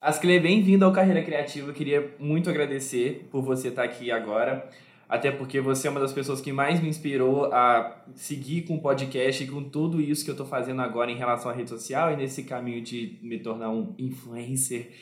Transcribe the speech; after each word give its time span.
Ascle, 0.00 0.38
bem-vindo 0.38 0.84
ao 0.84 0.92
Carreira 0.92 1.24
Criativa. 1.24 1.70
Eu 1.70 1.74
queria 1.74 2.14
muito 2.20 2.48
agradecer 2.48 3.26
por 3.32 3.42
você 3.42 3.66
estar 3.66 3.82
aqui 3.82 4.12
agora, 4.12 4.70
até 5.08 5.32
porque 5.32 5.60
você 5.60 5.88
é 5.88 5.90
uma 5.90 5.98
das 5.98 6.12
pessoas 6.12 6.40
que 6.40 6.52
mais 6.52 6.80
me 6.80 6.88
inspirou 6.88 7.46
a 7.46 8.00
seguir 8.14 8.62
com 8.62 8.76
o 8.76 8.80
podcast 8.80 9.42
e 9.42 9.48
com 9.48 9.64
tudo 9.64 10.00
isso 10.00 10.24
que 10.24 10.30
eu 10.30 10.34
estou 10.34 10.46
fazendo 10.46 10.82
agora 10.82 11.10
em 11.10 11.16
relação 11.16 11.50
à 11.50 11.54
rede 11.54 11.68
social 11.68 12.12
e 12.12 12.16
nesse 12.16 12.44
caminho 12.44 12.80
de 12.80 13.18
me 13.20 13.40
tornar 13.40 13.70
um 13.70 13.92
influencer. 13.98 14.92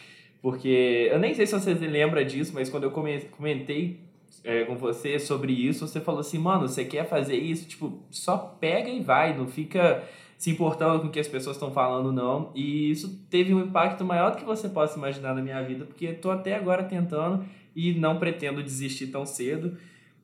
Porque 0.41 1.11
eu 1.13 1.19
nem 1.19 1.35
sei 1.35 1.47
se 1.47 1.53
você 1.53 1.75
lembra 1.75 2.25
disso, 2.25 2.53
mas 2.55 2.71
quando 2.71 2.85
eu 2.85 2.91
comentei 2.91 4.01
é, 4.43 4.65
com 4.65 4.77
você 4.77 5.19
sobre 5.19 5.53
isso, 5.53 5.87
você 5.87 6.01
falou 6.01 6.21
assim, 6.21 6.39
mano, 6.39 6.67
você 6.67 6.87
quer 6.87 7.07
fazer 7.07 7.37
isso? 7.37 7.69
Tipo, 7.69 8.03
só 8.11 8.39
pega 8.39 8.89
e 8.89 9.01
vai, 9.01 9.37
não 9.37 9.47
fica 9.47 10.03
se 10.39 10.51
importando 10.51 11.01
com 11.01 11.09
o 11.09 11.11
que 11.11 11.21
as 11.21 11.29
pessoas 11.29 11.57
estão 11.57 11.71
falando, 11.71 12.13
não. 12.13 12.51
E 12.55 12.91
isso 12.91 13.25
teve 13.31 13.55
um 13.55 13.61
impacto 13.61 14.05
maior 14.05 14.33
do 14.33 14.39
que 14.39 14.45
você 14.45 14.69
possa 14.69 14.99
imaginar 14.99 15.35
na 15.35 15.43
minha 15.43 15.63
vida, 15.63 15.85
porque 15.85 16.07
estou 16.07 16.31
até 16.31 16.55
agora 16.55 16.85
tentando 16.85 17.45
e 17.75 17.95
não 17.95 18.19
pretendo 18.19 18.63
desistir 18.63 19.09
tão 19.09 19.25
cedo. 19.25 19.77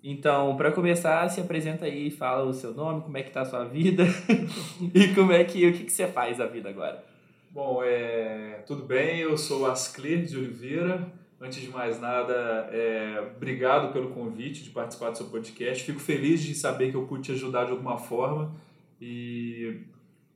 Então, 0.04 0.56
para 0.56 0.72
começar, 0.72 1.28
se 1.28 1.40
apresenta 1.40 1.84
aí, 1.84 2.10
fala 2.10 2.44
o 2.44 2.52
seu 2.52 2.74
nome, 2.74 3.02
como 3.02 3.16
é 3.16 3.22
que 3.22 3.30
tá 3.30 3.42
a 3.42 3.44
sua 3.44 3.64
vida 3.64 4.04
e 4.92 5.08
como 5.14 5.32
é 5.32 5.44
que 5.44 5.66
o 5.66 5.72
que, 5.72 5.84
que 5.84 5.92
você 5.92 6.08
faz 6.08 6.40
a 6.40 6.46
vida 6.46 6.68
agora. 6.68 7.04
Bom, 7.50 7.82
é, 7.84 8.62
tudo 8.66 8.82
bem, 8.82 9.18
eu 9.18 9.36
sou 9.38 9.70
Ascler 9.70 10.24
de 10.24 10.36
Oliveira. 10.36 11.06
Antes 11.40 11.60
de 11.60 11.68
mais 11.68 12.00
nada, 12.00 12.68
é, 12.72 13.32
obrigado 13.36 13.92
pelo 13.92 14.10
convite 14.10 14.62
de 14.62 14.70
participar 14.70 15.10
do 15.10 15.18
seu 15.18 15.26
podcast. 15.26 15.84
Fico 15.84 16.00
feliz 16.00 16.42
de 16.42 16.54
saber 16.54 16.90
que 16.90 16.96
eu 16.96 17.04
pude 17.04 17.24
te 17.24 17.32
ajudar 17.32 17.64
de 17.64 17.72
alguma 17.72 17.98
forma. 17.98 18.54
E 19.00 19.80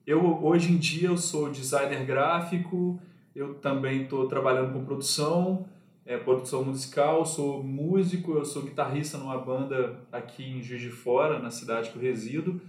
eu 0.06 0.42
hoje 0.42 0.73
em 0.73 0.78
dia 0.78 1.09
eu 1.09 1.16
sou 1.16 1.51
designer 1.51 2.05
gráfico, 2.05 3.01
eu 3.34 3.55
também 3.55 4.05
estou 4.05 4.29
trabalhando 4.29 4.73
com 4.73 4.84
produção, 4.84 5.66
é, 6.06 6.16
produção 6.16 6.65
musical, 6.65 7.27
sou 7.27 7.62
músico, 7.62 8.34
eu 8.34 8.45
sou 8.45 8.63
guitarrista 8.63 9.18
numa 9.18 9.37
banda 9.37 9.98
aqui 10.13 10.45
em 10.45 10.63
Juiz 10.63 10.80
de 10.80 10.90
Fora, 10.90 11.40
na 11.40 11.51
cidade 11.51 11.90
que 11.90 11.96
eu 11.96 12.02
resido. 12.02 12.60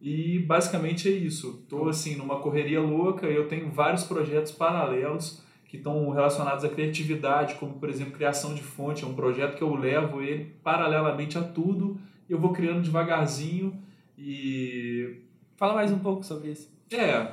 E 0.00 0.38
basicamente 0.40 1.08
é 1.08 1.12
isso. 1.12 1.60
Estou 1.62 1.88
assim 1.88 2.16
numa 2.16 2.40
correria 2.40 2.80
louca. 2.80 3.26
Eu 3.26 3.48
tenho 3.48 3.70
vários 3.70 4.04
projetos 4.04 4.52
paralelos 4.52 5.42
que 5.66 5.76
estão 5.76 6.10
relacionados 6.10 6.64
à 6.64 6.68
criatividade, 6.68 7.56
como 7.56 7.74
por 7.74 7.88
exemplo 7.88 8.14
criação 8.14 8.54
de 8.54 8.62
fonte. 8.62 9.04
É 9.04 9.06
um 9.06 9.14
projeto 9.14 9.56
que 9.56 9.62
eu 9.62 9.74
levo 9.74 10.22
ele 10.22 10.56
paralelamente 10.62 11.36
a 11.36 11.42
tudo. 11.42 11.98
Eu 12.28 12.38
vou 12.38 12.52
criando 12.52 12.82
devagarzinho 12.82 13.78
e 14.18 15.20
fala 15.56 15.74
mais 15.74 15.92
um 15.92 15.98
pouco 15.98 16.24
sobre 16.24 16.50
isso. 16.50 16.75
É, 16.90 17.32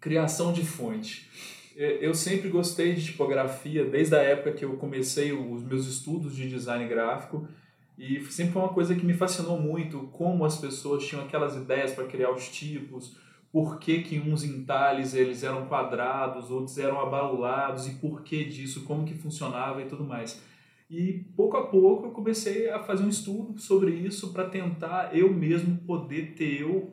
criação 0.00 0.52
de 0.52 0.64
fonte. 0.64 1.28
É, 1.76 2.06
eu 2.06 2.14
sempre 2.14 2.48
gostei 2.48 2.94
de 2.94 3.04
tipografia 3.04 3.84
desde 3.84 4.14
a 4.14 4.22
época 4.22 4.52
que 4.52 4.64
eu 4.64 4.76
comecei 4.76 5.32
os 5.32 5.62
meus 5.62 5.86
estudos 5.86 6.34
de 6.34 6.48
design 6.48 6.86
gráfico 6.88 7.48
e 7.98 8.20
sempre 8.30 8.52
foi 8.52 8.62
uma 8.62 8.72
coisa 8.72 8.94
que 8.94 9.04
me 9.04 9.14
fascinou 9.14 9.60
muito 9.60 10.08
como 10.12 10.44
as 10.44 10.58
pessoas 10.58 11.06
tinham 11.06 11.24
aquelas 11.24 11.54
ideias 11.54 11.92
para 11.92 12.06
criar 12.06 12.30
os 12.30 12.48
tipos, 12.48 13.16
por 13.52 13.78
que, 13.78 14.02
que 14.02 14.18
uns 14.18 14.42
entalhes 14.42 15.14
eles 15.14 15.42
eram 15.42 15.66
quadrados, 15.66 16.50
outros 16.50 16.78
eram 16.78 16.98
abaulados 17.00 17.86
e 17.86 17.94
por 17.96 18.22
que 18.22 18.44
disso, 18.44 18.84
como 18.84 19.04
que 19.04 19.14
funcionava 19.14 19.82
e 19.82 19.86
tudo 19.86 20.04
mais. 20.04 20.42
E 20.90 21.24
pouco 21.36 21.56
a 21.56 21.66
pouco 21.66 22.06
eu 22.06 22.10
comecei 22.10 22.70
a 22.70 22.82
fazer 22.82 23.04
um 23.04 23.08
estudo 23.08 23.58
sobre 23.58 23.92
isso 23.92 24.32
para 24.32 24.48
tentar 24.48 25.16
eu 25.16 25.32
mesmo 25.32 25.76
poder 25.86 26.34
ter 26.34 26.62
eu 26.62 26.90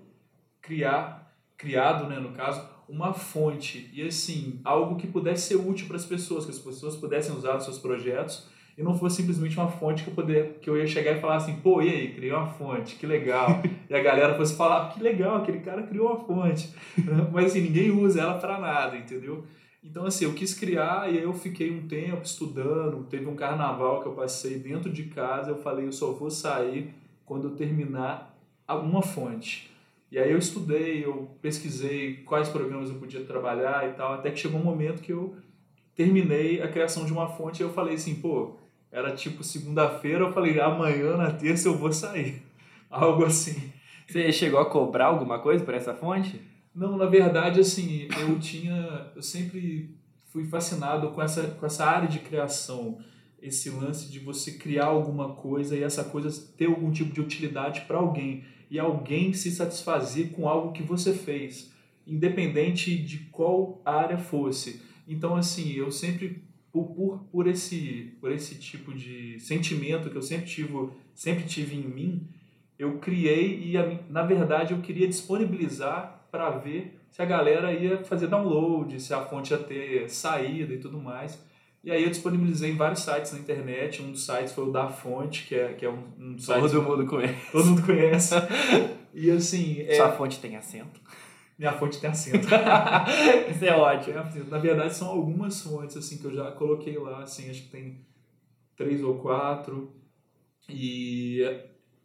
criar, 0.62 1.19
criado, 1.60 2.08
né, 2.08 2.20
no 2.20 2.32
caso, 2.32 2.66
uma 2.88 3.14
fonte 3.14 3.92
e 3.94 4.02
assim, 4.02 4.60
algo 4.64 4.96
que 4.96 5.06
pudesse 5.06 5.50
ser 5.50 5.56
útil 5.58 5.86
para 5.86 5.98
as 5.98 6.06
pessoas, 6.06 6.46
que 6.46 6.52
as 6.52 6.58
pessoas 6.58 6.96
pudessem 6.96 7.36
usar 7.36 7.54
nos 7.54 7.66
seus 7.66 7.78
projetos 7.78 8.48
e 8.78 8.82
não 8.82 8.98
fosse 8.98 9.18
simplesmente 9.18 9.58
uma 9.58 9.70
fonte 9.70 10.04
que 10.04 10.10
eu, 10.10 10.16
poder, 10.16 10.58
que 10.62 10.70
eu 10.70 10.78
ia 10.78 10.88
chegar 10.88 11.12
e 11.12 11.20
falar 11.20 11.36
assim, 11.36 11.58
pô, 11.58 11.82
e 11.82 11.90
aí, 11.90 12.14
criei 12.14 12.32
uma 12.32 12.48
fonte, 12.48 12.96
que 12.96 13.06
legal. 13.06 13.62
e 13.90 13.94
a 13.94 14.02
galera 14.02 14.36
fosse 14.36 14.56
falar, 14.56 14.90
que 14.94 15.04
legal, 15.04 15.36
aquele 15.36 15.60
cara 15.60 15.84
criou 15.84 16.08
uma 16.08 16.26
fonte. 16.26 16.74
Mas 17.32 17.48
assim, 17.48 17.60
ninguém 17.60 17.92
usa 17.92 18.22
ela 18.22 18.40
para 18.40 18.58
nada, 18.58 18.96
entendeu? 18.96 19.44
Então, 19.84 20.06
assim, 20.06 20.24
eu 20.24 20.34
quis 20.34 20.54
criar 20.54 21.12
e 21.12 21.18
aí 21.18 21.24
eu 21.24 21.34
fiquei 21.34 21.72
um 21.72 21.88
tempo 21.88 22.24
estudando. 22.24 23.06
Teve 23.10 23.26
um 23.28 23.36
carnaval 23.36 24.02
que 24.02 24.08
eu 24.08 24.14
passei 24.14 24.58
dentro 24.60 24.92
de 24.92 25.04
casa. 25.04 25.52
Eu 25.52 25.58
falei, 25.58 25.86
eu 25.86 25.92
só 25.92 26.12
vou 26.12 26.30
sair 26.30 26.94
quando 27.26 27.50
eu 27.50 27.56
terminar 27.56 28.38
alguma 28.68 29.02
fonte. 29.02 29.70
E 30.12 30.18
aí 30.18 30.32
eu 30.32 30.38
estudei, 30.38 31.06
eu 31.06 31.38
pesquisei 31.42 32.18
quais 32.24 32.50
programas 32.50 32.90
eu 32.90 32.96
podia 32.96 33.24
trabalhar 33.24 33.88
e 33.88 33.94
tal, 33.94 34.14
até 34.14 34.32
que 34.32 34.40
chegou 34.40 34.60
um 34.60 34.64
momento 34.64 35.02
que 35.02 35.14
eu 35.14 35.36
terminei 35.96 36.62
a 36.62 36.68
criação 36.68 37.06
de 37.06 37.14
uma 37.14 37.28
fonte 37.28 37.62
e 37.62 37.64
eu 37.64 37.74
falei 37.74 37.96
assim, 37.96 38.16
pô, 38.16 38.58
era 38.92 39.14
tipo 39.14 39.44
segunda-feira, 39.44 40.24
eu 40.24 40.32
falei, 40.32 40.60
amanhã 40.60 41.16
na 41.16 41.32
terça 41.32 41.68
eu 41.68 41.78
vou 41.78 41.92
sair. 41.92 42.42
Algo 42.90 43.26
assim. 43.26 43.72
Você 44.08 44.32
chegou 44.32 44.60
a 44.60 44.66
cobrar 44.66 45.06
alguma 45.06 45.38
coisa 45.40 45.64
por 45.64 45.76
essa 45.76 45.94
fonte? 45.94 46.42
Não, 46.74 46.98
na 46.98 47.06
verdade, 47.06 47.60
assim, 47.60 48.08
eu 48.20 48.40
tinha. 48.40 49.12
Eu 49.16 49.22
sempre 49.22 49.96
fui 50.32 50.46
fascinado 50.46 51.12
com 51.12 51.22
essa, 51.22 51.44
com 51.44 51.66
essa 51.66 51.86
área 51.86 52.08
de 52.08 52.20
criação. 52.20 52.98
Esse 53.42 53.70
lance 53.70 54.10
de 54.12 54.20
você 54.20 54.54
criar 54.54 54.86
alguma 54.86 55.36
coisa 55.36 55.76
e 55.76 55.84
essa 55.84 56.04
coisa 56.04 56.30
ter 56.58 56.66
algum 56.66 56.92
tipo 56.92 57.12
de 57.12 57.22
utilidade 57.22 57.82
para 57.82 57.98
alguém. 57.98 58.44
E 58.70 58.80
alguém 58.80 59.34
se 59.34 59.52
satisfazer 59.52 60.32
com 60.32 60.48
algo 60.48 60.72
que 60.72 60.84
você 60.84 61.14
fez, 61.14 61.72
independente 62.06 62.96
de 62.98 63.20
qual 63.32 63.82
área 63.84 64.18
fosse. 64.18 64.82
Então, 65.08 65.36
assim, 65.36 65.74
eu 65.74 65.92
sempre 65.92 66.44
por, 66.72 66.88
por, 66.94 67.20
por, 67.32 67.48
esse, 67.48 68.16
por 68.22 68.32
esse 68.32 68.56
tipo 68.56 68.94
de 68.94 69.40
sentimento 69.40 70.10
que 70.10 70.16
eu 70.16 70.22
sempre 70.22 70.46
tive, 70.46 70.90
sempre 71.14 71.44
tive 71.46 71.76
em 71.76 71.88
mim, 71.88 72.28
eu 72.78 72.98
criei 73.00 73.60
e, 73.60 73.74
na 74.10 74.24
verdade, 74.24 74.74
eu 74.74 74.80
queria 74.80 75.08
disponibilizar 75.08 76.28
para 76.32 76.50
ver 76.52 77.00
se 77.12 77.22
a 77.22 77.26
galera 77.26 77.74
ia 77.74 78.04
fazer 78.04 78.28
download, 78.28 79.02
se 79.02 79.14
a 79.14 79.26
fonte 79.26 79.52
ia 79.52 79.58
ter 79.58 80.10
saída 80.10 80.74
e 80.74 80.78
tudo 80.78 81.00
mais. 81.00 81.44
E 81.84 81.92
aí 81.92 82.04
eu 82.04 82.10
disponibilizei 82.10 82.72
em 82.72 82.76
vários 82.76 83.02
sites 83.02 83.32
na 83.32 83.40
internet. 83.40 84.02
Um 84.02 84.12
dos 84.12 84.26
sites 84.26 84.52
foi 84.54 84.66
o 84.66 84.72
da 84.72 84.90
Fonte, 84.90 85.46
que 85.48 85.56
é, 85.56 85.74
que 85.74 85.86
é 85.86 85.90
um, 85.90 86.04
um 86.20 86.38
site... 86.38 86.62
Todo 86.62 86.84
mundo 86.84 87.06
conhece. 87.06 87.52
Todo 87.52 87.66
mundo 87.66 87.86
conhece. 87.86 88.36
e 89.14 89.32
assim... 89.32 89.82
É... 89.82 89.96
Sua 89.96 90.12
fonte 90.12 90.40
tem 90.40 90.58
acento? 90.58 91.00
Minha 91.58 91.74
fonte 91.74 92.00
tem 92.00 92.10
acento. 92.10 92.48
Isso 93.52 93.66
é 93.66 93.76
ótimo. 93.76 94.16
Na 94.50 94.58
verdade, 94.58 94.94
são 94.96 95.10
algumas 95.10 95.62
fontes 95.62 95.98
assim 95.98 96.18
que 96.18 96.26
eu 96.26 96.34
já 96.34 96.52
coloquei 96.52 96.98
lá, 96.98 97.24
assim, 97.24 97.50
acho 97.50 97.64
que 97.64 97.70
tem 97.70 98.06
três 98.78 99.04
ou 99.04 99.16
quatro. 99.16 99.94
E 100.70 101.44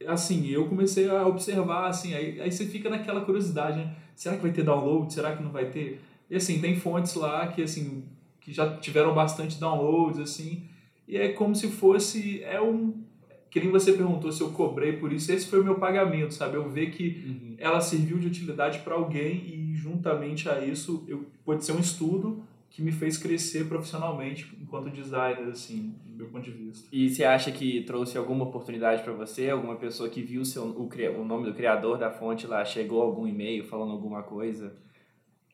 assim, 0.06 0.48
eu 0.48 0.68
comecei 0.68 1.08
a 1.08 1.26
observar, 1.26 1.88
assim, 1.88 2.14
aí, 2.14 2.40
aí 2.40 2.50
você 2.50 2.66
fica 2.66 2.90
naquela 2.90 3.24
curiosidade, 3.24 3.78
né? 3.78 3.94
Será 4.16 4.36
que 4.36 4.42
vai 4.42 4.52
ter 4.52 4.64
download? 4.64 5.12
Será 5.12 5.36
que 5.36 5.42
não 5.42 5.52
vai 5.52 5.70
ter? 5.70 6.00
E 6.28 6.34
assim, 6.34 6.60
tem 6.60 6.76
fontes 6.76 7.14
lá 7.14 7.46
que 7.46 7.62
assim, 7.62 8.04
que 8.44 8.52
já 8.52 8.76
tiveram 8.76 9.14
bastante 9.14 9.58
downloads, 9.58 10.20
assim, 10.20 10.68
e 11.08 11.16
é 11.16 11.32
como 11.32 11.54
se 11.54 11.68
fosse, 11.68 12.42
é 12.44 12.60
um, 12.60 13.02
que 13.50 13.58
nem 13.58 13.70
você 13.70 13.92
perguntou 13.92 14.30
se 14.30 14.42
eu 14.42 14.50
cobrei 14.50 14.94
por 14.94 15.12
isso, 15.12 15.32
esse 15.32 15.46
foi 15.46 15.60
o 15.60 15.64
meu 15.64 15.76
pagamento, 15.76 16.34
sabe? 16.34 16.56
Eu 16.56 16.68
ver 16.68 16.90
que 16.90 17.24
uhum. 17.26 17.54
ela 17.58 17.80
serviu 17.80 18.18
de 18.18 18.26
utilidade 18.26 18.80
para 18.80 18.94
alguém 18.94 19.46
e 19.46 19.74
juntamente 19.74 20.48
a 20.48 20.64
isso, 20.64 21.04
eu, 21.08 21.24
pode 21.44 21.64
ser 21.64 21.72
um 21.72 21.80
estudo 21.80 22.44
que 22.68 22.82
me 22.82 22.90
fez 22.90 23.16
crescer 23.16 23.68
profissionalmente 23.68 24.52
enquanto 24.60 24.90
designer, 24.90 25.48
assim, 25.48 25.94
do 26.04 26.16
meu 26.16 26.26
ponto 26.26 26.42
de 26.42 26.50
vista. 26.50 26.88
E 26.92 27.08
você 27.08 27.22
acha 27.22 27.52
que 27.52 27.82
trouxe 27.82 28.18
alguma 28.18 28.44
oportunidade 28.44 29.02
para 29.02 29.12
você? 29.12 29.48
Alguma 29.48 29.76
pessoa 29.76 30.08
que 30.08 30.20
viu 30.20 30.44
seu, 30.44 30.64
o, 30.64 30.88
o 31.20 31.24
nome 31.24 31.44
do 31.44 31.54
criador 31.54 31.96
da 31.96 32.10
fonte 32.10 32.48
lá, 32.48 32.64
chegou 32.64 33.00
algum 33.00 33.28
e-mail 33.28 33.64
falando 33.64 33.92
alguma 33.92 34.24
coisa? 34.24 34.76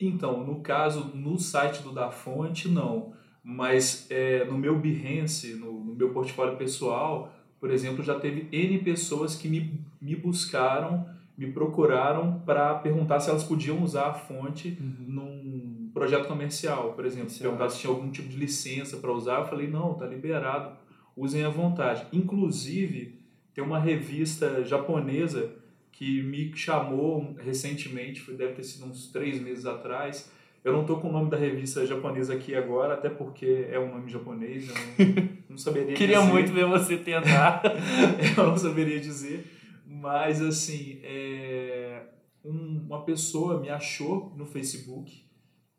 Então, 0.00 0.44
no 0.44 0.60
caso, 0.60 1.10
no 1.14 1.38
site 1.38 1.82
do 1.82 1.92
da 1.92 2.10
fonte, 2.10 2.68
não. 2.68 3.12
Mas 3.42 4.06
é, 4.10 4.44
no 4.44 4.56
meu 4.56 4.78
Behance, 4.78 5.54
no, 5.54 5.72
no 5.84 5.94
meu 5.94 6.10
portfólio 6.10 6.56
pessoal, 6.56 7.32
por 7.58 7.70
exemplo, 7.70 8.02
já 8.02 8.18
teve 8.18 8.48
N 8.50 8.78
pessoas 8.78 9.36
que 9.36 9.48
me, 9.48 9.78
me 10.00 10.16
buscaram, 10.16 11.06
me 11.36 11.52
procuraram 11.52 12.40
para 12.46 12.74
perguntar 12.76 13.20
se 13.20 13.28
elas 13.28 13.44
podiam 13.44 13.82
usar 13.82 14.08
a 14.08 14.14
fonte 14.14 14.78
uhum. 14.80 14.94
num 15.06 15.90
projeto 15.92 16.26
comercial, 16.26 16.94
por 16.94 17.04
exemplo. 17.04 17.30
Se 17.30 17.40
perguntar 17.40 17.68
se 17.68 17.80
tinha 17.80 17.92
algum 17.92 18.10
tipo 18.10 18.28
de 18.28 18.36
licença 18.36 18.96
para 18.96 19.12
usar, 19.12 19.40
eu 19.40 19.46
falei, 19.46 19.68
não, 19.68 19.94
tá 19.94 20.06
liberado, 20.06 20.76
usem 21.16 21.44
à 21.44 21.50
vontade. 21.50 22.06
Inclusive, 22.12 23.20
tem 23.54 23.62
uma 23.62 23.78
revista 23.78 24.64
japonesa 24.64 25.59
que 26.00 26.22
me 26.22 26.50
chamou 26.56 27.34
recentemente, 27.44 28.32
deve 28.32 28.54
ter 28.54 28.64
sido 28.64 28.86
uns 28.86 29.08
três 29.12 29.38
meses 29.38 29.66
atrás, 29.66 30.32
eu 30.64 30.72
não 30.72 30.80
estou 30.80 30.98
com 30.98 31.10
o 31.10 31.12
nome 31.12 31.28
da 31.28 31.36
revista 31.36 31.84
japonesa 31.84 32.32
aqui 32.32 32.54
agora, 32.54 32.94
até 32.94 33.10
porque 33.10 33.66
é 33.70 33.78
um 33.78 33.92
nome 33.92 34.08
japonês, 34.08 34.66
eu 34.66 34.74
não, 34.74 35.28
não 35.50 35.58
saberia 35.58 35.94
Queria 35.94 36.20
dizer. 36.20 36.32
muito 36.32 36.52
ver 36.54 36.64
você 36.64 36.96
tentar. 36.96 37.60
eu 38.34 38.46
não 38.46 38.56
saberia 38.56 38.98
dizer, 38.98 39.44
mas 39.86 40.40
assim, 40.40 41.00
é, 41.02 42.04
um, 42.42 42.86
uma 42.86 43.04
pessoa 43.04 43.60
me 43.60 43.68
achou 43.68 44.32
no 44.38 44.46
Facebook 44.46 45.28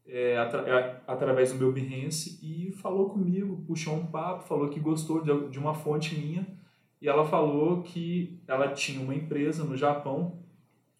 é, 0.05 0.37
atra 0.37 0.69
é, 0.69 1.01
através 1.07 1.51
do 1.51 1.57
meu 1.57 1.71
Behance 1.71 2.37
e 2.43 2.71
falou 2.73 3.09
comigo, 3.09 3.63
puxou 3.65 3.95
um 3.95 4.05
papo, 4.05 4.47
falou 4.47 4.69
que 4.69 4.79
gostou 4.79 5.23
de, 5.23 5.49
de 5.49 5.57
uma 5.57 5.73
fonte 5.73 6.13
minha 6.13 6.45
e 7.01 7.09
ela 7.09 7.25
falou 7.25 7.81
que 7.81 8.39
ela 8.47 8.69
tinha 8.69 9.01
uma 9.01 9.15
empresa 9.15 9.63
no 9.63 9.75
Japão 9.75 10.39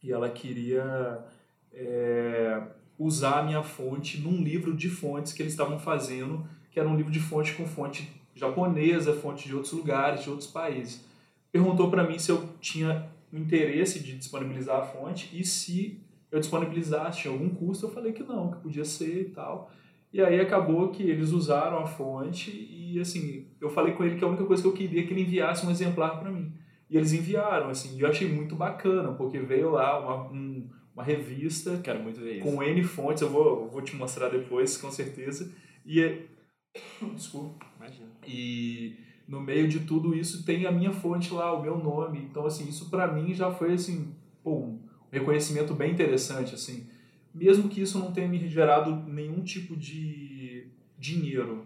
e 0.02 0.12
ela 0.12 0.30
queria 0.30 1.24
é, 1.72 2.62
usar 2.98 3.40
a 3.40 3.44
minha 3.44 3.62
fonte 3.62 4.20
num 4.20 4.42
livro 4.42 4.76
de 4.76 4.90
fontes 4.90 5.32
que 5.32 5.42
eles 5.42 5.54
estavam 5.54 5.78
fazendo, 5.78 6.46
que 6.72 6.80
era 6.80 6.90
um 6.90 6.96
livro 6.96 7.12
de 7.12 7.20
fonte 7.20 7.54
com 7.54 7.68
fonte 7.68 8.12
japonesa, 8.34 9.14
fonte 9.14 9.48
de 9.48 9.54
outros 9.54 9.74
lugares, 9.74 10.24
de 10.24 10.30
outros 10.30 10.50
países. 10.50 11.06
Perguntou 11.52 11.92
para 11.92 12.08
mim 12.08 12.18
se 12.18 12.32
eu 12.32 12.50
tinha 12.60 13.08
interesse 13.32 14.00
de 14.00 14.18
disponibilizar 14.18 14.78
a 14.78 14.86
fonte 14.86 15.30
e 15.38 15.46
se 15.46 16.00
eu 16.32 16.40
disponibilizasse, 16.40 17.28
algum 17.28 17.50
custo, 17.50 17.86
eu 17.86 17.92
falei 17.92 18.14
que 18.14 18.24
não, 18.24 18.52
que 18.52 18.60
podia 18.60 18.86
ser 18.86 19.22
e 19.22 19.26
tal. 19.26 19.70
E 20.14 20.22
aí 20.22 20.40
acabou 20.40 20.90
que 20.90 21.04
eles 21.04 21.32
usaram 21.32 21.80
a 21.80 21.86
fonte 21.86 22.52
e 22.52 23.00
assim, 23.00 23.48
eu 23.62 23.70
falei 23.70 23.94
com 23.94 24.04
ele 24.04 24.18
que 24.18 24.24
a 24.24 24.28
única 24.28 24.44
coisa 24.44 24.62
que 24.62 24.68
eu 24.68 24.74
queria 24.74 25.02
é 25.02 25.06
que 25.06 25.14
ele 25.14 25.22
enviasse 25.22 25.66
um 25.66 25.72
exemplar 25.72 26.20
para 26.20 26.32
mim. 26.32 26.52
E 26.90 26.98
eles 26.98 27.14
enviaram, 27.14 27.70
assim, 27.70 27.98
e 27.98 28.02
eu 28.02 28.10
achei 28.10 28.28
muito 28.28 28.54
bacana, 28.54 29.14
porque 29.14 29.40
veio 29.40 29.70
lá 29.70 29.98
uma, 29.98 30.30
um, 30.30 30.70
uma 30.94 31.04
revista 31.04 31.80
Quero 31.82 32.04
muito 32.04 32.20
ver 32.20 32.40
com 32.40 32.62
N 32.62 32.84
fontes, 32.84 33.22
eu 33.22 33.30
vou, 33.30 33.62
eu 33.64 33.68
vou 33.70 33.82
te 33.82 33.96
mostrar 33.96 34.28
depois, 34.28 34.76
com 34.76 34.92
certeza. 34.92 35.50
E 35.86 36.02
é... 36.02 36.26
Desculpa. 37.16 37.66
Imagina. 37.78 38.10
E 38.28 38.98
no 39.26 39.40
meio 39.40 39.70
de 39.70 39.80
tudo 39.82 40.14
isso 40.14 40.46
tem 40.46 40.66
a 40.66 40.72
minha 40.72 40.92
fonte 40.92 41.34
lá, 41.34 41.54
o 41.54 41.62
meu 41.62 41.78
nome. 41.78 42.20
Então, 42.20 42.46
assim, 42.46 42.68
isso 42.68 42.90
para 42.90 43.08
mim 43.08 43.34
já 43.34 43.50
foi, 43.50 43.74
assim, 43.74 44.14
pô, 44.44 44.58
um 44.58 44.80
reconhecimento 45.10 45.74
bem 45.74 45.94
interessante, 45.94 46.54
assim. 46.54 46.90
Mesmo 47.34 47.70
que 47.70 47.82
isso 47.82 47.98
não 47.98 48.12
tenha 48.12 48.28
me 48.28 48.38
gerado 48.48 48.96
nenhum 49.08 49.42
tipo 49.42 49.76
de 49.76 50.66
dinheiro, 50.98 51.66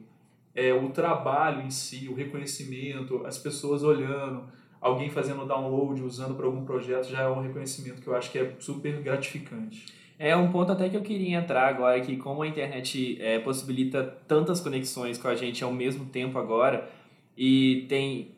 é, 0.53 0.73
o 0.73 0.89
trabalho 0.89 1.62
em 1.62 1.69
si, 1.69 2.07
o 2.07 2.13
reconhecimento, 2.13 3.25
as 3.25 3.38
pessoas 3.38 3.83
olhando, 3.83 4.44
alguém 4.79 5.09
fazendo 5.09 5.45
download, 5.45 6.01
usando 6.01 6.35
para 6.35 6.45
algum 6.45 6.63
projeto, 6.63 7.09
já 7.09 7.23
é 7.23 7.27
um 7.27 7.41
reconhecimento 7.41 8.01
que 8.01 8.07
eu 8.07 8.15
acho 8.15 8.31
que 8.31 8.39
é 8.39 8.53
super 8.59 9.01
gratificante. 9.01 9.85
É 10.17 10.35
um 10.35 10.50
ponto 10.50 10.71
até 10.71 10.88
que 10.88 10.95
eu 10.95 11.01
queria 11.01 11.38
entrar 11.38 11.67
agora, 11.67 12.00
que 12.00 12.15
como 12.15 12.44
a 12.44 12.47
internet 12.47 13.17
é, 13.21 13.39
possibilita 13.39 14.03
tantas 14.27 14.62
conexões 14.62 15.17
com 15.17 15.27
a 15.27 15.35
gente 15.35 15.63
ao 15.63 15.73
mesmo 15.73 16.06
tempo 16.06 16.38
agora, 16.38 16.89
e 17.38 17.85
tem 17.89 18.31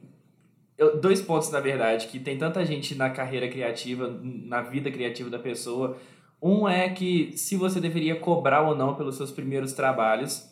dois 1.01 1.21
pontos, 1.21 1.51
na 1.51 1.59
verdade, 1.59 2.07
que 2.07 2.19
tem 2.19 2.38
tanta 2.38 2.65
gente 2.65 2.95
na 2.95 3.09
carreira 3.09 3.47
criativa, 3.47 4.19
na 4.24 4.62
vida 4.62 4.89
criativa 4.89 5.29
da 5.29 5.39
pessoa. 5.39 5.97
Um 6.42 6.68
é 6.68 6.89
que 6.89 7.34
se 7.36 7.56
você 7.56 7.80
deveria 7.80 8.16
cobrar 8.16 8.62
ou 8.62 8.75
não 8.75 8.95
pelos 8.95 9.18
seus 9.18 9.31
primeiros 9.31 9.74
trabalhos, 9.74 10.50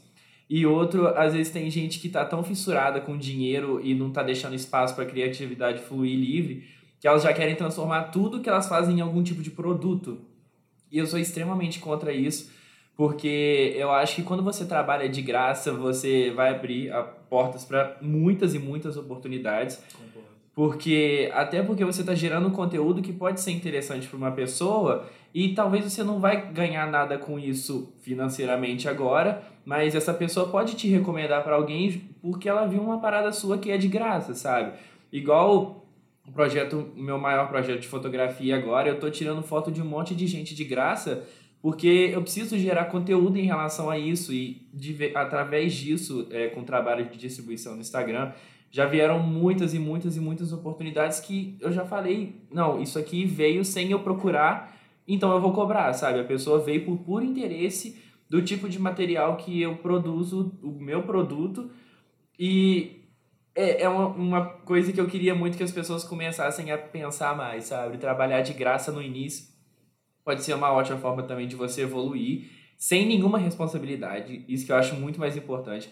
e 0.49 0.65
outro, 0.65 1.07
às 1.17 1.33
vezes 1.33 1.51
tem 1.51 1.69
gente 1.71 1.99
que 1.99 2.07
está 2.07 2.23
tão 2.23 2.43
fissurada 2.43 3.01
com 3.01 3.17
dinheiro 3.17 3.81
e 3.83 3.95
não 3.95 4.09
está 4.09 4.21
deixando 4.21 4.55
espaço 4.55 4.95
para 4.95 5.05
criatividade 5.05 5.81
fluir 5.81 6.17
livre, 6.17 6.67
que 6.99 7.07
elas 7.07 7.23
já 7.23 7.33
querem 7.33 7.55
transformar 7.55 8.05
tudo 8.05 8.41
que 8.41 8.49
elas 8.49 8.67
fazem 8.67 8.97
em 8.97 9.01
algum 9.01 9.23
tipo 9.23 9.41
de 9.41 9.49
produto. 9.51 10.19
E 10.91 10.97
eu 10.99 11.07
sou 11.07 11.19
extremamente 11.19 11.79
contra 11.79 12.13
isso, 12.13 12.51
porque 12.95 13.73
eu 13.75 13.91
acho 13.91 14.15
que 14.15 14.23
quando 14.23 14.43
você 14.43 14.65
trabalha 14.65 15.09
de 15.09 15.21
graça, 15.21 15.71
você 15.73 16.31
vai 16.31 16.51
abrir 16.51 16.91
portas 17.29 17.65
para 17.65 17.97
muitas 18.01 18.53
e 18.53 18.59
muitas 18.59 18.97
oportunidades. 18.97 19.81
Porque 20.55 21.29
até 21.33 21.61
porque 21.61 21.83
você 21.83 21.99
está 21.99 22.15
gerando 22.15 22.47
um 22.47 22.51
conteúdo 22.51 23.01
que 23.01 23.11
pode 23.11 23.41
ser 23.41 23.51
interessante 23.51 24.07
para 24.07 24.15
uma 24.15 24.31
pessoa 24.31 25.05
e 25.33 25.53
talvez 25.53 25.83
você 25.83 26.01
não 26.01 26.17
vai 26.21 26.49
ganhar 26.53 26.89
nada 26.89 27.17
com 27.17 27.37
isso 27.37 27.93
financeiramente 28.01 28.87
agora, 28.87 29.43
mas 29.65 29.93
essa 29.93 30.13
pessoa 30.13 30.47
pode 30.47 30.75
te 30.75 30.87
recomendar 30.87 31.43
para 31.43 31.55
alguém 31.55 32.03
porque 32.21 32.47
ela 32.47 32.65
viu 32.65 32.81
uma 32.81 33.01
parada 33.01 33.33
sua 33.33 33.57
que 33.57 33.69
é 33.69 33.77
de 33.77 33.89
graça, 33.89 34.33
sabe? 34.33 34.77
Igual 35.11 35.85
o 36.25 36.31
projeto, 36.31 36.89
meu 36.95 37.19
maior 37.19 37.49
projeto 37.49 37.81
de 37.81 37.87
fotografia 37.89 38.55
agora, 38.55 38.87
eu 38.87 38.97
tô 38.97 39.09
tirando 39.09 39.43
foto 39.43 39.69
de 39.69 39.81
um 39.81 39.85
monte 39.85 40.15
de 40.15 40.25
gente 40.25 40.55
de 40.55 40.63
graça 40.63 41.27
porque 41.61 42.11
eu 42.13 42.21
preciso 42.21 42.57
gerar 42.59 42.85
conteúdo 42.85 43.37
em 43.37 43.45
relação 43.45 43.89
a 43.89 43.97
isso 43.97 44.31
e 44.31 44.69
de, 44.71 45.11
através 45.15 45.73
disso, 45.73 46.27
é, 46.29 46.47
com 46.47 46.63
trabalho 46.63 47.09
de 47.09 47.17
distribuição 47.17 47.73
no 47.73 47.81
Instagram, 47.81 48.31
já 48.75 48.85
vieram 48.85 49.19
muitas 49.19 49.73
e 49.73 49.79
muitas 49.79 50.17
e 50.17 50.19
muitas 50.19 50.51
oportunidades 50.51 51.21
que 51.21 51.57
eu 51.61 51.71
já 51.71 51.85
falei, 51.85 52.45
não, 52.51 52.81
isso 52.81 52.99
aqui 52.99 53.23
veio 53.23 53.63
sem 53.63 53.91
eu 53.91 54.01
procurar, 54.01 54.77
então 55.07 55.31
eu 55.31 55.39
vou 55.39 55.53
cobrar, 55.53 55.93
sabe? 55.93 56.19
A 56.19 56.25
pessoa 56.25 56.59
veio 56.59 56.83
por 56.83 56.97
puro 56.97 57.23
interesse 57.23 58.03
do 58.29 58.41
tipo 58.41 58.67
de 58.67 58.77
material 58.77 59.37
que 59.37 59.61
eu 59.61 59.77
produzo, 59.77 60.59
o 60.61 60.73
meu 60.73 61.03
produto, 61.03 61.71
e 62.37 63.01
é, 63.55 63.83
é 63.83 63.87
uma, 63.87 64.07
uma 64.07 64.45
coisa 64.45 64.91
que 64.91 64.99
eu 64.99 65.07
queria 65.07 65.33
muito 65.33 65.55
que 65.55 65.63
as 65.63 65.71
pessoas 65.71 66.03
começassem 66.03 66.69
a 66.69 66.77
pensar 66.77 67.33
mais, 67.33 67.67
sabe? 67.67 67.97
Trabalhar 67.97 68.41
de 68.41 68.51
graça 68.51 68.91
no 68.91 69.01
início 69.01 69.45
pode 70.21 70.43
ser 70.43 70.53
uma 70.53 70.73
ótima 70.73 70.97
forma 70.97 71.23
também 71.23 71.47
de 71.47 71.55
você 71.55 71.83
evoluir 71.83 72.51
sem 72.77 73.07
nenhuma 73.07 73.37
responsabilidade, 73.37 74.43
isso 74.49 74.65
que 74.65 74.73
eu 74.73 74.75
acho 74.75 74.95
muito 74.95 75.17
mais 75.17 75.37
importante 75.37 75.89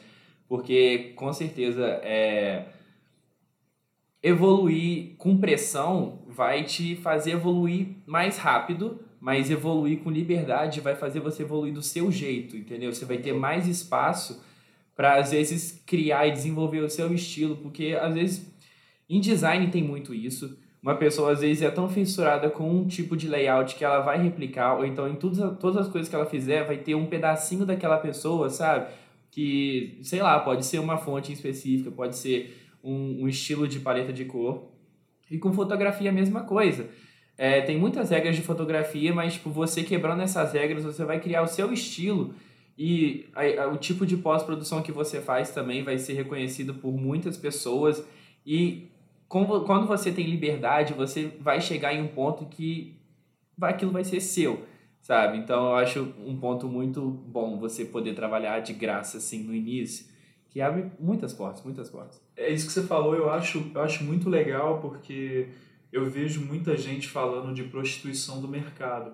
porque 0.53 1.13
com 1.15 1.33
certeza 1.33 1.83
é, 2.03 2.65
evoluir 4.21 5.15
com 5.17 5.35
pressão 5.35 6.19
vai 6.27 6.63
te 6.63 6.95
fazer 6.95 7.31
evoluir 7.31 7.87
mais 8.05 8.37
rápido, 8.37 8.99
mas 9.19 9.49
evoluir 9.49 10.01
com 10.03 10.11
liberdade 10.11 10.79
vai 10.79 10.93
fazer 10.93 11.21
você 11.21 11.41
evoluir 11.41 11.73
do 11.73 11.81
seu 11.81 12.11
jeito, 12.11 12.55
entendeu? 12.55 12.93
Você 12.93 13.03
vai 13.03 13.17
ter 13.17 13.33
mais 13.33 13.67
espaço 13.67 14.45
para 14.95 15.15
às 15.15 15.31
vezes 15.31 15.81
criar 15.87 16.27
e 16.27 16.31
desenvolver 16.31 16.81
o 16.81 16.89
seu 16.89 17.11
estilo, 17.11 17.57
porque 17.57 17.97
às 17.99 18.13
vezes 18.13 18.53
em 19.09 19.19
design 19.19 19.71
tem 19.71 19.81
muito 19.81 20.13
isso. 20.13 20.55
Uma 20.83 20.93
pessoa 20.93 21.31
às 21.31 21.39
vezes 21.39 21.63
é 21.63 21.71
tão 21.71 21.89
fissurada 21.89 22.47
com 22.51 22.69
um 22.69 22.85
tipo 22.85 23.17
de 23.17 23.27
layout 23.27 23.73
que 23.73 23.83
ela 23.83 24.01
vai 24.01 24.21
replicar, 24.21 24.75
ou 24.75 24.85
então 24.85 25.07
em 25.07 25.15
todas, 25.15 25.57
todas 25.57 25.87
as 25.87 25.91
coisas 25.91 26.07
que 26.07 26.15
ela 26.15 26.27
fizer 26.27 26.63
vai 26.63 26.77
ter 26.77 26.93
um 26.93 27.07
pedacinho 27.07 27.65
daquela 27.65 27.97
pessoa, 27.97 28.51
sabe? 28.51 28.93
Que, 29.33 29.97
sei 30.03 30.21
lá, 30.21 30.39
pode 30.39 30.63
ser 30.63 30.77
uma 30.77 30.95
fonte 30.95 31.33
específica, 31.33 31.89
pode 31.89 32.15
ser 32.15 32.55
um, 32.83 33.23
um 33.23 33.27
estilo 33.27 33.67
de 33.67 33.79
paleta 33.79 34.13
de 34.13 34.25
cor. 34.25 34.71
E 35.29 35.39
com 35.39 35.51
fotografia 35.51 36.11
a 36.11 36.13
mesma 36.13 36.43
coisa. 36.43 36.87
É, 37.35 37.61
tem 37.61 37.75
muitas 37.75 38.11
regras 38.11 38.35
de 38.35 38.43
fotografia, 38.43 39.11
mas 39.11 39.33
tipo, 39.33 39.49
você 39.49 39.81
quebrando 39.81 40.21
essas 40.21 40.53
regras, 40.53 40.83
você 40.83 41.03
vai 41.03 41.19
criar 41.19 41.41
o 41.41 41.47
seu 41.47 41.73
estilo 41.73 42.35
e 42.77 43.25
a, 43.33 43.63
a, 43.63 43.67
o 43.69 43.77
tipo 43.77 44.05
de 44.05 44.15
pós-produção 44.17 44.83
que 44.83 44.91
você 44.91 45.19
faz 45.19 45.49
também 45.49 45.83
vai 45.83 45.97
ser 45.97 46.13
reconhecido 46.13 46.75
por 46.75 46.93
muitas 46.93 47.35
pessoas. 47.35 48.05
E 48.45 48.91
com, 49.27 49.47
quando 49.61 49.87
você 49.87 50.11
tem 50.11 50.27
liberdade, 50.27 50.93
você 50.93 51.31
vai 51.39 51.59
chegar 51.59 51.91
em 51.91 52.03
um 52.03 52.07
ponto 52.07 52.45
que 52.45 52.99
vai, 53.57 53.71
aquilo 53.71 53.91
vai 53.91 54.03
ser 54.03 54.21
seu 54.21 54.63
sabe? 55.03 55.37
Então 55.37 55.67
eu 55.67 55.75
acho 55.75 56.13
um 56.25 56.37
ponto 56.37 56.67
muito 56.67 57.01
bom 57.01 57.59
você 57.59 57.83
poder 57.83 58.15
trabalhar 58.15 58.61
de 58.61 58.73
graça 58.73 59.17
assim 59.17 59.43
no 59.43 59.53
início, 59.53 60.07
que 60.49 60.61
abre 60.61 60.89
muitas 60.97 61.33
portas, 61.33 61.61
muitas 61.63 61.89
portas. 61.89 62.21
É 62.37 62.49
isso 62.49 62.65
que 62.65 62.71
você 62.71 62.83
falou, 62.83 63.13
eu 63.13 63.29
acho, 63.29 63.69
eu 63.75 63.81
acho 63.81 64.03
muito 64.03 64.29
legal 64.29 64.79
porque 64.79 65.49
eu 65.91 66.09
vejo 66.09 66.45
muita 66.45 66.77
gente 66.77 67.09
falando 67.09 67.53
de 67.53 67.63
prostituição 67.63 68.41
do 68.41 68.47
mercado. 68.47 69.13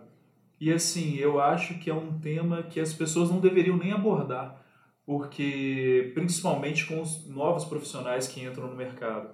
E 0.61 0.71
assim, 0.71 1.15
eu 1.15 1.41
acho 1.41 1.79
que 1.79 1.89
é 1.89 1.93
um 1.93 2.19
tema 2.19 2.63
que 2.63 2.79
as 2.79 2.93
pessoas 2.93 3.31
não 3.31 3.39
deveriam 3.39 3.77
nem 3.77 3.91
abordar, 3.91 4.61
porque 5.05 6.11
principalmente 6.13 6.85
com 6.85 7.01
os 7.01 7.27
novos 7.27 7.65
profissionais 7.65 8.27
que 8.27 8.43
entram 8.43 8.67
no 8.67 8.75
mercado. 8.75 9.29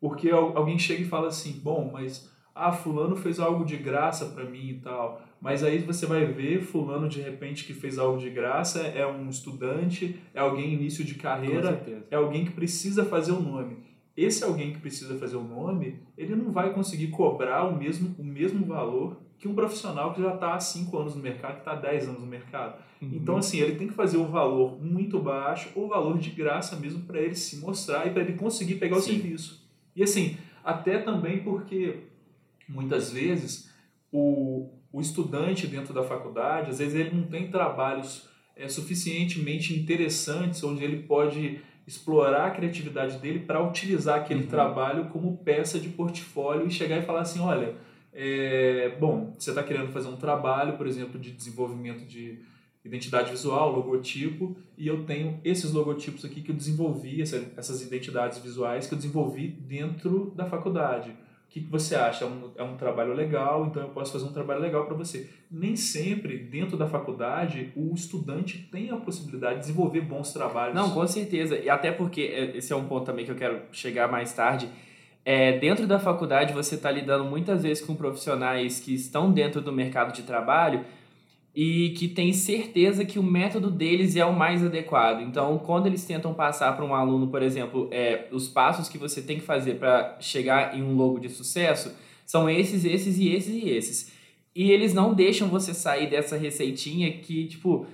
Porque 0.00 0.30
alguém 0.30 0.78
chega 0.78 1.02
e 1.02 1.08
fala 1.08 1.28
assim: 1.28 1.58
"Bom, 1.58 1.90
mas 1.92 2.30
ah, 2.54 2.70
fulano 2.70 3.16
fez 3.16 3.40
algo 3.40 3.64
de 3.64 3.76
graça 3.76 4.26
para 4.26 4.44
mim 4.44 4.68
e 4.68 4.80
tal. 4.80 5.22
Mas 5.40 5.62
aí 5.62 5.78
você 5.78 6.04
vai 6.04 6.26
ver 6.26 6.60
fulano 6.62 7.08
de 7.08 7.20
repente 7.20 7.64
que 7.64 7.72
fez 7.72 7.98
algo 7.98 8.18
de 8.18 8.28
graça, 8.28 8.80
é 8.80 9.06
um 9.06 9.28
estudante, 9.28 10.18
é 10.34 10.40
alguém 10.40 10.74
início 10.74 11.04
de 11.04 11.14
carreira, 11.14 11.82
é 12.10 12.16
alguém 12.16 12.44
que 12.44 12.50
precisa 12.50 13.04
fazer 13.04 13.32
o 13.32 13.38
um 13.38 13.42
nome. 13.42 13.76
Esse 14.16 14.42
alguém 14.42 14.72
que 14.72 14.80
precisa 14.80 15.16
fazer 15.16 15.36
o 15.36 15.40
um 15.40 15.48
nome, 15.48 16.00
ele 16.16 16.34
não 16.34 16.50
vai 16.50 16.74
conseguir 16.74 17.08
cobrar 17.08 17.64
o 17.64 17.78
mesmo, 17.78 18.16
o 18.18 18.24
mesmo 18.24 18.66
valor 18.66 19.16
que 19.38 19.46
um 19.46 19.54
profissional 19.54 20.12
que 20.12 20.20
já 20.20 20.34
está 20.34 20.54
há 20.54 20.60
5 20.60 20.98
anos 20.98 21.14
no 21.14 21.22
mercado, 21.22 21.54
que 21.54 21.60
está 21.60 21.72
há 21.72 21.76
10 21.76 22.08
anos 22.08 22.20
no 22.20 22.26
mercado. 22.26 22.82
Uhum. 23.00 23.10
Então, 23.12 23.36
assim, 23.36 23.60
ele 23.60 23.76
tem 23.76 23.86
que 23.86 23.94
fazer 23.94 24.16
um 24.16 24.26
valor 24.26 24.82
muito 24.82 25.20
baixo 25.20 25.70
ou 25.76 25.88
valor 25.88 26.18
de 26.18 26.30
graça 26.30 26.74
mesmo 26.74 27.04
para 27.04 27.20
ele 27.20 27.36
se 27.36 27.58
mostrar 27.58 28.06
e 28.06 28.10
para 28.10 28.22
ele 28.22 28.32
conseguir 28.32 28.74
pegar 28.74 28.96
Sim. 28.96 29.00
o 29.00 29.14
serviço. 29.14 29.68
E 29.94 30.02
assim, 30.02 30.36
até 30.64 30.98
também 30.98 31.44
porque 31.44 32.00
muitas 32.68 33.12
vezes 33.12 33.72
o, 34.12 34.68
o 34.92 35.00
estudante 35.00 35.66
dentro 35.66 35.92
da 35.92 36.02
faculdade, 36.02 36.70
às 36.70 36.78
vezes 36.78 36.94
ele 36.94 37.14
não 37.14 37.24
tem 37.24 37.50
trabalhos 37.50 38.28
é, 38.56 38.68
suficientemente 38.68 39.78
interessantes 39.78 40.62
onde 40.64 40.82
ele 40.82 41.02
pode 41.02 41.60
explorar 41.86 42.46
a 42.46 42.50
criatividade 42.50 43.18
dele 43.18 43.40
para 43.40 43.62
utilizar 43.62 44.20
aquele 44.20 44.42
uhum. 44.42 44.48
trabalho 44.48 45.08
como 45.08 45.38
peça 45.38 45.78
de 45.78 45.88
portfólio 45.88 46.66
e 46.66 46.70
chegar 46.70 46.98
e 46.98 47.02
falar 47.02 47.20
assim, 47.20 47.40
olha, 47.40 47.76
é, 48.12 48.96
bom, 49.00 49.34
você 49.38 49.50
está 49.50 49.62
querendo 49.62 49.92
fazer 49.92 50.08
um 50.08 50.16
trabalho, 50.16 50.76
por 50.76 50.86
exemplo, 50.86 51.18
de 51.18 51.30
desenvolvimento 51.30 52.04
de, 52.04 52.40
identidade 52.88 53.30
visual, 53.30 53.70
logotipo, 53.70 54.56
e 54.76 54.86
eu 54.86 55.04
tenho 55.04 55.40
esses 55.44 55.72
logotipos 55.72 56.24
aqui 56.24 56.40
que 56.40 56.50
eu 56.50 56.56
desenvolvi, 56.56 57.20
essas 57.20 57.82
identidades 57.82 58.38
visuais 58.38 58.86
que 58.86 58.94
eu 58.94 58.98
desenvolvi 58.98 59.48
dentro 59.48 60.32
da 60.34 60.46
faculdade. 60.46 61.14
O 61.48 61.50
que, 61.50 61.60
que 61.62 61.70
você 61.70 61.94
acha? 61.94 62.26
É 62.26 62.28
um, 62.28 62.50
é 62.56 62.62
um 62.62 62.76
trabalho 62.76 63.14
legal, 63.14 63.66
então 63.66 63.82
eu 63.82 63.88
posso 63.88 64.12
fazer 64.12 64.26
um 64.26 64.32
trabalho 64.32 64.60
legal 64.60 64.84
para 64.84 64.94
você. 64.94 65.30
Nem 65.50 65.76
sempre, 65.76 66.36
dentro 66.36 66.76
da 66.76 66.86
faculdade, 66.86 67.72
o 67.74 67.94
estudante 67.94 68.68
tem 68.70 68.90
a 68.90 68.96
possibilidade 68.96 69.54
de 69.54 69.60
desenvolver 69.60 70.02
bons 70.02 70.30
trabalhos. 70.30 70.74
Não, 70.74 70.90
com 70.90 71.06
certeza. 71.06 71.56
E 71.56 71.70
até 71.70 71.90
porque, 71.90 72.20
é, 72.20 72.58
esse 72.58 72.70
é 72.70 72.76
um 72.76 72.84
ponto 72.84 73.06
também 73.06 73.24
que 73.24 73.30
eu 73.30 73.34
quero 73.34 73.62
chegar 73.72 74.12
mais 74.12 74.34
tarde, 74.34 74.68
é, 75.24 75.58
dentro 75.58 75.86
da 75.86 75.98
faculdade 75.98 76.52
você 76.52 76.74
está 76.74 76.90
lidando 76.90 77.24
muitas 77.24 77.62
vezes 77.62 77.82
com 77.82 77.94
profissionais 77.94 78.78
que 78.78 78.94
estão 78.94 79.32
dentro 79.32 79.62
do 79.62 79.72
mercado 79.72 80.12
de 80.12 80.24
trabalho 80.24 80.84
e 81.54 81.90
que 81.90 82.06
tem 82.06 82.32
certeza 82.32 83.04
que 83.04 83.18
o 83.18 83.22
método 83.22 83.70
deles 83.70 84.16
é 84.16 84.24
o 84.24 84.36
mais 84.36 84.64
adequado. 84.64 85.22
Então, 85.22 85.58
quando 85.58 85.86
eles 85.86 86.04
tentam 86.04 86.32
passar 86.32 86.76
para 86.76 86.84
um 86.84 86.94
aluno, 86.94 87.28
por 87.28 87.42
exemplo, 87.42 87.88
é, 87.90 88.28
os 88.30 88.48
passos 88.48 88.88
que 88.88 88.98
você 88.98 89.20
tem 89.20 89.38
que 89.38 89.44
fazer 89.44 89.74
para 89.74 90.16
chegar 90.20 90.76
em 90.76 90.82
um 90.82 90.94
logo 90.94 91.18
de 91.18 91.28
sucesso, 91.28 91.92
são 92.24 92.48
esses, 92.48 92.84
esses 92.84 93.18
e 93.18 93.28
esses 93.28 93.54
e 93.54 93.68
esses. 93.70 94.12
E 94.54 94.70
eles 94.70 94.92
não 94.92 95.14
deixam 95.14 95.48
você 95.48 95.72
sair 95.72 96.08
dessa 96.08 96.36
receitinha 96.36 97.10
que, 97.10 97.46
tipo, 97.46 97.86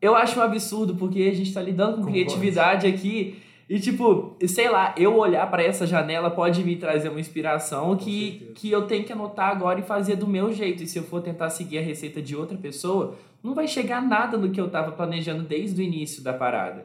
eu 0.00 0.14
acho 0.14 0.38
um 0.38 0.42
absurdo, 0.42 0.94
porque 0.96 1.22
a 1.22 1.34
gente 1.34 1.48
está 1.48 1.60
lidando 1.60 1.98
com 1.98 2.10
criatividade 2.10 2.86
aqui 2.86 3.36
e, 3.70 3.78
tipo, 3.78 4.36
sei 4.48 4.68
lá, 4.68 4.92
eu 4.98 5.16
olhar 5.16 5.48
para 5.48 5.62
essa 5.62 5.86
janela 5.86 6.28
pode 6.28 6.64
me 6.64 6.74
trazer 6.74 7.08
uma 7.08 7.20
inspiração 7.20 7.96
que, 7.96 8.50
que 8.56 8.68
eu 8.68 8.84
tenho 8.88 9.04
que 9.04 9.12
anotar 9.12 9.48
agora 9.48 9.78
e 9.78 9.84
fazer 9.84 10.16
do 10.16 10.26
meu 10.26 10.52
jeito. 10.52 10.82
E 10.82 10.88
se 10.88 10.98
eu 10.98 11.04
for 11.04 11.22
tentar 11.22 11.50
seguir 11.50 11.78
a 11.78 11.80
receita 11.80 12.20
de 12.20 12.34
outra 12.34 12.58
pessoa, 12.58 13.16
não 13.40 13.54
vai 13.54 13.68
chegar 13.68 14.02
nada 14.02 14.36
no 14.36 14.50
que 14.50 14.60
eu 14.60 14.68
tava 14.68 14.90
planejando 14.90 15.44
desde 15.44 15.80
o 15.80 15.84
início 15.84 16.20
da 16.20 16.32
parada, 16.32 16.84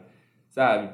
sabe? 0.52 0.92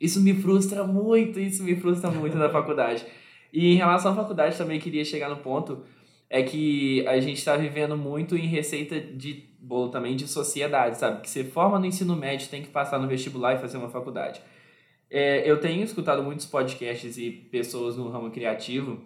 Isso 0.00 0.22
me 0.22 0.32
frustra 0.32 0.84
muito, 0.84 1.38
isso 1.38 1.62
me 1.62 1.76
frustra 1.76 2.10
muito 2.10 2.38
na 2.38 2.48
faculdade. 2.48 3.04
E 3.52 3.74
em 3.74 3.76
relação 3.76 4.12
à 4.12 4.16
faculdade 4.16 4.56
também 4.56 4.80
queria 4.80 5.04
chegar 5.04 5.28
no 5.28 5.36
ponto 5.36 5.82
é 6.30 6.42
que 6.42 7.06
a 7.06 7.20
gente 7.20 7.36
está 7.36 7.58
vivendo 7.58 7.94
muito 7.94 8.38
em 8.38 8.46
receita 8.46 8.98
de 8.98 9.44
bolo 9.60 9.90
também 9.90 10.16
de 10.16 10.26
sociedade, 10.26 10.96
sabe? 10.96 11.20
Que 11.20 11.28
você 11.28 11.44
forma 11.44 11.78
no 11.78 11.84
ensino 11.84 12.16
médio, 12.16 12.48
tem 12.48 12.62
que 12.62 12.68
passar 12.68 12.98
no 12.98 13.06
vestibular 13.06 13.56
e 13.56 13.58
fazer 13.58 13.76
uma 13.76 13.90
faculdade. 13.90 14.40
É, 15.10 15.48
eu 15.50 15.58
tenho 15.58 15.82
escutado 15.82 16.22
muitos 16.22 16.46
podcasts 16.46 17.18
e 17.18 17.30
pessoas 17.30 17.96
no 17.96 18.08
ramo 18.08 18.30
criativo 18.30 19.02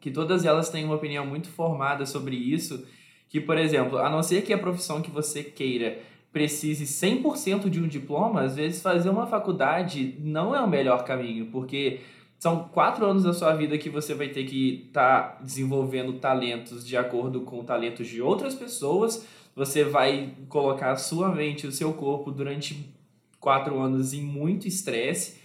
que 0.00 0.10
todas 0.10 0.44
elas 0.44 0.70
têm 0.70 0.84
uma 0.84 0.94
opinião 0.94 1.26
muito 1.26 1.48
formada 1.48 2.06
sobre 2.06 2.36
isso, 2.36 2.86
que, 3.28 3.40
por 3.40 3.58
exemplo, 3.58 3.98
a 3.98 4.08
não 4.08 4.22
ser 4.22 4.42
que 4.42 4.52
a 4.52 4.58
profissão 4.58 5.02
que 5.02 5.10
você 5.10 5.42
queira 5.42 5.98
precise 6.32 6.84
100% 6.84 7.68
de 7.68 7.80
um 7.80 7.88
diploma, 7.88 8.42
às 8.42 8.56
vezes 8.56 8.82
fazer 8.82 9.08
uma 9.08 9.26
faculdade 9.26 10.16
não 10.20 10.54
é 10.54 10.60
o 10.60 10.68
melhor 10.68 11.02
caminho, 11.04 11.46
porque 11.46 12.00
são 12.38 12.68
quatro 12.68 13.06
anos 13.06 13.24
da 13.24 13.32
sua 13.32 13.54
vida 13.54 13.78
que 13.78 13.88
você 13.88 14.14
vai 14.14 14.28
ter 14.28 14.44
que 14.44 14.86
estar 14.88 15.22
tá 15.22 15.42
desenvolvendo 15.42 16.14
talentos 16.14 16.86
de 16.86 16.96
acordo 16.96 17.40
com 17.40 17.64
talentos 17.64 18.06
de 18.06 18.20
outras 18.20 18.54
pessoas, 18.54 19.26
você 19.54 19.82
vai 19.82 20.34
colocar 20.48 20.92
a 20.92 20.96
sua 20.96 21.34
mente, 21.34 21.66
o 21.66 21.72
seu 21.72 21.94
corpo 21.94 22.30
durante 22.30 22.94
quatro 23.46 23.78
anos 23.80 24.12
em 24.12 24.22
muito 24.22 24.66
estresse. 24.66 25.36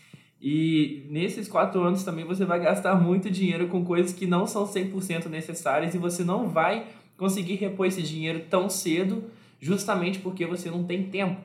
E 0.42 1.06
nesses 1.08 1.48
quatro 1.48 1.84
anos 1.84 2.04
também 2.04 2.26
você 2.26 2.44
vai 2.44 2.60
gastar 2.60 2.96
muito 2.96 3.30
dinheiro 3.30 3.68
com 3.68 3.86
coisas 3.86 4.12
que 4.12 4.26
não 4.26 4.48
são 4.48 4.66
100% 4.66 5.28
necessárias 5.28 5.94
e 5.94 6.00
você 6.00 6.24
não 6.24 6.50
vai 6.50 6.88
conseguir 7.16 7.58
repor 7.58 7.86
esse 7.86 8.02
dinheiro 8.02 8.42
tão 8.50 8.68
cedo, 8.72 9.26
justamente 9.60 10.18
porque 10.18 10.48
você 10.48 10.72
não 10.72 10.84
tem 10.84 11.12
tempo. 11.12 11.40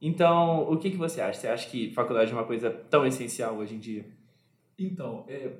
Então, 0.00 0.66
o 0.72 0.78
que, 0.78 0.92
que 0.92 0.96
você 0.96 1.20
acha? 1.20 1.40
Você 1.40 1.48
acha 1.48 1.68
que 1.68 1.92
faculdade 1.92 2.30
é 2.30 2.34
uma 2.34 2.44
coisa 2.44 2.70
tão 2.70 3.06
essencial 3.06 3.56
hoje 3.56 3.74
em 3.74 3.78
dia? 3.78 4.06
Então, 4.78 5.26
é, 5.28 5.50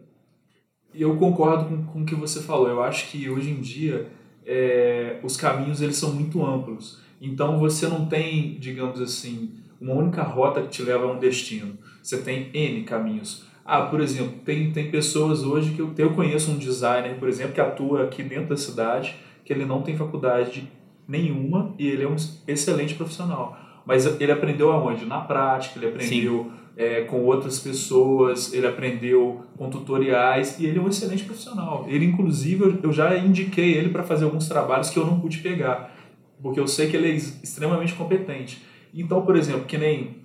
eu 0.94 1.14
concordo 1.18 1.66
com, 1.66 1.84
com 1.84 2.00
o 2.00 2.06
que 2.06 2.14
você 2.14 2.40
falou. 2.40 2.70
Eu 2.70 2.82
acho 2.82 3.10
que 3.10 3.28
hoje 3.28 3.50
em 3.50 3.60
dia 3.60 4.10
é, 4.46 5.20
os 5.22 5.36
caminhos 5.36 5.82
eles 5.82 5.96
são 5.96 6.14
muito 6.14 6.42
amplos. 6.42 7.02
Então, 7.20 7.58
você 7.58 7.86
não 7.86 8.06
tem, 8.06 8.54
digamos 8.54 8.98
assim, 8.98 9.60
uma 9.82 9.94
única 9.94 10.22
rota 10.22 10.62
que 10.62 10.68
te 10.68 10.82
leva 10.82 11.04
a 11.04 11.12
um 11.12 11.18
destino. 11.18 11.76
Você 12.00 12.18
tem 12.18 12.50
N 12.54 12.84
caminhos. 12.84 13.44
Ah, 13.64 13.82
por 13.82 14.00
exemplo, 14.00 14.34
tem, 14.44 14.70
tem 14.70 14.90
pessoas 14.90 15.42
hoje 15.42 15.72
que 15.72 15.80
eu, 15.80 15.92
eu 15.98 16.12
conheço 16.14 16.52
um 16.52 16.56
designer, 16.56 17.16
por 17.16 17.28
exemplo, 17.28 17.52
que 17.52 17.60
atua 17.60 18.04
aqui 18.04 18.22
dentro 18.22 18.50
da 18.50 18.56
cidade, 18.56 19.16
que 19.44 19.52
ele 19.52 19.64
não 19.64 19.82
tem 19.82 19.96
faculdade 19.96 20.70
nenhuma 21.06 21.74
e 21.78 21.88
ele 21.88 22.04
é 22.04 22.08
um 22.08 22.16
excelente 22.46 22.94
profissional. 22.94 23.56
Mas 23.84 24.06
ele 24.20 24.30
aprendeu 24.30 24.70
aonde? 24.70 25.04
Na 25.04 25.20
prática, 25.20 25.78
ele 25.78 25.88
aprendeu 25.88 26.52
é, 26.76 27.02
com 27.02 27.24
outras 27.24 27.58
pessoas, 27.58 28.52
ele 28.52 28.66
aprendeu 28.66 29.42
com 29.56 29.68
tutoriais 29.68 30.58
e 30.60 30.66
ele 30.66 30.78
é 30.78 30.82
um 30.82 30.88
excelente 30.88 31.24
profissional. 31.24 31.84
Ele, 31.88 32.04
inclusive, 32.04 32.78
eu 32.82 32.92
já 32.92 33.16
indiquei 33.18 33.74
ele 33.74 33.90
para 33.90 34.04
fazer 34.04 34.24
alguns 34.24 34.48
trabalhos 34.48 34.90
que 34.90 34.98
eu 34.98 35.04
não 35.04 35.18
pude 35.18 35.38
pegar, 35.38 35.92
porque 36.40 36.60
eu 36.60 36.68
sei 36.68 36.88
que 36.88 36.96
ele 36.96 37.10
é 37.10 37.14
extremamente 37.14 37.94
competente. 37.94 38.62
Então, 38.92 39.22
por 39.22 39.36
exemplo, 39.36 39.64
que 39.64 39.78
nem, 39.78 40.18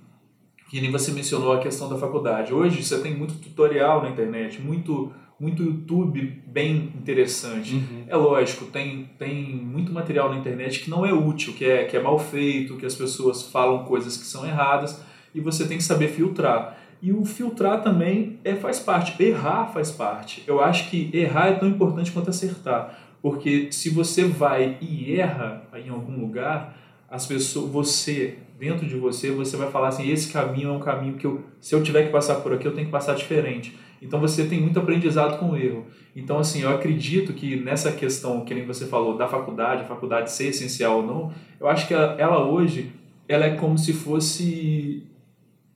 que 0.69 0.81
nem 0.81 0.91
você 0.91 1.11
mencionou 1.11 1.53
a 1.53 1.59
questão 1.59 1.87
da 1.87 1.97
faculdade. 1.97 2.53
Hoje 2.53 2.83
você 2.83 2.99
tem 2.99 3.15
muito 3.15 3.35
tutorial 3.35 4.01
na 4.01 4.09
internet, 4.09 4.61
muito, 4.61 5.11
muito 5.39 5.63
YouTube 5.63 6.43
bem 6.45 6.91
interessante. 6.95 7.75
Uhum. 7.75 8.03
É 8.07 8.15
lógico, 8.15 8.65
tem, 8.65 9.09
tem 9.17 9.55
muito 9.55 9.93
material 9.93 10.29
na 10.29 10.37
internet 10.37 10.81
que 10.81 10.89
não 10.89 11.05
é 11.05 11.13
útil, 11.13 11.53
que 11.53 11.63
é, 11.63 11.85
que 11.85 11.95
é 11.95 12.01
mal 12.01 12.19
feito, 12.19 12.75
que 12.75 12.85
as 12.85 12.95
pessoas 12.95 13.43
falam 13.43 13.85
coisas 13.85 14.17
que 14.17 14.25
são 14.25 14.45
erradas 14.45 15.01
e 15.33 15.39
você 15.39 15.65
tem 15.67 15.77
que 15.77 15.83
saber 15.83 16.09
filtrar. 16.09 16.77
E 17.01 17.13
o 17.13 17.23
filtrar 17.23 17.83
também 17.83 18.39
é, 18.43 18.55
faz 18.55 18.79
parte, 18.79 19.21
errar 19.23 19.67
faz 19.67 19.91
parte. 19.91 20.43
Eu 20.47 20.59
acho 20.59 20.89
que 20.89 21.11
errar 21.13 21.49
é 21.49 21.53
tão 21.53 21.69
importante 21.69 22.11
quanto 22.11 22.31
acertar, 22.31 22.97
porque 23.21 23.71
se 23.71 23.89
você 23.89 24.25
vai 24.25 24.77
e 24.81 25.13
erra 25.13 25.63
em 25.75 25.89
algum 25.89 26.19
lugar, 26.19 26.75
as 27.09 27.25
pessoas, 27.25 27.71
você 27.71 28.39
dentro 28.57 28.87
de 28.87 28.95
você, 28.95 29.31
você 29.31 29.55
vai 29.55 29.69
falar 29.69 29.89
assim, 29.89 30.09
esse 30.09 30.31
caminho 30.31 30.69
é 30.69 30.71
um 30.71 30.79
caminho 30.79 31.15
que 31.15 31.25
eu, 31.25 31.43
se 31.61 31.75
eu 31.75 31.83
tiver 31.83 32.03
que 32.03 32.11
passar 32.11 32.35
por 32.35 32.53
aqui, 32.53 32.67
eu 32.67 32.73
tenho 32.73 32.87
que 32.87 32.91
passar 32.91 33.15
diferente. 33.15 33.77
Então 34.01 34.19
você 34.19 34.45
tem 34.45 34.59
muito 34.59 34.79
aprendizado 34.79 35.39
com 35.39 35.51
o 35.51 35.57
erro. 35.57 35.85
Então 36.15 36.39
assim, 36.39 36.61
eu 36.61 36.69
acredito 36.69 37.33
que 37.33 37.55
nessa 37.55 37.91
questão 37.91 38.43
que 38.43 38.53
nem 38.53 38.65
você 38.65 38.85
falou 38.85 39.17
da 39.17 39.27
faculdade, 39.27 39.83
a 39.83 39.85
faculdade 39.85 40.31
ser 40.31 40.47
essencial 40.47 40.97
ou 40.97 41.05
não, 41.05 41.33
eu 41.59 41.67
acho 41.67 41.87
que 41.87 41.93
ela 41.93 42.43
hoje 42.43 42.91
ela 43.27 43.45
é 43.45 43.55
como 43.55 43.77
se 43.77 43.93
fosse, 43.93 45.03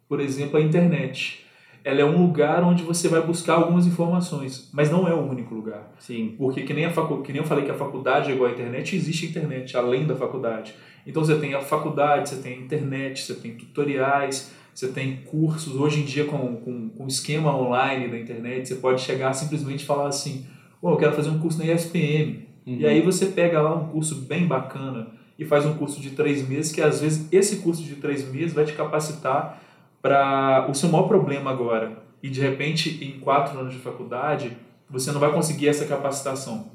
por 0.07 0.19
exemplo, 0.19 0.57
a 0.57 0.61
internet. 0.61 1.40
Ela 1.83 2.01
é 2.01 2.05
um 2.05 2.21
lugar 2.21 2.63
onde 2.63 2.83
você 2.83 3.07
vai 3.07 3.21
buscar 3.21 3.55
algumas 3.55 3.87
informações, 3.87 4.69
mas 4.71 4.91
não 4.91 5.07
é 5.07 5.13
o 5.13 5.21
único 5.21 5.55
lugar. 5.55 5.91
Sim. 5.99 6.35
Porque 6.37 6.61
que 6.61 6.73
nem, 6.73 6.85
a 6.85 6.91
facu 6.91 7.21
que 7.21 7.31
nem 7.31 7.41
eu 7.41 7.47
falei 7.47 7.65
que 7.65 7.71
a 7.71 7.75
faculdade 7.75 8.29
é 8.29 8.35
igual 8.35 8.49
à 8.49 8.53
internet, 8.53 8.95
existe 8.95 9.25
internet 9.25 9.75
além 9.75 10.05
da 10.05 10.15
faculdade. 10.15 10.75
Então 11.05 11.23
você 11.23 11.35
tem 11.39 11.53
a 11.53 11.61
faculdade, 11.61 12.29
você 12.29 12.35
tem 12.35 12.53
a 12.53 12.61
internet, 12.61 13.21
você 13.21 13.33
tem 13.33 13.55
tutoriais, 13.55 14.51
você 14.73 14.87
tem 14.89 15.17
cursos. 15.25 15.75
Hoje 15.75 16.01
em 16.01 16.05
dia, 16.05 16.25
com, 16.25 16.55
com, 16.57 16.89
com 16.89 17.07
esquema 17.07 17.55
online 17.55 18.07
da 18.07 18.17
internet, 18.17 18.67
você 18.67 18.75
pode 18.75 19.01
chegar 19.01 19.33
simplesmente 19.33 19.81
e 19.83 19.85
falar 19.85 20.07
assim: 20.07 20.45
oh, 20.81 20.91
eu 20.91 20.97
quero 20.97 21.13
fazer 21.13 21.29
um 21.29 21.39
curso 21.39 21.57
na 21.57 21.65
ESPM. 21.65 22.47
Uhum. 22.65 22.77
E 22.77 22.85
aí 22.85 23.01
você 23.01 23.25
pega 23.27 23.61
lá 23.61 23.75
um 23.75 23.87
curso 23.87 24.15
bem 24.15 24.45
bacana 24.45 25.07
e 25.37 25.45
faz 25.45 25.65
um 25.65 25.73
curso 25.73 25.99
de 25.99 26.11
três 26.11 26.47
meses, 26.47 26.71
que 26.71 26.81
às 26.81 27.01
vezes 27.01 27.27
esse 27.31 27.57
curso 27.57 27.83
de 27.83 27.95
três 27.95 28.29
meses 28.31 28.53
vai 28.53 28.65
te 28.65 28.73
capacitar 28.73 29.59
para 30.01 30.67
o 30.69 30.73
seu 30.73 30.89
maior 30.89 31.07
problema 31.07 31.51
agora. 31.51 32.03
E 32.21 32.29
de 32.29 32.39
repente, 32.39 33.03
em 33.03 33.19
quatro 33.19 33.59
anos 33.59 33.73
de 33.73 33.79
faculdade, 33.79 34.55
você 34.89 35.11
não 35.11 35.19
vai 35.19 35.31
conseguir 35.31 35.67
essa 35.67 35.85
capacitação. 35.85 36.71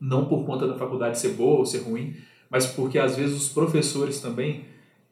Não 0.00 0.24
por 0.24 0.44
conta 0.44 0.66
da 0.66 0.74
faculdade 0.74 1.18
ser 1.18 1.30
boa 1.30 1.58
ou 1.58 1.66
ser 1.66 1.80
ruim, 1.80 2.14
mas 2.50 2.66
porque 2.66 2.98
às 2.98 3.16
vezes 3.16 3.36
os 3.36 3.48
professores 3.48 4.20
também, 4.20 4.64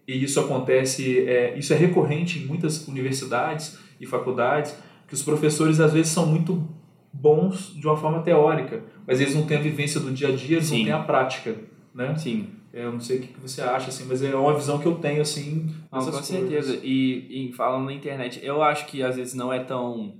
e 0.06 0.24
isso 0.24 0.40
acontece, 0.40 1.26
é, 1.26 1.56
isso 1.58 1.72
é 1.72 1.76
recorrente 1.76 2.38
em 2.38 2.46
muitas 2.46 2.86
universidades 2.88 3.78
e 4.00 4.06
faculdades, 4.06 4.74
que 5.06 5.14
os 5.14 5.22
professores 5.22 5.80
às 5.80 5.92
vezes 5.92 6.10
são 6.10 6.26
muito 6.26 6.66
bons 7.12 7.74
de 7.74 7.86
uma 7.86 7.96
forma 7.96 8.22
teórica, 8.22 8.82
mas 9.06 9.20
eles 9.20 9.34
não 9.34 9.46
têm 9.46 9.56
a 9.56 9.60
vivência 9.60 10.00
do 10.00 10.12
dia 10.12 10.28
a 10.28 10.32
dia, 10.32 10.56
eles 10.56 10.68
Sim. 10.68 10.78
não 10.78 10.84
têm 10.84 10.92
a 10.92 11.02
prática, 11.02 11.56
né? 11.94 12.14
Sim. 12.16 12.48
É, 12.72 12.84
eu 12.84 12.92
não 12.92 13.00
sei 13.00 13.18
o 13.18 13.20
que 13.22 13.40
você 13.40 13.62
acha, 13.62 13.88
assim, 13.88 14.04
mas 14.06 14.22
é 14.22 14.34
uma 14.34 14.54
visão 14.54 14.78
que 14.78 14.86
eu 14.86 14.96
tenho, 14.96 15.22
assim, 15.22 15.66
não, 15.90 16.00
com 16.00 16.04
coisas. 16.04 16.26
certeza. 16.26 16.80
E, 16.82 17.48
e 17.48 17.52
falando 17.52 17.86
na 17.86 17.92
internet, 17.92 18.40
eu 18.42 18.62
acho 18.62 18.86
que 18.86 19.02
às 19.02 19.16
vezes 19.16 19.34
não 19.34 19.52
é 19.52 19.60
tão 19.60 20.14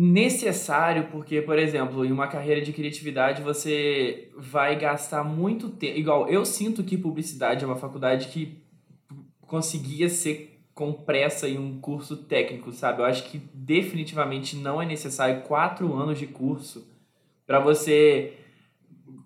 necessário, 0.00 1.08
porque, 1.10 1.42
por 1.42 1.58
exemplo, 1.58 2.04
em 2.04 2.12
uma 2.12 2.28
carreira 2.28 2.60
de 2.60 2.72
criatividade 2.72 3.42
você 3.42 4.30
vai 4.36 4.78
gastar 4.78 5.24
muito 5.24 5.70
tempo. 5.70 5.98
Igual, 5.98 6.28
eu 6.28 6.44
sinto 6.44 6.84
que 6.84 6.96
publicidade 6.96 7.64
é 7.64 7.66
uma 7.66 7.74
faculdade 7.74 8.28
que 8.28 8.62
conseguia 9.40 10.08
ser 10.08 10.60
compressa 10.72 11.48
em 11.48 11.58
um 11.58 11.80
curso 11.80 12.16
técnico, 12.16 12.70
sabe? 12.70 13.00
Eu 13.00 13.06
acho 13.06 13.28
que 13.28 13.38
definitivamente 13.52 14.54
não 14.54 14.80
é 14.80 14.86
necessário 14.86 15.42
quatro 15.42 15.92
anos 15.92 16.16
de 16.16 16.28
curso 16.28 16.86
para 17.44 17.58
você 17.58 18.34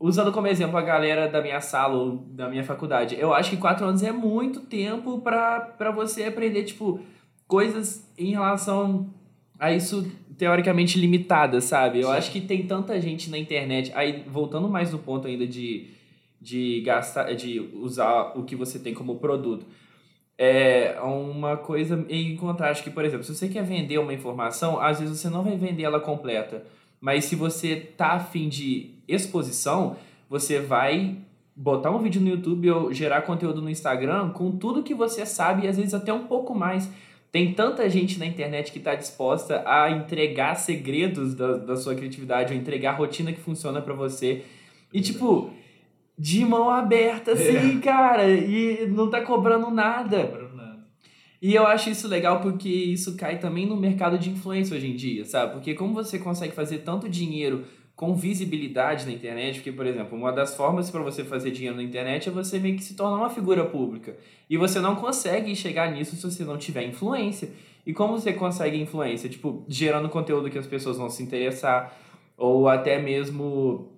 usando 0.02 0.32
como 0.32 0.48
exemplo 0.48 0.76
a 0.76 0.82
galera 0.82 1.28
da 1.28 1.40
minha 1.40 1.60
sala 1.60 1.94
ou 1.94 2.16
da 2.16 2.48
minha 2.48 2.64
faculdade, 2.64 3.16
eu 3.16 3.32
acho 3.32 3.50
que 3.50 3.56
quatro 3.56 3.86
anos 3.86 4.02
é 4.02 4.10
muito 4.10 4.60
tempo 4.60 5.20
para 5.20 5.92
você 5.94 6.24
aprender, 6.24 6.64
tipo, 6.64 7.00
coisas 7.46 8.12
em 8.18 8.32
relação 8.32 9.14
a 9.60 9.70
isso 9.70 10.10
teoricamente 10.36 10.98
limitadas, 10.98 11.64
sabe? 11.64 12.00
Eu 12.00 12.08
Sim. 12.08 12.14
acho 12.14 12.32
que 12.32 12.40
tem 12.40 12.66
tanta 12.66 13.00
gente 13.00 13.30
na 13.30 13.38
internet. 13.38 13.92
Aí, 13.94 14.24
voltando 14.26 14.68
mais 14.68 14.90
no 14.90 14.98
ponto 14.98 15.28
ainda 15.28 15.46
de, 15.46 15.90
de 16.40 16.80
gastar, 16.80 17.32
de 17.34 17.60
usar 17.74 18.32
o 18.36 18.42
que 18.42 18.56
você 18.56 18.80
tem 18.80 18.92
como 18.92 19.20
produto. 19.20 19.64
É 20.36 20.98
uma 21.00 21.56
coisa 21.56 22.04
em 22.08 22.34
contraste 22.34 22.82
que, 22.82 22.90
por 22.90 23.04
exemplo, 23.04 23.22
se 23.22 23.32
você 23.32 23.48
quer 23.48 23.62
vender 23.62 23.98
uma 23.98 24.12
informação, 24.12 24.80
às 24.80 24.98
vezes 24.98 25.20
você 25.20 25.30
não 25.30 25.44
vai 25.44 25.56
vender 25.56 25.84
ela 25.84 26.00
completa. 26.00 26.64
Mas 27.00 27.26
se 27.26 27.36
você 27.36 27.76
tá 27.76 28.12
afim 28.12 28.48
de 28.48 29.01
exposição, 29.14 29.96
você 30.28 30.60
vai 30.60 31.16
botar 31.54 31.90
um 31.90 31.98
vídeo 31.98 32.20
no 32.20 32.28
YouTube 32.28 32.70
ou 32.70 32.92
gerar 32.92 33.22
conteúdo 33.22 33.60
no 33.60 33.70
Instagram 33.70 34.30
com 34.30 34.50
tudo 34.52 34.82
que 34.82 34.94
você 34.94 35.26
sabe 35.26 35.66
e 35.66 35.68
às 35.68 35.76
vezes 35.76 35.94
até 35.94 36.12
um 36.12 36.26
pouco 36.26 36.54
mais. 36.54 36.90
Tem 37.30 37.54
tanta 37.54 37.88
gente 37.88 38.18
na 38.18 38.26
internet 38.26 38.70
que 38.70 38.78
está 38.78 38.94
disposta 38.94 39.62
a 39.66 39.90
entregar 39.90 40.54
segredos 40.54 41.34
da, 41.34 41.56
da 41.56 41.76
sua 41.76 41.94
criatividade, 41.94 42.52
ou 42.52 42.58
entregar 42.58 42.90
a 42.90 42.96
rotina 42.96 43.32
que 43.32 43.40
funciona 43.40 43.80
para 43.80 43.94
você. 43.94 44.44
E, 44.92 45.00
tipo, 45.00 45.50
de 46.18 46.44
mão 46.44 46.68
aberta, 46.68 47.32
assim, 47.32 47.78
é. 47.78 47.80
cara, 47.80 48.28
e 48.28 48.86
não 48.86 49.08
tá 49.08 49.22
cobrando 49.22 49.70
nada. 49.70 50.42
E 51.40 51.54
eu 51.54 51.66
acho 51.66 51.90
isso 51.90 52.06
legal 52.06 52.40
porque 52.40 52.68
isso 52.68 53.16
cai 53.16 53.38
também 53.38 53.66
no 53.66 53.76
mercado 53.76 54.16
de 54.16 54.30
influência 54.30 54.76
hoje 54.76 54.88
em 54.88 54.94
dia, 54.94 55.24
sabe? 55.24 55.54
Porque 55.54 55.74
como 55.74 55.92
você 55.92 56.16
consegue 56.16 56.54
fazer 56.54 56.78
tanto 56.78 57.08
dinheiro 57.08 57.64
com 57.94 58.14
visibilidade 58.14 59.06
na 59.06 59.12
internet, 59.12 59.56
porque, 59.56 59.70
por 59.70 59.86
exemplo, 59.86 60.16
uma 60.16 60.32
das 60.32 60.56
formas 60.56 60.90
para 60.90 61.02
você 61.02 61.24
fazer 61.24 61.50
dinheiro 61.50 61.76
na 61.76 61.82
internet 61.82 62.28
é 62.28 62.32
você 62.32 62.58
meio 62.58 62.76
que 62.76 62.82
se 62.82 62.94
tornar 62.94 63.16
uma 63.16 63.30
figura 63.30 63.64
pública. 63.66 64.16
E 64.48 64.56
você 64.56 64.80
não 64.80 64.96
consegue 64.96 65.54
chegar 65.54 65.92
nisso 65.92 66.16
se 66.16 66.22
você 66.22 66.44
não 66.44 66.56
tiver 66.56 66.84
influência. 66.84 67.52
E 67.86 67.92
como 67.92 68.18
você 68.18 68.32
consegue 68.32 68.80
influência? 68.80 69.28
Tipo, 69.28 69.64
gerando 69.68 70.08
conteúdo 70.08 70.50
que 70.50 70.58
as 70.58 70.66
pessoas 70.66 70.96
vão 70.96 71.10
se 71.10 71.22
interessar, 71.22 71.96
ou 72.36 72.68
até 72.68 73.00
mesmo 73.00 73.92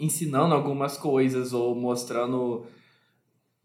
ensinando 0.00 0.54
algumas 0.54 0.96
coisas, 0.96 1.52
ou 1.52 1.74
mostrando 1.74 2.66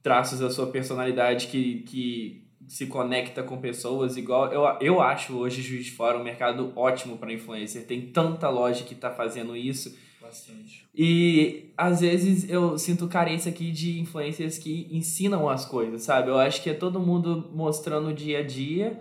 traços 0.01 0.39
da 0.39 0.49
sua 0.49 0.67
personalidade 0.67 1.47
que, 1.47 1.81
que 1.83 2.42
se 2.67 2.87
conecta 2.87 3.43
com 3.43 3.57
pessoas 3.57 4.17
igual 4.17 4.51
eu, 4.51 4.63
eu 4.79 5.01
acho 5.01 5.33
hoje 5.33 5.61
Juiz 5.61 5.85
de 5.85 5.91
Fora 5.91 6.17
um 6.17 6.23
mercado 6.23 6.71
ótimo 6.75 7.17
para 7.17 7.33
influencer. 7.33 7.85
Tem 7.85 8.01
tanta 8.01 8.49
loja 8.49 8.83
que 8.83 8.93
está 8.93 9.11
fazendo 9.11 9.55
isso. 9.55 9.97
Bastante. 10.21 10.87
E 10.95 11.71
às 11.77 12.01
vezes 12.01 12.49
eu 12.49 12.77
sinto 12.77 13.07
carência 13.07 13.51
aqui 13.51 13.71
de 13.71 13.99
influencers 13.99 14.57
que 14.57 14.87
ensinam 14.91 15.49
as 15.49 15.65
coisas 15.65 16.03
sabe? 16.03 16.29
Eu 16.29 16.37
acho 16.37 16.61
que 16.61 16.69
é 16.69 16.73
todo 16.73 16.99
mundo 16.99 17.49
mostrando 17.53 18.09
o 18.09 18.13
dia 18.13 18.39
a 18.39 18.43
dia 18.43 18.99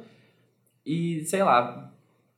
e 0.84 1.24
sei 1.24 1.42
lá 1.42 1.92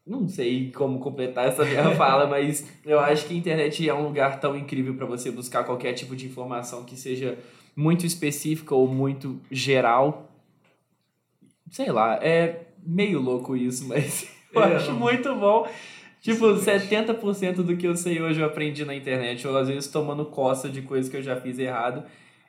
não 0.07 0.28
sei 0.28 0.71
como 0.71 0.99
completar 0.99 1.49
essa 1.49 1.64
minha 1.64 1.93
fala, 1.97 2.26
mas 2.26 2.66
eu 2.85 3.00
acho 3.00 3.26
que 3.26 3.33
a 3.33 3.37
internet 3.37 3.88
é 3.88 3.95
um 3.95 4.04
lugar 4.04 4.38
tão 4.38 4.54
incrível 4.54 4.95
para 4.95 5.07
você 5.07 5.31
buscar 5.31 5.64
qualquer 5.64 5.95
tipo 5.95 6.14
de 6.14 6.26
informação 6.26 6.85
que 6.85 6.95
seja 6.95 7.38
muito 7.75 8.04
específica 8.04 8.75
ou 8.75 8.87
muito 8.87 9.40
geral 9.50 10.31
Sei 11.75 11.90
lá, 11.90 12.21
é 12.23 12.69
meio 12.87 13.21
louco 13.21 13.57
isso, 13.57 13.87
mas 13.90 14.31
eu 14.52 14.62
é, 14.62 14.76
acho 14.76 14.93
não. 14.93 15.00
muito 15.00 15.35
bom. 15.35 15.69
Tipo, 16.21 16.54
70% 16.54 17.57
do 17.57 17.76
que 17.76 17.85
eu 17.85 17.97
sei 17.97 18.23
hoje 18.23 18.38
eu 18.38 18.47
aprendi 18.47 18.85
na 18.85 18.95
internet, 18.95 19.45
ou 19.49 19.57
às 19.57 19.66
vezes 19.66 19.90
tomando 19.90 20.25
coça 20.26 20.69
de 20.69 20.83
coisas 20.83 21.11
que 21.11 21.16
eu 21.16 21.23
já 21.23 21.35
fiz 21.35 21.59
errado. 21.59 22.04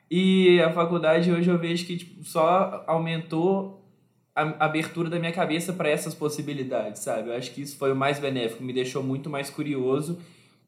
E 0.08 0.60
a 0.60 0.72
faculdade 0.72 1.32
hoje 1.32 1.50
eu 1.50 1.58
vejo 1.58 1.84
que 1.84 1.96
tipo, 1.96 2.22
só 2.22 2.84
aumentou 2.86 3.84
a 4.32 4.64
abertura 4.64 5.10
da 5.10 5.18
minha 5.18 5.32
cabeça 5.32 5.72
para 5.72 5.88
essas 5.88 6.14
possibilidades, 6.14 7.02
sabe? 7.02 7.30
Eu 7.30 7.34
acho 7.34 7.50
que 7.50 7.62
isso 7.62 7.76
foi 7.76 7.90
o 7.90 7.96
mais 7.96 8.20
benéfico, 8.20 8.62
me 8.62 8.72
deixou 8.72 9.02
muito 9.02 9.28
mais 9.28 9.50
curioso 9.50 10.20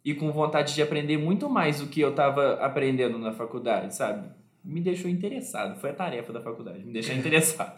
e 0.05 0.15
com 0.15 0.33
vontade 0.33 0.75
de 0.75 0.83
aprender 0.83 1.17
muito 1.17 1.49
mais 1.49 1.79
do 1.79 1.87
que 1.87 2.01
eu 2.01 2.11
estava 2.11 2.55
aprendendo 2.55 3.21
na 3.21 3.31
faculdade, 3.31 3.95
sabe? 3.95 4.29
Me 4.65 4.81
deixou 4.81 5.09
interessado, 5.09 5.79
foi 5.79 5.91
a 5.91 5.95
tarefa 5.95 6.33
da 6.33 6.41
faculdade, 6.41 6.85
me 6.85 6.93
deixar 6.93 7.15
interessado. 7.17 7.73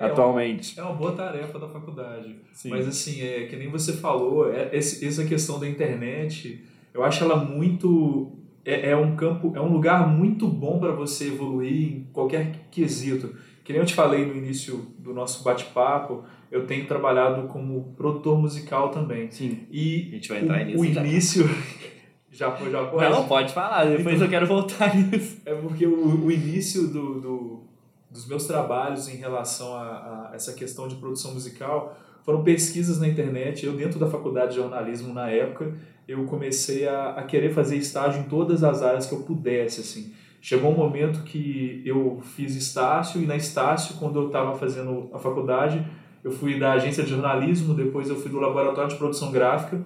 É 0.00 0.06
atualmente. 0.06 0.80
Uma, 0.80 0.82
é 0.82 0.90
uma 0.90 0.96
boa 0.96 1.12
tarefa 1.12 1.58
da 1.58 1.68
faculdade. 1.68 2.36
Sim. 2.54 2.70
Mas 2.70 2.88
assim, 2.88 3.20
é 3.20 3.44
que 3.44 3.54
nem 3.54 3.68
você 3.68 3.92
falou, 3.92 4.50
é, 4.50 4.70
esse, 4.72 5.06
essa 5.06 5.24
questão 5.24 5.60
da 5.60 5.68
internet, 5.68 6.64
eu 6.94 7.04
acho 7.04 7.22
ela 7.22 7.36
muito. 7.36 8.32
É, 8.64 8.90
é 8.90 8.96
um 8.96 9.14
campo, 9.14 9.52
é 9.54 9.60
um 9.60 9.70
lugar 9.70 10.08
muito 10.08 10.48
bom 10.48 10.78
para 10.78 10.92
você 10.92 11.28
evoluir 11.28 11.92
em 11.92 12.08
qualquer 12.12 12.68
quesito. 12.70 13.34
Que 13.62 13.72
nem 13.72 13.80
eu 13.80 13.86
te 13.86 13.94
falei 13.94 14.24
no 14.24 14.34
início 14.34 14.86
do 14.98 15.12
nosso 15.12 15.44
bate-papo, 15.44 16.24
eu 16.50 16.66
tenho 16.66 16.86
trabalhado 16.86 17.46
como 17.48 17.94
produtor 17.94 18.38
musical 18.38 18.88
também. 18.88 19.30
Sim. 19.30 19.66
E 19.70 20.08
a 20.08 20.14
gente 20.14 20.28
vai 20.30 20.42
entrar 20.42 20.62
o, 20.62 20.64
nisso. 20.64 20.80
O 20.80 20.84
início. 20.84 21.50
Já 22.32 22.52
foi, 22.52 22.70
já 22.70 22.86
foi. 22.86 23.08
Não, 23.08 23.26
pode 23.26 23.52
falar, 23.52 23.84
depois 23.86 24.14
então, 24.14 24.26
eu 24.26 24.30
quero 24.30 24.46
voltar 24.46 24.94
nisso. 24.94 25.42
É 25.44 25.52
porque 25.52 25.84
o, 25.84 26.26
o 26.26 26.30
início 26.30 26.86
do, 26.86 27.20
do, 27.20 27.64
dos 28.10 28.26
meus 28.26 28.44
trabalhos 28.44 29.08
em 29.08 29.16
relação 29.16 29.74
a, 29.74 30.30
a, 30.30 30.30
essa 30.34 30.52
questão 30.52 30.88
de 30.88 30.96
produção 30.96 31.32
musical 31.32 31.96
foram 32.24 32.42
pesquisas 32.42 33.00
na 33.00 33.06
internet. 33.06 33.64
Eu, 33.64 33.74
dentro 33.74 33.98
da 33.98 34.06
faculdade 34.06 34.50
de 34.50 34.56
jornalismo, 34.56 35.14
na 35.14 35.30
época, 35.30 35.74
eu 36.06 36.24
comecei 36.24 36.88
a, 36.88 37.10
a 37.10 37.22
querer 37.22 37.50
fazer 37.52 37.76
estágio 37.76 38.20
em 38.20 38.24
todas 38.24 38.64
as 38.64 38.82
áreas 38.82 39.06
que 39.06 39.14
eu 39.14 39.22
pudesse, 39.22 39.80
assim. 39.80 40.12
Chegou 40.40 40.72
um 40.72 40.76
momento 40.76 41.22
que 41.22 41.82
eu 41.84 42.20
fiz 42.22 42.56
Estácio, 42.56 43.20
e 43.20 43.26
na 43.26 43.36
Estácio, 43.36 43.96
quando 43.96 44.18
eu 44.18 44.26
estava 44.28 44.56
fazendo 44.56 45.10
a 45.12 45.18
faculdade, 45.18 45.86
eu 46.24 46.30
fui 46.30 46.58
da 46.58 46.72
agência 46.72 47.04
de 47.04 47.10
jornalismo, 47.10 47.74
depois 47.74 48.08
eu 48.08 48.16
fui 48.16 48.30
do 48.30 48.40
laboratório 48.40 48.90
de 48.90 48.96
produção 48.96 49.30
gráfica 49.30 49.80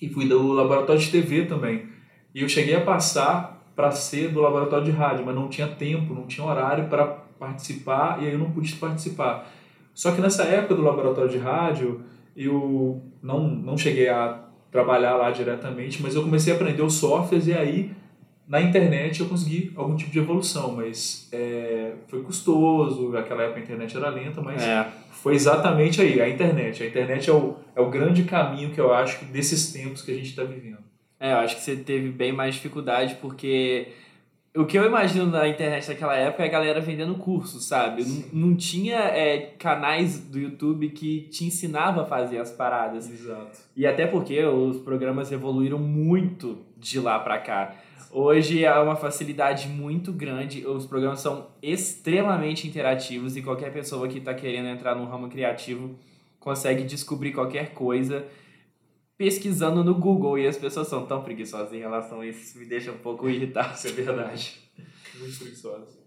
e 0.00 0.08
fui 0.08 0.26
do 0.26 0.52
laboratório 0.52 1.00
de 1.00 1.10
TV 1.10 1.44
também. 1.46 1.86
E 2.34 2.42
eu 2.42 2.48
cheguei 2.48 2.74
a 2.74 2.80
passar 2.80 3.72
para 3.76 3.90
ser 3.90 4.30
do 4.30 4.40
laboratório 4.40 4.84
de 4.84 4.90
rádio, 4.90 5.24
mas 5.24 5.34
não 5.34 5.48
tinha 5.48 5.66
tempo, 5.68 6.14
não 6.14 6.26
tinha 6.26 6.46
horário 6.46 6.88
para 6.88 7.23
participar 7.44 8.22
e 8.22 8.26
aí 8.26 8.32
eu 8.32 8.38
não 8.38 8.50
pude 8.50 8.74
participar. 8.76 9.50
Só 9.94 10.12
que 10.12 10.20
nessa 10.20 10.44
época 10.44 10.74
do 10.74 10.82
laboratório 10.82 11.30
de 11.30 11.38
rádio, 11.38 12.00
eu 12.36 13.02
não, 13.22 13.46
não 13.48 13.78
cheguei 13.78 14.08
a 14.08 14.40
trabalhar 14.70 15.14
lá 15.16 15.30
diretamente, 15.30 16.02
mas 16.02 16.14
eu 16.14 16.22
comecei 16.22 16.52
a 16.52 16.56
aprender 16.56 16.82
os 16.82 16.94
softwares 16.94 17.46
e 17.46 17.52
aí 17.52 17.92
na 18.46 18.60
internet 18.60 19.20
eu 19.20 19.26
consegui 19.26 19.72
algum 19.74 19.96
tipo 19.96 20.10
de 20.10 20.18
evolução, 20.18 20.72
mas 20.72 21.28
é, 21.32 21.92
foi 22.08 22.22
custoso, 22.22 23.10
naquela 23.10 23.44
época 23.44 23.60
a 23.60 23.62
internet 23.62 23.96
era 23.96 24.10
lenta, 24.10 24.42
mas 24.42 24.62
é. 24.62 24.86
foi 25.10 25.34
exatamente 25.34 26.00
aí, 26.02 26.20
a 26.20 26.28
internet. 26.28 26.82
A 26.82 26.86
internet 26.86 27.30
é 27.30 27.32
o, 27.32 27.56
é 27.74 27.80
o 27.80 27.88
grande 27.88 28.24
caminho 28.24 28.70
que 28.70 28.80
eu 28.80 28.92
acho 28.92 29.24
desses 29.26 29.72
tempos 29.72 30.02
que 30.02 30.10
a 30.10 30.14
gente 30.14 30.28
está 30.28 30.44
vivendo. 30.44 30.78
É, 31.18 31.32
eu 31.32 31.38
acho 31.38 31.56
que 31.56 31.62
você 31.62 31.76
teve 31.76 32.10
bem 32.10 32.32
mais 32.32 32.56
dificuldade 32.56 33.16
porque 33.20 33.88
o 34.56 34.64
que 34.64 34.78
eu 34.78 34.86
imagino 34.86 35.26
na 35.26 35.48
internet 35.48 35.88
naquela 35.88 36.14
época 36.14 36.44
é 36.44 36.46
a 36.46 36.50
galera 36.50 36.80
vendendo 36.80 37.16
cursos, 37.16 37.64
sabe? 37.64 38.04
Não, 38.04 38.50
não 38.50 38.56
tinha 38.56 38.98
é, 38.98 39.52
canais 39.58 40.20
do 40.20 40.38
YouTube 40.38 40.90
que 40.90 41.22
te 41.22 41.44
ensinava 41.44 42.02
a 42.02 42.06
fazer 42.06 42.38
as 42.38 42.52
paradas. 42.52 43.10
Exato. 43.10 43.58
E 43.76 43.84
até 43.84 44.06
porque 44.06 44.44
os 44.44 44.78
programas 44.78 45.32
evoluíram 45.32 45.78
muito 45.78 46.58
de 46.78 47.00
lá 47.00 47.18
para 47.18 47.38
cá. 47.38 47.74
Hoje 48.12 48.64
é 48.64 48.72
uma 48.78 48.94
facilidade 48.94 49.66
muito 49.66 50.12
grande, 50.12 50.64
os 50.64 50.86
programas 50.86 51.18
são 51.18 51.48
extremamente 51.60 52.68
interativos 52.68 53.36
e 53.36 53.42
qualquer 53.42 53.72
pessoa 53.72 54.06
que 54.06 54.18
está 54.18 54.32
querendo 54.32 54.68
entrar 54.68 54.94
no 54.94 55.04
ramo 55.04 55.28
criativo 55.28 55.96
consegue 56.38 56.84
descobrir 56.84 57.32
qualquer 57.32 57.70
coisa 57.72 58.24
pesquisando 59.16 59.84
no 59.84 59.94
Google 59.94 60.38
e 60.38 60.46
as 60.46 60.56
pessoas 60.56 60.88
são 60.88 61.06
tão 61.06 61.22
preguiçosas 61.22 61.72
em 61.72 61.78
relação 61.78 62.20
a 62.20 62.26
isso, 62.26 62.40
isso 62.40 62.58
me 62.58 62.66
deixa 62.66 62.92
um 62.92 62.98
pouco 62.98 63.28
irritado. 63.28 63.74
Isso 63.74 63.88
é 63.88 63.92
verdade. 63.92 64.58
Muito 65.18 65.38
preguiçosas. 65.38 66.04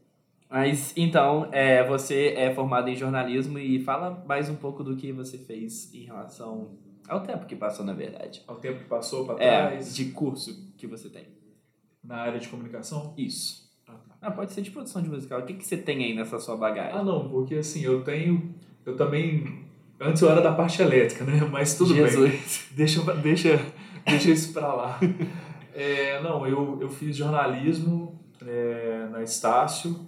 Mas 0.49 0.93
então, 0.95 1.49
é, 1.51 1.85
você 1.85 2.33
é 2.37 2.53
formado 2.53 2.89
em 2.89 2.95
jornalismo 2.95 3.59
e 3.59 3.83
fala 3.83 4.23
mais 4.25 4.49
um 4.49 4.55
pouco 4.55 4.83
do 4.83 4.95
que 4.95 5.11
você 5.11 5.37
fez 5.37 5.93
em 5.93 6.05
relação 6.05 6.77
ao 7.07 7.21
tempo 7.21 7.45
que 7.45 7.55
passou, 7.55 7.85
na 7.85 7.93
verdade. 7.93 8.43
Ao 8.47 8.55
tempo 8.55 8.79
que 8.79 8.85
passou 8.85 9.25
para 9.25 9.43
é, 9.43 9.67
trás? 9.67 9.95
de 9.95 10.05
curso 10.05 10.73
que 10.77 10.87
você 10.87 11.09
tem. 11.09 11.25
Na 12.03 12.17
área 12.17 12.39
de 12.39 12.47
comunicação? 12.47 13.13
Isso. 13.17 13.69
Ah, 13.87 13.93
tá. 13.93 14.17
ah, 14.21 14.31
pode 14.31 14.53
ser 14.53 14.61
de 14.61 14.71
produção 14.71 15.01
de 15.01 15.09
musical. 15.09 15.41
O 15.41 15.45
que, 15.45 15.53
que 15.53 15.65
você 15.65 15.77
tem 15.77 16.03
aí 16.03 16.13
nessa 16.13 16.39
sua 16.39 16.55
bagagem? 16.55 16.97
Ah, 16.97 17.03
não, 17.03 17.29
porque 17.29 17.55
assim, 17.55 17.81
eu 17.81 18.03
tenho. 18.03 18.55
Eu 18.85 18.95
também 18.95 19.66
Antes 19.99 20.21
eu 20.21 20.29
era 20.29 20.41
da 20.41 20.51
parte 20.51 20.81
elétrica, 20.81 21.23
né? 21.23 21.47
Mas 21.51 21.75
tudo 21.75 21.93
Jesus. 21.93 22.29
bem. 22.29 22.39
Deixa, 22.71 23.13
deixa, 23.13 23.61
deixa 24.05 24.29
isso 24.31 24.53
para 24.53 24.73
lá. 24.73 24.99
É, 25.79 26.19
não, 26.23 26.47
eu, 26.47 26.79
eu 26.81 26.89
fiz 26.89 27.15
jornalismo 27.15 28.19
é, 28.43 29.07
na 29.11 29.21
Estácio. 29.21 30.07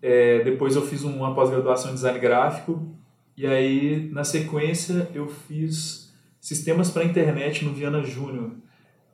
É, 0.00 0.42
depois 0.42 0.76
eu 0.76 0.82
fiz 0.82 1.02
uma 1.02 1.34
pós-graduação 1.34 1.90
em 1.90 1.94
design 1.94 2.18
gráfico. 2.18 2.96
E 3.36 3.46
aí, 3.46 4.08
na 4.12 4.24
sequência, 4.24 5.10
eu 5.14 5.28
fiz 5.28 6.14
sistemas 6.40 6.90
para 6.90 7.04
internet 7.04 7.66
no 7.66 7.74
Viana 7.74 8.02
Júnior. 8.02 8.52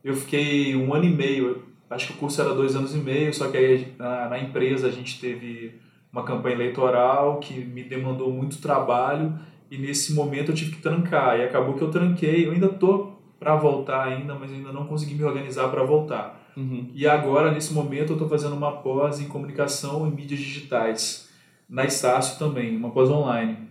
Eu 0.04 0.14
fiquei 0.14 0.76
um 0.76 0.94
ano 0.94 1.06
e 1.06 1.10
meio 1.10 1.70
acho 1.90 2.06
que 2.06 2.12
o 2.12 2.16
curso 2.16 2.40
era 2.40 2.54
dois 2.54 2.76
anos 2.76 2.94
e 2.94 2.98
meio, 2.98 3.34
só 3.34 3.48
que 3.48 3.56
aí 3.56 3.94
na, 3.98 4.28
na 4.28 4.38
empresa 4.38 4.86
a 4.86 4.90
gente 4.90 5.20
teve 5.20 5.74
uma 6.12 6.22
campanha 6.22 6.54
eleitoral 6.54 7.40
que 7.40 7.54
me 7.64 7.82
demandou 7.82 8.30
muito 8.30 8.60
trabalho 8.60 9.38
e 9.70 9.78
nesse 9.78 10.12
momento 10.12 10.50
eu 10.50 10.54
tive 10.54 10.72
que 10.72 10.82
trancar 10.82 11.38
e 11.38 11.44
acabou 11.44 11.74
que 11.74 11.82
eu 11.82 11.90
tranquei. 11.90 12.46
Eu 12.46 12.52
ainda 12.52 12.68
tô 12.68 13.12
para 13.38 13.54
voltar 13.54 14.08
ainda, 14.08 14.34
mas 14.34 14.52
ainda 14.52 14.72
não 14.72 14.86
consegui 14.86 15.14
me 15.14 15.24
organizar 15.24 15.68
para 15.68 15.84
voltar. 15.84 16.52
Uhum. 16.56 16.90
E 16.92 17.06
agora, 17.06 17.52
nesse 17.52 17.72
momento, 17.72 18.10
eu 18.10 18.14
estou 18.14 18.28
fazendo 18.28 18.56
uma 18.56 18.82
pós 18.82 19.20
em 19.20 19.28
comunicação 19.28 20.06
e 20.06 20.10
mídias 20.10 20.40
digitais, 20.40 21.30
na 21.68 21.84
Estácio 21.84 22.38
também, 22.38 22.76
uma 22.76 22.90
pós 22.90 23.08
online. 23.08 23.70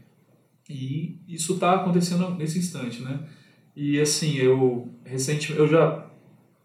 E 0.69 1.19
isso 1.27 1.55
está 1.55 1.75
acontecendo 1.75 2.29
nesse 2.31 2.57
instante, 2.57 3.01
né? 3.01 3.19
E 3.75 3.99
assim, 3.99 4.35
eu 4.37 4.89
recentemente, 5.03 5.59
eu 5.59 5.67
já, 5.67 6.05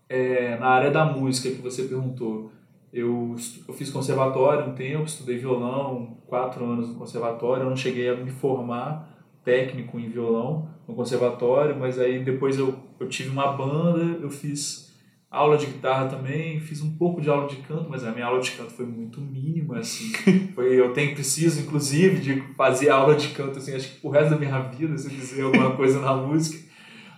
é, 0.09 0.57
na 0.59 0.69
área 0.69 0.91
da 0.91 1.05
música 1.05 1.51
que 1.51 1.61
você 1.61 1.83
perguntou, 1.85 2.53
eu, 2.93 3.35
eu 3.67 3.75
fiz 3.75 3.91
conservatório 3.91 4.71
um 4.71 4.75
tempo, 4.75 5.05
estudei 5.05 5.37
violão, 5.37 6.19
quatro 6.27 6.65
anos 6.65 6.89
no 6.89 6.95
conservatório, 6.95 7.65
eu 7.65 7.71
não 7.71 7.77
cheguei 7.77 8.09
a 8.09 8.17
me 8.17 8.31
formar 8.31 9.14
técnico 9.45 9.99
em 9.99 10.09
violão 10.09 10.69
no 10.87 10.95
conservatório, 10.95 11.77
mas 11.79 11.99
aí 11.99 12.23
depois 12.23 12.59
eu, 12.59 12.75
eu 12.99 13.09
tive 13.09 13.31
uma 13.31 13.53
banda, 13.53 14.19
eu 14.21 14.31
fiz 14.31 14.93
aula 15.35 15.59
de 15.59 15.67
guitarra 15.67 16.07
também, 16.07 16.61
fiz 16.61 16.81
um 16.81 16.97
pouco 16.97 17.21
de 17.21 17.29
aula 17.29 17.49
de 17.49 17.57
canto, 17.57 17.91
mas 17.91 18.05
a 18.05 18.13
minha 18.13 18.27
aula 18.27 18.41
de 18.41 18.53
canto 18.53 18.71
foi 18.71 18.87
muito 18.87 19.21
mínima, 19.21 19.79
assim. 19.79 20.13
Foi, 20.55 20.79
eu 20.79 20.93
tenho 20.93 21.13
preciso, 21.13 21.61
inclusive, 21.61 22.21
de 22.21 22.41
fazer 22.55 22.91
aula 22.91 23.17
de 23.17 23.29
canto, 23.31 23.59
assim, 23.59 23.75
acho 23.75 23.95
que 23.95 24.01
pro 24.01 24.11
resto 24.11 24.31
da 24.31 24.39
minha 24.39 24.61
vida, 24.61 24.97
se 24.97 25.09
eu 25.09 25.11
quiser 25.11 25.43
alguma 25.43 25.73
coisa 25.77 26.01
na 26.01 26.15
música. 26.15 26.63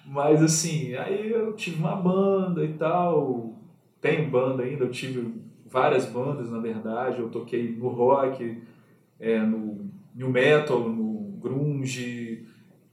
Mas, 0.07 0.43
assim, 0.43 0.95
aí 0.95 1.31
eu 1.31 1.53
tive 1.53 1.79
uma 1.79 1.95
banda 1.95 2.65
e 2.65 2.73
tal, 2.73 3.61
tenho 4.01 4.31
banda 4.31 4.63
ainda, 4.63 4.85
eu 4.85 4.91
tive 4.91 5.35
várias 5.67 6.07
bandas, 6.07 6.51
na 6.51 6.59
verdade, 6.59 7.19
eu 7.19 7.29
toquei 7.29 7.77
no 7.77 7.89
rock, 7.89 8.63
é, 9.21 9.41
no 9.41 9.91
new 10.15 10.31
metal, 10.31 10.89
no 10.89 11.06
grunge, 11.47 12.45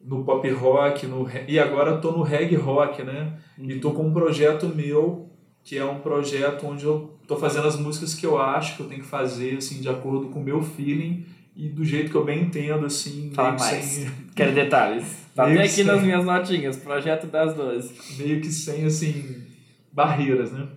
no 0.04 0.24
pop 0.24 0.48
rock, 0.50 1.08
no, 1.08 1.28
e 1.48 1.58
agora 1.58 1.96
estou 1.96 2.12
no 2.12 2.24
reggae 2.24 2.56
rock, 2.56 3.04
né? 3.04 3.34
Uhum. 3.58 3.70
E 3.70 3.74
estou 3.74 3.94
com 3.94 4.08
um 4.08 4.14
projeto 4.14 4.68
meu, 4.68 5.30
que 5.64 5.78
é 5.78 5.86
um 5.86 6.00
projeto 6.00 6.68
onde 6.68 6.86
eu 6.86 7.18
estou 7.22 7.38
fazendo 7.38 7.68
as 7.68 7.78
músicas 7.78 8.14
que 8.14 8.26
eu 8.26 8.38
acho 8.38 8.76
que 8.76 8.84
eu 8.84 8.88
tenho 8.88 9.02
que 9.02 9.08
fazer, 9.08 9.58
assim, 9.58 9.80
de 9.80 9.88
acordo 9.88 10.28
com 10.28 10.40
o 10.40 10.44
meu 10.44 10.62
feeling 10.62 11.26
e 11.56 11.70
do 11.70 11.86
jeito 11.86 12.12
que 12.12 12.16
eu 12.16 12.26
bem 12.26 12.44
entendo, 12.44 12.86
assim. 12.86 13.32
Fala 13.34 13.52
mais. 13.52 13.86
Sem... 13.86 14.12
Quero 14.36 14.54
detalhes. 14.54 15.24
Tá 15.34 15.48
até 15.48 15.62
aqui 15.62 15.70
sem... 15.70 15.86
nas 15.86 16.04
minhas 16.04 16.24
notinhas, 16.24 16.78
projeto 16.78 17.26
das 17.26 17.56
12. 17.56 18.20
Meio 18.20 18.40
que 18.40 18.52
sem, 18.52 18.86
assim, 18.86 19.48
barreiras, 19.92 20.52
né? 20.52 20.68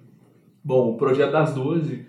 Bom, 0.65 0.93
o 0.93 0.97
projeto 0.97 1.33
das 1.33 1.53
12 1.53 2.07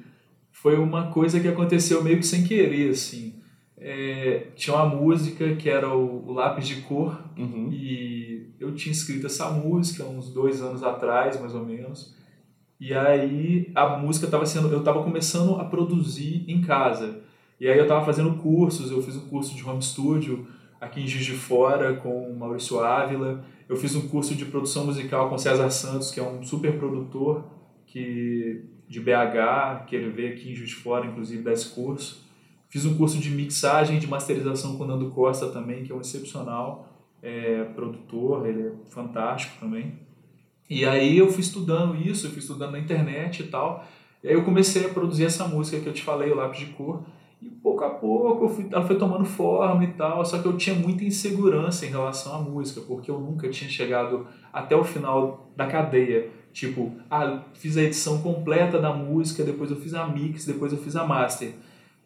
foi 0.49 0.77
uma 0.77 1.11
coisa 1.11 1.41
que 1.41 1.47
aconteceu 1.49 2.01
meio 2.01 2.19
que 2.19 2.25
sem 2.25 2.45
querer, 2.45 2.91
assim 2.91 3.36
é, 3.79 4.47
tinha 4.55 4.75
uma 4.75 4.87
música 4.87 5.55
que 5.55 5.69
era 5.69 5.95
o, 5.95 6.27
o 6.27 6.33
Lápis 6.33 6.67
de 6.67 6.81
Cor 6.81 7.21
uhum. 7.37 7.69
e 7.71 8.53
eu 8.59 8.73
tinha 8.73 8.91
escrito 8.91 9.27
essa 9.27 9.51
música 9.51 10.03
uns 10.03 10.33
dois 10.33 10.61
anos 10.61 10.83
atrás, 10.83 11.39
mais 11.39 11.53
ou 11.53 11.63
menos. 11.63 12.15
E 12.79 12.93
aí 12.93 13.71
a 13.75 13.97
música 13.97 14.25
estava 14.25 14.45
sendo, 14.45 14.71
eu 14.71 14.79
estava 14.79 15.03
começando 15.03 15.55
a 15.55 15.65
produzir 15.65 16.43
em 16.47 16.61
casa. 16.61 17.21
E 17.59 17.67
aí 17.67 17.77
eu 17.77 17.83
estava 17.83 18.05
fazendo 18.05 18.35
cursos, 18.35 18.91
eu 18.91 19.01
fiz 19.01 19.15
um 19.15 19.27
curso 19.27 19.55
de 19.55 19.67
home 19.67 19.81
studio 19.81 20.47
aqui 20.79 21.01
em 21.01 21.07
Juiz 21.07 21.25
de 21.25 21.33
Fora 21.33 21.95
com 21.95 22.31
o 22.31 22.37
Maurício 22.37 22.79
Ávila. 22.79 23.43
Eu 23.69 23.75
fiz 23.75 23.95
um 23.95 24.07
curso 24.07 24.35
de 24.35 24.45
produção 24.45 24.85
musical 24.85 25.29
com 25.29 25.37
César 25.37 25.69
Santos, 25.69 26.11
que 26.11 26.19
é 26.19 26.23
um 26.23 26.43
super 26.43 26.77
produtor 26.77 27.45
que 27.85 28.63
de 28.87 29.01
BH, 29.01 29.85
que 29.85 29.95
ele 29.95 30.09
veio 30.09 30.33
aqui 30.33 30.51
em 30.51 30.55
Juiz 30.55 30.69
de 30.69 30.75
Fora, 30.75 31.05
inclusive, 31.05 31.43
dar 31.43 31.53
esse 31.53 31.69
curso. 31.69 32.26
Fiz 32.69 32.85
um 32.85 32.97
curso 32.97 33.17
de 33.17 33.29
mixagem, 33.29 33.99
de 33.99 34.07
masterização 34.07 34.77
com 34.77 34.83
o 34.83 34.87
Nando 34.87 35.09
Costa 35.11 35.47
também, 35.47 35.83
que 35.83 35.91
é 35.91 35.95
um 35.95 36.01
excepcional 36.01 36.89
é, 37.21 37.63
produtor, 37.75 38.47
ele 38.47 38.67
é 38.67 38.71
fantástico 38.89 39.57
também. 39.59 39.93
E 40.69 40.85
aí 40.85 41.17
eu 41.17 41.31
fui 41.31 41.41
estudando 41.41 41.95
isso, 41.95 42.27
eu 42.27 42.31
fui 42.31 42.39
estudando 42.39 42.71
na 42.71 42.79
internet 42.79 43.41
e 43.41 43.47
tal. 43.47 43.85
E 44.23 44.27
aí 44.27 44.33
eu 44.33 44.43
comecei 44.43 44.85
a 44.85 44.89
produzir 44.89 45.25
essa 45.25 45.47
música 45.47 45.79
que 45.79 45.87
eu 45.87 45.93
te 45.93 46.03
falei, 46.03 46.29
o 46.29 46.35
Lápis 46.35 46.59
de 46.59 46.65
Cor. 46.67 47.03
E 47.41 47.47
pouco 47.49 47.83
a 47.83 47.89
pouco 47.89 48.49
fui, 48.49 48.67
ela 48.71 48.85
foi 48.85 48.97
tomando 48.97 49.23
forma 49.23 49.83
e 49.83 49.93
tal, 49.93 50.25
só 50.25 50.39
que 50.39 50.47
eu 50.47 50.57
tinha 50.57 50.75
muita 50.75 51.05
insegurança 51.05 51.85
em 51.85 51.89
relação 51.89 52.35
à 52.35 52.39
música, 52.39 52.81
porque 52.81 53.11
eu 53.11 53.19
nunca 53.19 53.47
tinha 53.47 53.69
chegado 53.69 54.25
até 54.51 54.75
o 54.75 54.83
final 54.83 55.51
da 55.55 55.67
cadeia. 55.67 56.31
Tipo, 56.51 56.91
ah, 57.09 57.43
fiz 57.53 57.77
a 57.77 57.83
edição 57.83 58.19
completa 58.23 58.79
da 58.79 58.91
música, 58.91 59.43
depois 59.43 59.69
eu 59.69 59.77
fiz 59.77 59.93
a 59.93 60.07
mix, 60.07 60.45
depois 60.45 60.73
eu 60.73 60.79
fiz 60.79 60.95
a 60.95 61.05
master. 61.05 61.53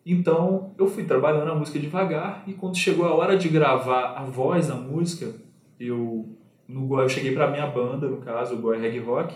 Então 0.06 0.74
eu 0.78 0.88
fui 0.88 1.04
trabalhando 1.04 1.52
a 1.52 1.56
música 1.56 1.80
devagar 1.80 2.44
e 2.48 2.54
quando 2.54 2.78
chegou 2.78 3.06
a 3.06 3.14
hora 3.14 3.38
de 3.38 3.48
gravar 3.50 4.14
a 4.18 4.24
voz 4.24 4.68
da 4.68 4.76
música, 4.76 5.34
eu 5.80 6.38
no 6.68 7.00
eu 7.00 7.10
cheguei 7.10 7.34
para 7.34 7.52
minha 7.52 7.68
banda, 7.68 8.08
no 8.08 8.18
caso, 8.18 8.56
o 8.56 8.58
Goiás 8.58 8.82
Reggae 8.82 9.00
Rock, 9.00 9.36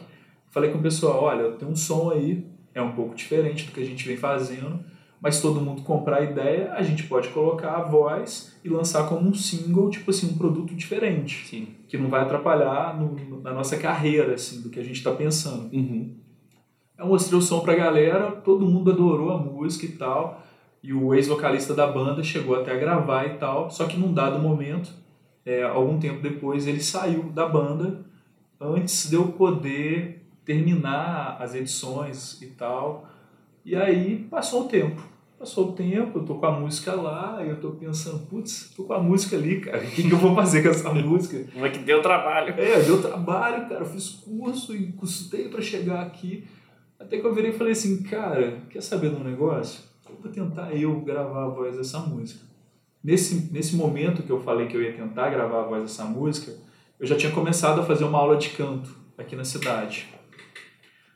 falei 0.49 0.71
com 0.71 0.77
o 0.77 0.81
pessoal, 0.81 1.23
olha, 1.23 1.51
tem 1.51 1.67
um 1.67 1.75
som 1.75 2.11
aí, 2.11 2.47
é 2.73 2.81
um 2.81 2.93
pouco 2.93 3.13
diferente 3.13 3.65
do 3.65 3.71
que 3.71 3.81
a 3.81 3.85
gente 3.85 4.07
vem 4.07 4.15
fazendo, 4.15 4.79
mas 5.21 5.41
todo 5.41 5.61
mundo 5.61 5.81
comprar 5.81 6.17
a 6.17 6.23
ideia, 6.23 6.71
a 6.73 6.81
gente 6.81 7.03
pode 7.03 7.29
colocar 7.29 7.73
a 7.75 7.81
voz 7.81 8.57
e 8.63 8.69
lançar 8.69 9.07
como 9.09 9.27
um 9.27 9.33
single, 9.33 9.89
tipo 9.89 10.11
assim, 10.11 10.27
um 10.27 10.37
produto 10.37 10.73
diferente, 10.75 11.45
Sim. 11.47 11.67
que 11.87 11.97
não 11.97 12.09
vai 12.09 12.21
atrapalhar 12.21 12.97
no, 12.97 13.41
na 13.41 13.53
nossa 13.53 13.77
carreira, 13.77 14.35
assim, 14.35 14.61
do 14.61 14.69
que 14.69 14.79
a 14.79 14.83
gente 14.83 14.97
está 14.97 15.11
pensando. 15.11 15.73
Uhum. 15.73 16.15
Eu 16.97 17.07
mostrei 17.07 17.37
o 17.37 17.41
som 17.41 17.59
pra 17.59 17.75
galera, 17.75 18.31
todo 18.31 18.65
mundo 18.65 18.91
adorou 18.91 19.31
a 19.31 19.37
música 19.37 19.85
e 19.85 19.97
tal. 19.97 20.44
E 20.85 20.93
o 20.93 21.15
ex-vocalista 21.15 21.73
da 21.73 21.87
banda 21.87 22.21
chegou 22.21 22.55
até 22.55 22.71
a 22.71 22.77
gravar 22.77 23.25
e 23.25 23.37
tal, 23.37 23.71
só 23.71 23.87
que 23.87 23.97
num 23.97 24.13
dado 24.13 24.37
momento, 24.37 24.91
é, 25.43 25.63
algum 25.63 25.97
tempo 25.97 26.21
depois, 26.21 26.67
ele 26.67 26.79
saiu 26.79 27.23
da 27.23 27.47
banda 27.47 28.05
antes 28.61 29.09
de 29.09 29.15
eu 29.15 29.29
poder 29.29 30.23
terminar 30.45 31.37
as 31.41 31.55
edições 31.55 32.39
e 32.39 32.45
tal. 32.51 33.09
E 33.65 33.75
aí 33.75 34.27
passou 34.29 34.65
o 34.65 34.67
tempo. 34.67 35.01
Passou 35.39 35.69
o 35.69 35.71
tempo, 35.71 36.19
eu 36.19 36.23
tô 36.23 36.35
com 36.35 36.45
a 36.45 36.51
música 36.51 36.93
lá, 36.93 37.43
e 37.43 37.49
eu 37.49 37.59
tô 37.59 37.71
pensando, 37.71 38.19
putz, 38.27 38.71
tô 38.77 38.83
com 38.83 38.93
a 38.93 39.01
música 39.01 39.35
ali, 39.35 39.61
cara, 39.61 39.79
o 39.79 39.89
que, 39.89 40.03
que 40.03 40.11
eu 40.11 40.19
vou 40.19 40.35
fazer 40.35 40.61
com 40.61 40.69
essa 40.69 40.93
música? 40.93 41.43
Como 41.51 41.65
é 41.65 41.69
que 41.71 41.79
deu 41.79 41.99
trabalho? 41.99 42.53
É, 42.59 42.79
deu 42.83 43.01
trabalho, 43.01 43.67
cara, 43.67 43.81
eu 43.81 43.85
fiz 43.87 44.09
curso 44.09 44.75
e 44.75 44.91
custei 44.91 45.49
para 45.49 45.63
chegar 45.63 46.03
aqui. 46.03 46.43
Até 46.99 47.17
que 47.17 47.25
eu 47.25 47.33
virei 47.33 47.49
e 47.49 47.57
falei 47.57 47.73
assim, 47.73 48.03
cara, 48.03 48.61
quer 48.69 48.83
saber 48.83 49.09
de 49.09 49.15
um 49.15 49.23
negócio? 49.23 49.94
Vou 50.21 50.31
tentar 50.31 50.73
eu 50.73 50.99
gravar 51.01 51.45
a 51.45 51.49
voz 51.49 51.77
dessa 51.77 51.99
música. 51.99 52.41
Nesse, 53.03 53.51
nesse 53.51 53.75
momento 53.75 54.23
que 54.23 54.31
eu 54.31 54.41
falei 54.41 54.67
que 54.67 54.75
eu 54.75 54.81
ia 54.81 54.93
tentar 54.93 55.29
gravar 55.29 55.61
a 55.61 55.67
voz 55.67 55.83
dessa 55.83 56.05
música, 56.05 56.53
eu 56.99 57.05
já 57.05 57.15
tinha 57.15 57.31
começado 57.31 57.81
a 57.81 57.83
fazer 57.83 58.03
uma 58.03 58.17
aula 58.17 58.37
de 58.37 58.49
canto 58.49 58.95
aqui 59.17 59.35
na 59.35 59.43
cidade. 59.43 60.07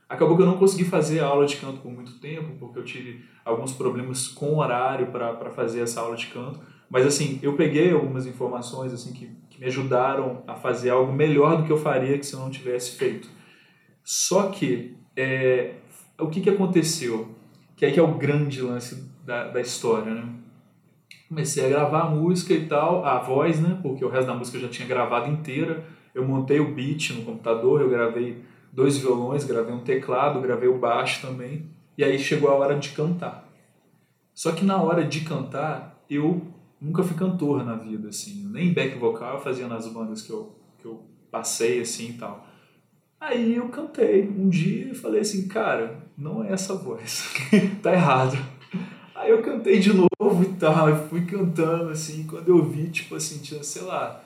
Acabou 0.07 0.35
que 0.35 0.41
eu 0.41 0.47
não 0.47 0.57
consegui 0.57 0.85
fazer 0.85 1.19
a 1.19 1.27
aula 1.27 1.45
de 1.45 1.57
canto 1.57 1.81
por 1.81 1.91
muito 1.91 2.19
tempo, 2.19 2.55
porque 2.59 2.79
eu 2.79 2.83
tive 2.83 3.23
alguns 3.45 3.71
problemas 3.71 4.27
com 4.27 4.57
horário 4.57 5.07
para 5.07 5.51
fazer 5.51 5.81
essa 5.81 6.01
aula 6.01 6.15
de 6.15 6.27
canto. 6.27 6.59
Mas 6.89 7.05
assim, 7.05 7.39
eu 7.43 7.53
peguei 7.53 7.91
algumas 7.91 8.25
informações 8.25 8.91
assim 8.91 9.13
que, 9.13 9.29
que 9.49 9.59
me 9.59 9.67
ajudaram 9.67 10.43
a 10.47 10.55
fazer 10.55 10.89
algo 10.89 11.13
melhor 11.13 11.57
do 11.57 11.63
que 11.63 11.71
eu 11.71 11.77
faria 11.77 12.17
que 12.17 12.25
se 12.25 12.33
eu 12.33 12.39
não 12.39 12.49
tivesse 12.49 12.97
feito. 12.97 13.29
Só 14.03 14.49
que 14.49 14.97
é, 15.15 15.75
o 16.19 16.27
que, 16.27 16.41
que 16.41 16.49
aconteceu? 16.49 17.35
Que 17.79 17.85
aí 17.85 17.93
que 17.93 17.99
é 17.99 18.03
o 18.03 18.15
grande 18.15 18.61
lance 18.61 19.09
da, 19.25 19.47
da 19.47 19.61
história, 19.61 20.13
né? 20.13 20.27
Comecei 21.29 21.65
a 21.65 21.69
gravar 21.69 22.01
a 22.01 22.09
música 22.09 22.53
e 22.53 22.67
tal, 22.67 23.05
a 23.05 23.19
voz, 23.19 23.57
né? 23.61 23.79
Porque 23.81 24.03
o 24.03 24.09
resto 24.09 24.27
da 24.27 24.33
música 24.33 24.57
eu 24.57 24.63
já 24.63 24.67
tinha 24.67 24.85
gravado 24.85 25.31
inteira. 25.31 25.85
Eu 26.13 26.27
montei 26.27 26.59
o 26.59 26.75
beat 26.75 27.11
no 27.11 27.23
computador, 27.23 27.79
eu 27.79 27.89
gravei 27.89 28.43
dois 28.73 28.97
violões, 28.97 29.45
gravei 29.45 29.73
um 29.73 29.79
teclado, 29.79 30.41
gravei 30.41 30.67
o 30.67 30.77
baixo 30.77 31.25
também. 31.25 31.67
E 31.97 32.03
aí 32.03 32.19
chegou 32.19 32.49
a 32.49 32.55
hora 32.55 32.77
de 32.77 32.89
cantar. 32.89 33.47
Só 34.33 34.51
que 34.51 34.65
na 34.65 34.81
hora 34.81 35.05
de 35.05 35.21
cantar, 35.21 36.03
eu 36.09 36.41
nunca 36.81 37.01
fui 37.01 37.15
cantor 37.15 37.63
na 37.63 37.75
vida, 37.75 38.09
assim. 38.09 38.45
Nem 38.51 38.73
back 38.73 38.97
vocal 38.97 39.35
eu 39.35 39.39
fazia 39.39 39.69
nas 39.69 39.87
bandas 39.87 40.21
que 40.21 40.31
eu, 40.31 40.53
que 40.79 40.85
eu 40.85 41.01
passei, 41.31 41.79
assim, 41.79 42.09
e 42.09 42.13
tal. 42.15 42.45
Aí 43.19 43.55
eu 43.55 43.67
cantei 43.67 44.29
um 44.29 44.47
dia 44.47 44.91
e 44.91 44.95
falei 44.95 45.21
assim, 45.21 45.47
cara, 45.47 45.97
não 46.17 46.43
é 46.43 46.53
essa 46.53 46.73
voz, 46.73 47.29
tá 47.83 47.91
errado. 47.91 48.37
Aí 49.13 49.29
eu 49.29 49.41
cantei 49.41 49.79
de 49.79 49.91
novo 49.91 50.43
e 50.43 50.53
tal, 50.57 50.95
fui 51.09 51.25
cantando 51.25 51.89
assim, 51.89 52.23
quando 52.23 52.47
eu 52.47 52.63
vi, 52.63 52.87
tipo 52.87 53.15
assim, 53.15 53.39
tinha, 53.39 53.61
sei 53.61 53.81
lá, 53.81 54.23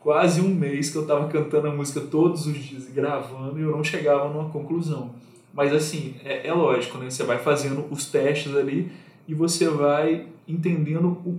quase 0.00 0.40
um 0.40 0.48
mês 0.48 0.88
que 0.88 0.96
eu 0.96 1.06
tava 1.06 1.28
cantando 1.28 1.68
a 1.68 1.74
música 1.74 2.00
todos 2.00 2.46
os 2.46 2.56
dias, 2.56 2.88
gravando, 2.88 3.58
e 3.58 3.62
eu 3.62 3.70
não 3.70 3.84
chegava 3.84 4.28
numa 4.28 4.48
conclusão. 4.48 5.10
Mas 5.52 5.74
assim, 5.74 6.16
é, 6.24 6.46
é 6.46 6.54
lógico, 6.54 6.96
né? 6.96 7.10
Você 7.10 7.24
vai 7.24 7.38
fazendo 7.38 7.86
os 7.90 8.06
testes 8.06 8.56
ali 8.56 8.90
e 9.28 9.34
você 9.34 9.68
vai 9.68 10.26
entendendo, 10.48 11.08
o, 11.26 11.38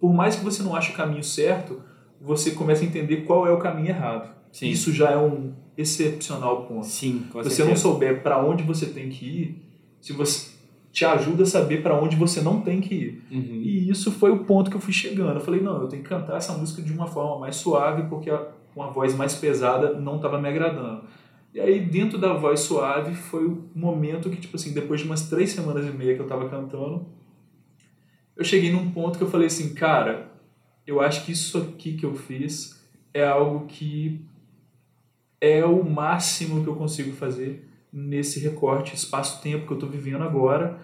por 0.00 0.12
mais 0.12 0.34
que 0.34 0.44
você 0.44 0.62
não 0.64 0.74
ache 0.74 0.92
o 0.92 0.96
caminho 0.96 1.22
certo, 1.22 1.80
você 2.20 2.50
começa 2.50 2.82
a 2.82 2.86
entender 2.86 3.18
qual 3.18 3.46
é 3.46 3.52
o 3.52 3.58
caminho 3.58 3.90
errado. 3.90 4.41
Sim. 4.52 4.68
Isso 4.68 4.92
já 4.92 5.10
é 5.10 5.16
um 5.16 5.52
excepcional 5.76 6.66
ponto. 6.66 6.86
Sim, 6.86 7.24
com 7.32 7.42
você 7.42 7.48
certeza. 7.50 7.68
não 7.70 7.76
souber 7.76 8.22
para 8.22 8.44
onde 8.44 8.62
você 8.62 8.86
tem 8.86 9.08
que 9.08 9.24
ir, 9.24 9.62
se 10.00 10.12
você 10.12 10.52
te 10.92 11.06
ajuda 11.06 11.44
a 11.44 11.46
saber 11.46 11.82
para 11.82 11.98
onde 11.98 12.14
você 12.16 12.42
não 12.42 12.60
tem 12.60 12.78
que 12.80 12.94
ir. 12.94 13.22
Uhum. 13.30 13.60
E 13.62 13.88
isso 13.90 14.12
foi 14.12 14.30
o 14.30 14.44
ponto 14.44 14.70
que 14.70 14.76
eu 14.76 14.80
fui 14.80 14.92
chegando. 14.92 15.36
Eu 15.38 15.40
falei, 15.40 15.60
não, 15.62 15.80
eu 15.80 15.88
tenho 15.88 16.02
que 16.02 16.08
cantar 16.08 16.36
essa 16.36 16.52
música 16.52 16.82
de 16.82 16.92
uma 16.92 17.06
forma 17.06 17.38
mais 17.40 17.56
suave, 17.56 18.02
porque 18.10 18.28
a- 18.28 18.46
uma 18.76 18.90
voz 18.90 19.14
mais 19.14 19.34
pesada 19.34 19.94
não 19.98 20.16
estava 20.16 20.38
me 20.40 20.48
agradando. 20.48 21.04
E 21.54 21.60
aí, 21.60 21.80
dentro 21.80 22.18
da 22.18 22.34
voz 22.34 22.60
suave, 22.60 23.14
foi 23.14 23.46
o 23.46 23.64
momento 23.74 24.28
que, 24.30 24.36
tipo 24.36 24.56
assim, 24.56 24.72
depois 24.74 25.00
de 25.00 25.06
umas 25.06 25.28
três 25.28 25.50
semanas 25.50 25.86
e 25.86 25.90
meia 25.90 26.14
que 26.14 26.20
eu 26.20 26.24
estava 26.26 26.46
cantando, 26.48 27.06
eu 28.36 28.44
cheguei 28.44 28.70
num 28.72 28.90
ponto 28.90 29.18
que 29.18 29.24
eu 29.24 29.30
falei 29.30 29.46
assim, 29.46 29.74
cara, 29.74 30.30
eu 30.86 31.00
acho 31.00 31.24
que 31.24 31.32
isso 31.32 31.58
aqui 31.58 31.92
que 31.94 32.04
eu 32.04 32.14
fiz 32.14 32.82
é 33.12 33.26
algo 33.26 33.66
que 33.66 34.24
é 35.42 35.64
o 35.64 35.82
máximo 35.82 36.62
que 36.62 36.68
eu 36.68 36.76
consigo 36.76 37.10
fazer 37.16 37.68
nesse 37.92 38.38
recorte 38.38 38.94
espaço-tempo 38.94 39.66
que 39.66 39.72
eu 39.72 39.78
tô 39.78 39.88
vivendo 39.88 40.22
agora. 40.22 40.78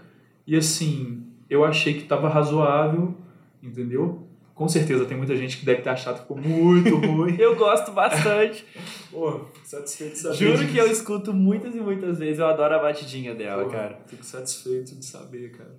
E 0.44 0.56
assim, 0.56 1.22
eu 1.48 1.64
achei 1.64 1.94
que 1.94 2.02
tava 2.02 2.28
razoável, 2.28 3.14
entendeu? 3.62 4.26
Com 4.56 4.68
certeza 4.68 5.04
tem 5.04 5.16
muita 5.16 5.36
gente 5.36 5.58
que 5.58 5.64
deve 5.64 5.82
ter 5.82 5.90
achado 5.90 6.16
que 6.16 6.22
ficou 6.22 6.36
muito 6.36 6.96
ruim. 7.06 7.36
Eu 7.38 7.54
gosto 7.54 7.92
bastante. 7.92 8.66
Pô, 9.12 9.42
satisfeito 9.62 10.14
de 10.14 10.18
saber. 10.18 10.36
Juro 10.36 10.58
disso. 10.58 10.72
que 10.72 10.78
eu 10.78 10.90
escuto 10.90 11.32
muitas 11.32 11.76
e 11.76 11.78
muitas 11.78 12.18
vezes. 12.18 12.40
Eu 12.40 12.48
adoro 12.48 12.74
a 12.74 12.78
batidinha 12.80 13.36
dela, 13.36 13.62
Pô, 13.62 13.70
cara. 13.70 14.00
Fico 14.08 14.24
satisfeito 14.24 14.96
de 14.96 15.04
saber, 15.04 15.52
cara. 15.52 15.78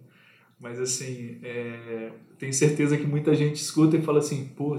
Mas 0.57 0.79
assim, 0.79 1.37
é, 1.43 2.11
tenho 2.37 2.53
certeza 2.53 2.95
que 2.95 3.05
muita 3.05 3.35
gente 3.35 3.55
escuta 3.61 3.97
e 3.97 4.01
fala 4.01 4.19
assim, 4.19 4.45
pô, 4.55 4.77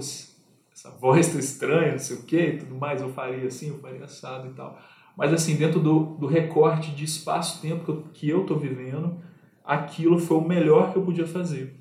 essa 0.81 0.89
voz 0.89 1.31
tá 1.31 1.37
estranha, 1.37 1.91
não 1.91 1.99
sei 1.99 2.17
o 2.17 2.23
que 2.23 2.53
tudo 2.53 2.73
mais, 2.73 3.01
eu 3.01 3.09
faria 3.09 3.47
assim, 3.47 3.69
eu 3.69 3.77
faria 3.77 4.03
assado 4.03 4.47
e 4.47 4.53
tal. 4.53 4.79
Mas 5.15 5.31
assim, 5.31 5.55
dentro 5.55 5.79
do, 5.79 6.15
do 6.15 6.25
recorte 6.25 6.89
de 6.91 7.05
espaço-tempo 7.05 8.05
que 8.11 8.27
eu, 8.27 8.45
tô 8.45 8.55
vivendo, 8.55 9.21
aquilo 9.63 10.17
foi 10.17 10.37
o 10.37 10.47
melhor 10.47 10.91
que 10.91 10.97
eu 10.97 11.03
podia 11.03 11.27
fazer. 11.27 11.75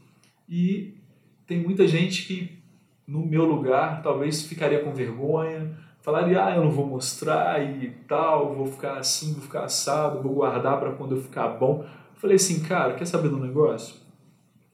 E 0.46 0.98
tem 1.46 1.62
muita 1.62 1.88
gente 1.88 2.26
que, 2.26 2.62
no 3.06 3.24
meu 3.24 3.46
lugar, 3.46 4.02
talvez 4.02 4.42
ficaria 4.42 4.84
com 4.84 4.92
vergonha, 4.92 5.78
falaria, 6.02 6.44
ah, 6.44 6.56
eu 6.56 6.64
não 6.64 6.70
vou 6.70 6.86
mostrar 6.86 7.62
e 7.62 7.90
tal, 8.06 8.54
vou 8.54 8.66
ficar 8.66 8.98
assim, 8.98 9.32
vou 9.32 9.42
ficar 9.42 9.64
assado, 9.64 10.22
vou 10.22 10.34
guardar 10.34 10.78
para 10.78 10.92
quando 10.92 11.16
eu 11.16 11.22
ficar 11.22 11.48
bom. 11.48 11.86
Falei 12.16 12.36
assim, 12.36 12.62
cara, 12.62 12.92
quer 12.94 13.06
saber 13.06 13.30
do 13.30 13.38
negócio? 13.38 13.94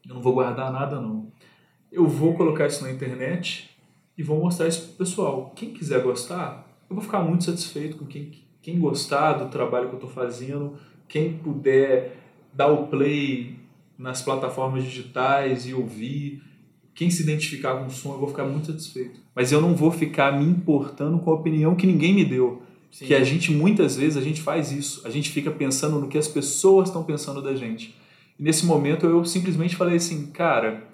Eu 0.05 0.15
não 0.15 0.21
vou 0.21 0.33
guardar 0.33 0.69
nada 0.69 0.99
não. 0.99 1.31
Eu 1.89 2.05
vou 2.07 2.35
colocar 2.35 2.67
isso 2.67 2.83
na 2.83 2.91
internet 2.91 3.76
e 4.17 4.23
vou 4.23 4.39
mostrar 4.39 4.67
isso 4.67 4.81
pro 4.87 5.05
pessoal. 5.05 5.53
Quem 5.55 5.71
quiser 5.71 6.01
gostar, 6.01 6.67
eu 6.89 6.95
vou 6.95 7.03
ficar 7.03 7.21
muito 7.21 7.43
satisfeito 7.43 7.97
com 7.97 8.05
quem, 8.05 8.31
quem 8.61 8.79
gostar 8.79 9.33
do 9.33 9.49
trabalho 9.49 9.89
que 9.89 9.95
eu 9.95 9.99
estou 9.99 10.09
fazendo, 10.09 10.73
quem 11.07 11.37
puder 11.37 12.17
dar 12.53 12.67
o 12.67 12.87
play 12.87 13.55
nas 13.97 14.21
plataformas 14.21 14.83
digitais 14.83 15.67
e 15.67 15.73
ouvir, 15.73 16.41
quem 16.93 17.11
se 17.11 17.21
identificar 17.21 17.75
com 17.75 17.85
o 17.85 17.91
som, 17.91 18.13
eu 18.13 18.19
vou 18.19 18.27
ficar 18.27 18.45
muito 18.45 18.67
satisfeito. 18.67 19.19
Mas 19.35 19.51
eu 19.51 19.61
não 19.61 19.75
vou 19.75 19.91
ficar 19.91 20.31
me 20.31 20.45
importando 20.45 21.19
com 21.19 21.29
a 21.29 21.35
opinião 21.35 21.75
que 21.75 21.85
ninguém 21.85 22.13
me 22.13 22.25
deu. 22.25 22.63
Sim. 22.89 23.05
Que 23.05 23.13
a 23.13 23.23
gente, 23.23 23.51
muitas 23.51 23.97
vezes, 23.97 24.17
a 24.17 24.21
gente 24.21 24.41
faz 24.41 24.71
isso. 24.71 25.05
A 25.05 25.11
gente 25.11 25.29
fica 25.29 25.51
pensando 25.51 25.99
no 25.99 26.07
que 26.07 26.17
as 26.17 26.27
pessoas 26.27 26.89
estão 26.89 27.03
pensando 27.03 27.41
da 27.41 27.55
gente. 27.55 27.95
E 28.39 28.41
nesse 28.41 28.65
momento 28.65 29.05
eu 29.05 29.23
simplesmente 29.25 29.75
falei 29.75 29.97
assim, 29.97 30.27
cara, 30.31 30.87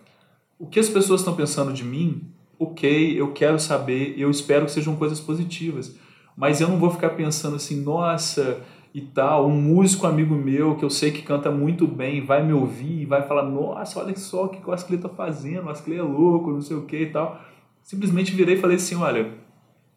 o 0.60 0.68
que 0.68 0.80
as 0.80 0.90
pessoas 0.90 1.22
estão 1.22 1.36
pensando 1.36 1.72
de 1.72 1.84
mim, 1.84 2.33
ok, 2.64 3.20
eu 3.20 3.32
quero 3.32 3.60
saber, 3.60 4.16
eu 4.18 4.30
espero 4.30 4.66
que 4.66 4.72
sejam 4.72 4.96
coisas 4.96 5.20
positivas. 5.20 5.96
Mas 6.36 6.62
eu 6.62 6.68
não 6.68 6.80
vou 6.80 6.90
ficar 6.90 7.12
pensando 7.12 7.56
assim, 7.56 7.82
nossa, 7.82 8.62
e 8.94 9.02
tal, 9.02 9.48
um 9.48 9.60
músico 9.60 10.06
amigo 10.06 10.36
meu 10.36 10.76
que 10.76 10.86
eu 10.86 10.90
sei 10.90 11.12
que 11.12 11.24
canta 11.24 11.50
muito 11.50 11.88
bem 11.88 12.24
vai 12.24 12.46
me 12.46 12.54
ouvir 12.54 13.02
e 13.02 13.06
vai 13.06 13.24
falar, 13.24 13.44
nossa, 13.44 14.00
olha 14.00 14.16
só 14.16 14.46
o 14.46 14.50
que 14.50 14.70
o 14.70 14.72
Asclê 14.72 14.98
tá 14.98 15.10
fazendo, 15.10 15.66
o 15.66 15.70
Asclê 15.70 15.98
é 15.98 16.02
louco, 16.02 16.52
não 16.52 16.62
sei 16.62 16.78
o 16.78 16.86
que 16.86 16.98
e 16.98 17.10
tal. 17.10 17.42
Simplesmente 17.82 18.36
virei 18.36 18.56
e 18.56 18.60
falei 18.60 18.76
assim, 18.76 18.96
olha, 18.96 19.32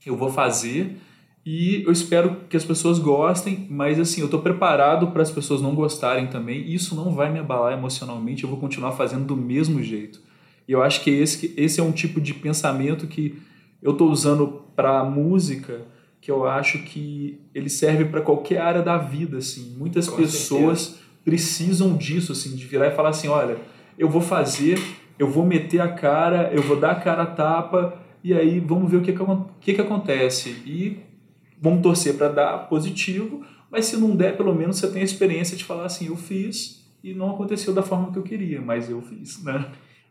eu 0.04 0.16
vou 0.16 0.30
fazer 0.30 0.96
e 1.44 1.84
eu 1.86 1.92
espero 1.92 2.36
que 2.48 2.56
as 2.56 2.64
pessoas 2.64 2.98
gostem, 2.98 3.66
mas 3.70 4.00
assim, 4.00 4.22
eu 4.22 4.28
tô 4.28 4.38
preparado 4.38 5.08
para 5.08 5.22
as 5.22 5.30
pessoas 5.30 5.60
não 5.60 5.74
gostarem 5.74 6.26
também, 6.28 6.68
isso 6.72 6.96
não 6.96 7.14
vai 7.14 7.30
me 7.30 7.38
abalar 7.38 7.74
emocionalmente, 7.74 8.44
eu 8.44 8.50
vou 8.50 8.58
continuar 8.58 8.92
fazendo 8.92 9.26
do 9.26 9.36
mesmo 9.36 9.82
jeito. 9.82 10.25
E 10.68 10.72
eu 10.72 10.82
acho 10.82 11.02
que 11.02 11.10
esse, 11.10 11.54
esse 11.56 11.80
é 11.80 11.82
um 11.82 11.92
tipo 11.92 12.20
de 12.20 12.34
pensamento 12.34 13.06
que 13.06 13.38
eu 13.82 13.94
tô 13.94 14.08
usando 14.08 14.64
para 14.74 15.04
música, 15.04 15.82
que 16.20 16.30
eu 16.30 16.46
acho 16.46 16.82
que 16.82 17.40
ele 17.54 17.68
serve 17.68 18.04
para 18.06 18.20
qualquer 18.20 18.60
área 18.60 18.82
da 18.82 18.98
vida, 18.98 19.38
assim. 19.38 19.74
Muitas 19.78 20.08
Com 20.08 20.16
pessoas 20.16 20.98
precisam 21.24 21.96
disso, 21.96 22.32
assim, 22.32 22.54
de 22.54 22.64
virar 22.64 22.88
e 22.88 22.94
falar 22.94 23.10
assim, 23.10 23.28
olha, 23.28 23.58
eu 23.98 24.08
vou 24.08 24.20
fazer, 24.20 24.78
eu 25.18 25.28
vou 25.28 25.44
meter 25.44 25.80
a 25.80 25.88
cara, 25.88 26.50
eu 26.52 26.62
vou 26.62 26.78
dar 26.78 26.92
a 26.92 26.94
cara 26.96 27.22
a 27.22 27.26
tapa, 27.26 28.00
e 28.22 28.34
aí 28.34 28.60
vamos 28.60 28.90
ver 28.90 28.98
o 28.98 29.02
que, 29.02 29.12
que, 29.12 29.22
o 29.22 29.46
que, 29.60 29.74
que 29.74 29.80
acontece. 29.80 30.50
E 30.66 30.98
vamos 31.60 31.82
torcer 31.82 32.14
para 32.14 32.28
dar 32.28 32.58
positivo, 32.68 33.44
mas 33.70 33.86
se 33.86 33.96
não 33.96 34.14
der, 34.14 34.36
pelo 34.36 34.54
menos 34.54 34.78
você 34.78 34.88
tem 34.88 35.02
a 35.02 35.04
experiência 35.04 35.56
de 35.56 35.64
falar 35.64 35.86
assim, 35.86 36.06
eu 36.06 36.16
fiz 36.16 36.84
e 37.02 37.14
não 37.14 37.30
aconteceu 37.30 37.72
da 37.72 37.82
forma 37.82 38.12
que 38.12 38.18
eu 38.18 38.22
queria, 38.22 38.60
mas 38.60 38.90
eu 38.90 39.00
fiz, 39.00 39.42
né? 39.42 39.64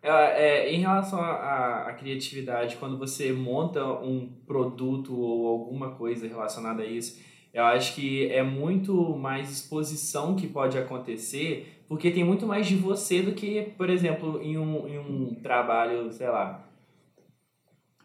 É, 0.07 0.67
é, 0.67 0.71
em 0.71 0.81
relação 0.81 1.19
à 1.19 1.91
criatividade, 1.97 2.75
quando 2.75 2.95
você 2.95 3.33
monta 3.33 3.83
um 3.83 4.29
produto 4.45 5.19
ou 5.19 5.47
alguma 5.47 5.95
coisa 5.95 6.27
relacionada 6.27 6.83
a 6.83 6.85
isso, 6.85 7.19
eu 7.51 7.63
acho 7.63 7.95
que 7.95 8.31
é 8.31 8.43
muito 8.43 8.93
mais 9.17 9.49
exposição 9.49 10.35
que 10.35 10.45
pode 10.45 10.77
acontecer, 10.77 11.83
porque 11.87 12.11
tem 12.11 12.23
muito 12.23 12.45
mais 12.45 12.67
de 12.67 12.75
você 12.75 13.23
do 13.23 13.31
que, 13.31 13.73
por 13.75 13.89
exemplo, 13.89 14.39
em 14.43 14.59
um, 14.59 14.87
em 14.87 14.99
um 14.99 15.35
trabalho, 15.41 16.11
sei 16.11 16.29
lá. 16.29 16.63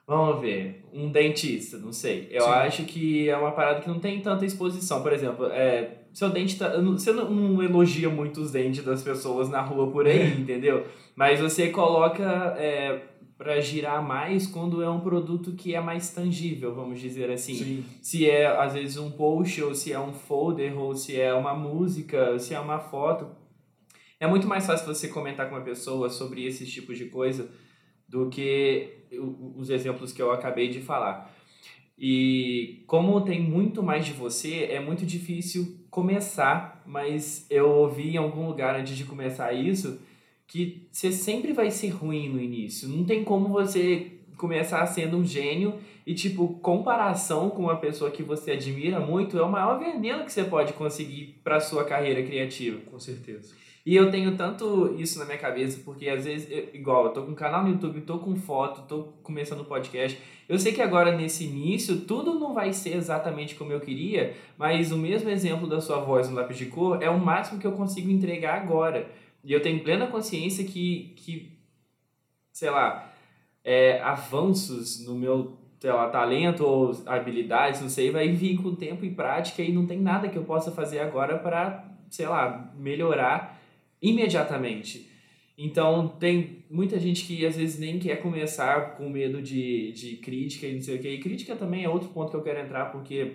Vamos 0.07 0.41
ver, 0.41 0.83
um 0.95 1.11
dentista, 1.13 1.77
não 1.77 1.93
sei. 1.93 2.29
Eu 2.31 2.45
Sim. 2.45 2.51
acho 2.51 2.85
que 2.85 3.29
é 3.29 3.37
uma 3.37 3.53
parada 3.53 3.81
que 3.81 3.89
não 3.89 4.01
tem 4.01 4.23
tanta 4.23 4.47
exposição. 4.47 5.03
Por 5.03 5.13
exemplo, 5.13 5.47
é, 5.47 6.00
seu 6.13 6.31
dente 6.31 6.59
tá. 6.59 6.77
Você 6.81 7.13
não, 7.13 7.31
não 7.31 7.63
elogia 7.63 8.09
muito 8.09 8.41
os 8.41 8.51
dentes 8.51 8.85
das 8.85 9.03
pessoas 9.03 9.49
na 9.49 9.61
rua 9.61 9.91
por 9.91 10.07
aí, 10.07 10.41
entendeu? 10.41 10.87
Mas 11.15 11.41
você 11.41 11.69
coloca 11.69 12.25
é, 12.59 13.03
para 13.39 13.59
girar 13.61 14.07
mais 14.07 14.47
quando 14.47 14.83
é 14.83 14.91
um 14.91 15.01
produto 15.01 15.53
que 15.53 15.75
é 15.75 15.81
mais 15.81 16.11
tangível, 16.11 16.75
vamos 16.75 17.01
dizer 17.01 17.31
assim. 17.31 17.55
Sim. 17.55 17.85
Se 18.03 18.29
é, 18.29 18.47
às 18.47 18.75
vezes, 18.75 18.99
um 18.99 19.11
post, 19.11 19.63
ou 19.63 19.75
se 19.75 19.93
é 19.93 19.99
um 19.99 20.13
folder, 20.13 20.79
ou 20.79 20.95
se 20.95 21.19
é 21.19 21.33
uma 21.33 21.55
música, 21.55 22.39
se 22.39 22.53
é 22.53 22.61
uma 22.61 22.79
foto. 22.79 23.29
É 24.19 24.27
muito 24.27 24.47
mais 24.47 24.67
fácil 24.67 24.87
você 24.87 25.09
comentar 25.09 25.49
com 25.49 25.55
uma 25.55 25.65
pessoa 25.65 26.11
sobre 26.11 26.45
esses 26.45 26.71
tipos 26.71 26.99
de 26.99 27.07
coisa 27.07 27.51
do 28.07 28.29
que 28.29 29.07
os 29.57 29.71
exemplos 29.71 30.13
que 30.13 30.21
eu 30.21 30.31
acabei 30.33 30.69
de 30.69 30.83
falar. 30.83 31.35
E 31.99 32.83
como 32.87 33.21
tem 33.23 33.41
muito 33.41 33.83
mais 33.83 34.05
de 34.05 34.13
você, 34.13 34.65
é 34.65 34.81
muito 34.81 35.07
difícil 35.07 35.80
começar, 35.91 36.83
mas 36.87 37.47
eu 37.51 37.69
ouvi 37.69 38.11
em 38.15 38.17
algum 38.17 38.47
lugar 38.47 38.75
antes 38.79 38.97
de 38.97 39.05
começar 39.05 39.53
isso 39.53 40.01
que 40.47 40.89
você 40.91 41.13
sempre 41.13 41.53
vai 41.53 41.71
ser 41.71 41.91
ruim 41.91 42.29
no 42.29 42.41
início. 42.41 42.89
Não 42.89 43.05
tem 43.05 43.23
como 43.23 43.49
você 43.49 44.13
começar 44.37 44.85
sendo 44.87 45.17
um 45.19 45.25
gênio 45.25 45.75
e, 46.07 46.15
tipo, 46.15 46.49
comparação 46.63 47.51
com 47.51 47.63
uma 47.65 47.77
pessoa 47.77 48.11
que 48.11 48.23
você 48.23 48.53
admira 48.53 48.99
muito 48.99 49.39
é 49.39 49.43
o 49.43 49.51
maior 49.51 49.79
veneno 49.79 50.25
que 50.25 50.33
você 50.33 50.43
pode 50.43 50.73
conseguir 50.73 51.41
para 51.45 51.61
sua 51.61 51.85
carreira 51.85 52.23
criativa. 52.23 52.81
Com 52.91 52.99
certeza. 52.99 53.55
E 53.85 53.95
eu 53.95 54.11
tenho 54.11 54.37
tanto 54.37 54.95
isso 54.99 55.19
na 55.19 55.25
minha 55.25 55.39
cabeça, 55.39 55.81
porque 55.85 56.09
às 56.09 56.25
vezes, 56.25 56.51
eu- 56.51 56.69
igual, 56.75 57.07
eu 57.07 57.13
tô 57.13 57.23
com 57.23 57.33
um 57.33 57.35
canal 57.35 57.63
no 57.63 57.71
YouTube, 57.71 58.01
tô 58.03 58.19
com 58.19 58.35
foto, 58.37 58.83
tô 58.89 59.05
começando 59.23 59.65
podcast. 59.65 60.19
Eu 60.51 60.59
sei 60.59 60.73
que 60.73 60.83
agora 60.83 61.17
nesse 61.17 61.45
início 61.45 62.01
tudo 62.01 62.35
não 62.35 62.53
vai 62.53 62.73
ser 62.73 62.97
exatamente 62.97 63.55
como 63.55 63.71
eu 63.71 63.79
queria, 63.79 64.35
mas 64.59 64.91
o 64.91 64.99
mesmo 64.99 65.31
exemplo 65.31 65.69
da 65.69 65.81
sua 65.81 66.01
voz 66.01 66.29
no 66.29 66.35
lápis 66.35 66.59
de 66.59 66.67
cor 66.67 67.01
é 67.01 67.09
o 67.09 67.21
máximo 67.21 67.61
que 67.61 67.67
eu 67.69 67.71
consigo 67.71 68.11
entregar 68.11 68.61
agora. 68.61 69.09
E 69.45 69.53
eu 69.53 69.63
tenho 69.63 69.79
plena 69.85 70.09
consciência 70.09 70.65
que, 70.65 71.15
que 71.15 71.57
sei 72.53 72.69
lá, 72.69 73.13
é, 73.63 74.01
avanços 74.01 75.07
no 75.07 75.15
meu 75.15 75.57
sei 75.79 75.93
lá, 75.93 76.09
talento 76.09 76.67
ou 76.67 77.01
habilidades, 77.07 77.81
não 77.81 77.89
sei, 77.89 78.11
vai 78.11 78.29
vir 78.33 78.61
com 78.61 78.75
tempo 78.75 79.05
e 79.05 79.11
prática 79.15 79.63
e 79.63 79.71
não 79.71 79.87
tem 79.87 80.01
nada 80.01 80.29
que 80.29 80.37
eu 80.37 80.43
possa 80.43 80.73
fazer 80.73 80.99
agora 80.99 81.39
para, 81.39 81.85
sei 82.11 82.27
lá, 82.27 82.75
melhorar 82.77 83.57
imediatamente. 84.03 85.10
Então, 85.63 86.09
tem 86.09 86.65
muita 86.71 86.99
gente 86.99 87.27
que 87.27 87.45
às 87.45 87.55
vezes 87.55 87.79
nem 87.79 87.99
quer 87.99 88.17
começar 88.17 88.97
com 88.97 89.11
medo 89.11 89.43
de, 89.43 89.93
de 89.93 90.17
crítica 90.17 90.67
e 90.67 90.73
não 90.73 90.81
sei 90.81 90.97
o 90.97 90.99
que. 90.99 91.09
E 91.09 91.21
crítica 91.21 91.55
também 91.55 91.85
é 91.85 91.89
outro 91.89 92.09
ponto 92.09 92.31
que 92.31 92.37
eu 92.37 92.43
quero 92.43 92.61
entrar, 92.61 92.87
porque 92.87 93.33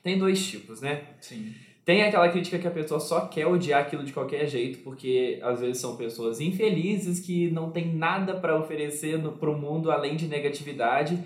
tem 0.00 0.16
dois 0.16 0.46
tipos, 0.46 0.80
né? 0.80 1.02
Sim. 1.20 1.52
Tem 1.84 2.04
aquela 2.04 2.28
crítica 2.28 2.56
que 2.56 2.68
a 2.68 2.70
pessoa 2.70 3.00
só 3.00 3.22
quer 3.22 3.48
odiar 3.48 3.80
aquilo 3.82 4.04
de 4.04 4.12
qualquer 4.12 4.46
jeito, 4.46 4.78
porque 4.84 5.40
às 5.42 5.60
vezes 5.60 5.78
são 5.78 5.96
pessoas 5.96 6.40
infelizes 6.40 7.18
que 7.18 7.50
não 7.50 7.72
tem 7.72 7.92
nada 7.92 8.34
para 8.34 8.56
oferecer 8.56 9.18
no, 9.18 9.32
pro 9.32 9.58
mundo 9.58 9.90
além 9.90 10.14
de 10.14 10.28
negatividade. 10.28 11.18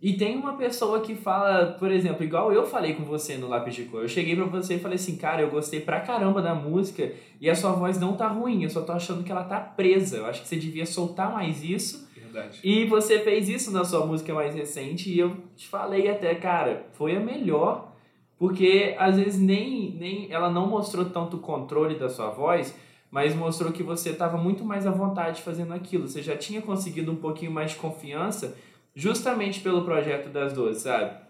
E 0.00 0.14
tem 0.14 0.36
uma 0.36 0.54
pessoa 0.54 1.00
que 1.00 1.14
fala, 1.14 1.76
por 1.78 1.90
exemplo, 1.90 2.24
igual 2.24 2.52
eu 2.52 2.66
falei 2.66 2.94
com 2.94 3.04
você 3.04 3.36
no 3.36 3.48
Lápis 3.48 3.74
de 3.74 3.84
Cor. 3.84 4.02
Eu 4.02 4.08
cheguei 4.08 4.36
pra 4.36 4.44
você 4.44 4.74
e 4.74 4.78
falei 4.78 4.96
assim, 4.96 5.16
cara, 5.16 5.42
eu 5.42 5.50
gostei 5.50 5.80
pra 5.80 6.00
caramba 6.00 6.40
da 6.42 6.54
música 6.54 7.12
e 7.40 7.48
a 7.48 7.54
sua 7.54 7.72
voz 7.72 7.98
não 7.98 8.16
tá 8.16 8.28
ruim, 8.28 8.62
eu 8.62 8.70
só 8.70 8.82
tô 8.82 8.92
achando 8.92 9.24
que 9.24 9.32
ela 9.32 9.44
tá 9.44 9.60
presa. 9.60 10.18
Eu 10.18 10.26
acho 10.26 10.42
que 10.42 10.48
você 10.48 10.56
devia 10.56 10.86
soltar 10.86 11.32
mais 11.32 11.62
isso. 11.62 12.08
Verdade. 12.14 12.60
E 12.64 12.84
você 12.86 13.20
fez 13.20 13.48
isso 13.48 13.70
na 13.70 13.84
sua 13.84 14.04
música 14.04 14.34
mais 14.34 14.54
recente 14.54 15.10
e 15.10 15.18
eu 15.18 15.36
te 15.56 15.68
falei 15.68 16.08
até, 16.08 16.34
cara, 16.34 16.86
foi 16.92 17.16
a 17.16 17.20
melhor, 17.20 17.92
porque 18.38 18.94
às 18.98 19.16
vezes 19.16 19.40
nem, 19.40 19.92
nem 19.92 20.32
ela 20.32 20.50
não 20.50 20.66
mostrou 20.66 21.04
tanto 21.04 21.38
controle 21.38 21.96
da 21.96 22.08
sua 22.08 22.30
voz, 22.30 22.74
mas 23.10 23.34
mostrou 23.34 23.70
que 23.70 23.84
você 23.84 24.10
estava 24.10 24.36
muito 24.36 24.64
mais 24.64 24.86
à 24.86 24.90
vontade 24.90 25.40
fazendo 25.42 25.72
aquilo. 25.72 26.08
Você 26.08 26.20
já 26.20 26.36
tinha 26.36 26.60
conseguido 26.60 27.12
um 27.12 27.16
pouquinho 27.16 27.52
mais 27.52 27.70
de 27.70 27.76
confiança 27.76 28.56
justamente 28.94 29.60
pelo 29.60 29.84
projeto 29.84 30.28
das 30.28 30.52
duas, 30.52 30.78
sabe? 30.78 31.24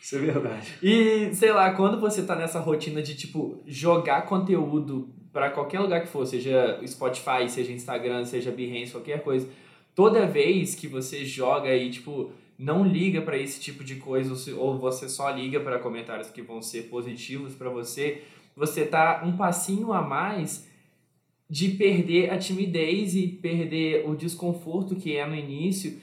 Isso 0.00 0.16
é 0.16 0.18
verdade. 0.18 0.74
E, 0.82 1.34
sei 1.34 1.52
lá, 1.52 1.72
quando 1.72 2.00
você 2.00 2.22
tá 2.22 2.36
nessa 2.36 2.60
rotina 2.60 3.02
de, 3.02 3.14
tipo, 3.14 3.60
jogar 3.66 4.22
conteúdo 4.22 5.08
para 5.32 5.50
qualquer 5.50 5.80
lugar 5.80 6.02
que 6.02 6.08
for, 6.08 6.26
seja 6.26 6.80
Spotify, 6.86 7.48
seja 7.48 7.72
Instagram, 7.72 8.24
seja 8.24 8.50
Behance, 8.50 8.92
qualquer 8.92 9.22
coisa, 9.22 9.48
toda 9.94 10.26
vez 10.26 10.74
que 10.74 10.86
você 10.86 11.24
joga 11.24 11.74
e, 11.74 11.90
tipo, 11.90 12.30
não 12.58 12.84
liga 12.84 13.22
para 13.22 13.36
esse 13.36 13.60
tipo 13.60 13.84
de 13.84 13.96
coisa, 13.96 14.34
ou 14.56 14.78
você 14.78 15.08
só 15.08 15.30
liga 15.30 15.60
para 15.60 15.78
comentários 15.78 16.30
que 16.30 16.42
vão 16.42 16.60
ser 16.62 16.84
positivos 16.84 17.54
para 17.54 17.68
você, 17.68 18.22
você 18.56 18.84
tá 18.84 19.22
um 19.24 19.36
passinho 19.36 19.92
a 19.92 20.02
mais 20.02 20.66
de 21.48 21.70
perder 21.70 22.30
a 22.30 22.38
timidez 22.38 23.14
e 23.14 23.26
perder 23.26 24.08
o 24.08 24.14
desconforto 24.14 24.96
que 24.96 25.16
é 25.16 25.26
no 25.26 25.34
início 25.34 25.98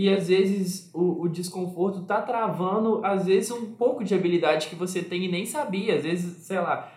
e 0.00 0.08
às 0.08 0.28
vezes 0.28 0.90
o, 0.94 1.24
o 1.24 1.28
desconforto 1.28 2.06
tá 2.06 2.22
travando, 2.22 3.04
às 3.04 3.26
vezes, 3.26 3.50
um 3.50 3.72
pouco 3.72 4.02
de 4.02 4.14
habilidade 4.14 4.68
que 4.68 4.74
você 4.74 5.02
tem 5.02 5.26
e 5.26 5.28
nem 5.30 5.44
sabia. 5.44 5.94
Às 5.94 6.04
vezes, 6.04 6.38
sei 6.38 6.58
lá, 6.58 6.90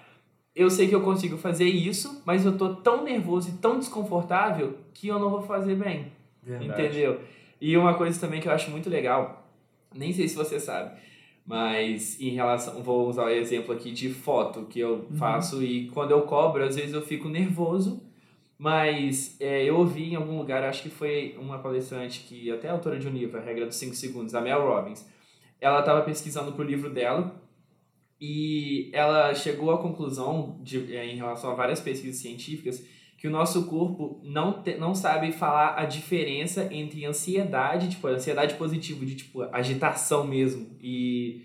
eu 0.55 0.69
sei 0.69 0.87
que 0.87 0.95
eu 0.95 1.01
consigo 1.01 1.37
fazer 1.37 1.65
isso, 1.65 2.21
mas 2.25 2.45
eu 2.45 2.57
tô 2.57 2.75
tão 2.75 3.03
nervoso 3.03 3.49
e 3.49 3.57
tão 3.57 3.77
desconfortável 3.77 4.77
que 4.93 5.09
eu 5.09 5.19
não 5.19 5.29
vou 5.29 5.41
fazer 5.41 5.75
bem. 5.75 6.13
Verdade. 6.41 6.81
Entendeu? 6.81 7.19
E 7.59 7.75
uma 7.75 7.93
coisa 7.95 8.17
também 8.17 8.39
que 8.39 8.47
eu 8.47 8.53
acho 8.53 8.71
muito 8.71 8.89
legal, 8.89 9.49
nem 9.93 10.13
sei 10.13 10.25
se 10.29 10.37
você 10.37 10.57
sabe, 10.57 10.97
mas 11.45 12.17
em 12.21 12.29
relação, 12.29 12.81
vou 12.81 13.09
usar 13.09 13.25
o 13.25 13.29
exemplo 13.29 13.73
aqui 13.73 13.91
de 13.91 14.13
foto 14.13 14.65
que 14.69 14.79
eu 14.79 15.07
faço 15.17 15.61
e 15.61 15.89
quando 15.89 16.11
eu 16.11 16.21
cobro, 16.21 16.63
às 16.63 16.77
vezes 16.77 16.93
eu 16.93 17.01
fico 17.01 17.27
nervoso 17.27 18.01
mas 18.63 19.35
é, 19.41 19.65
eu 19.65 19.75
ouvi 19.75 20.13
em 20.13 20.15
algum 20.15 20.37
lugar, 20.37 20.63
acho 20.63 20.83
que 20.83 20.89
foi 20.89 21.35
uma 21.37 21.59
palestrante 21.59 22.21
que 22.21 22.49
até 22.49 22.69
é 22.69 22.71
autora 22.71 22.97
de 22.97 23.05
um 23.05 23.11
livro, 23.11 23.37
A 23.37 23.41
Regra 23.41 23.65
dos 23.65 23.75
5 23.75 23.93
Segundos, 23.93 24.33
a 24.33 24.39
Mel 24.39 24.65
Robbins. 24.65 25.05
Ela 25.59 25.81
estava 25.81 26.01
pesquisando 26.01 26.53
para 26.53 26.61
o 26.61 26.65
livro 26.65 26.89
dela 26.89 27.35
e 28.21 28.89
ela 28.93 29.35
chegou 29.35 29.69
à 29.69 29.77
conclusão, 29.77 30.61
de, 30.63 30.95
é, 30.95 31.05
em 31.05 31.17
relação 31.17 31.51
a 31.51 31.55
várias 31.55 31.81
pesquisas 31.81 32.21
científicas, 32.21 32.87
que 33.17 33.27
o 33.27 33.31
nosso 33.31 33.65
corpo 33.65 34.21
não, 34.23 34.63
te, 34.63 34.77
não 34.77 34.95
sabe 34.95 35.33
falar 35.33 35.77
a 35.77 35.83
diferença 35.83 36.73
entre 36.73 37.05
ansiedade, 37.05 37.89
tipo, 37.89 38.07
ansiedade 38.07 38.53
positiva, 38.53 39.05
de 39.05 39.15
tipo, 39.15 39.41
agitação 39.51 40.25
mesmo, 40.25 40.69
e 40.81 41.41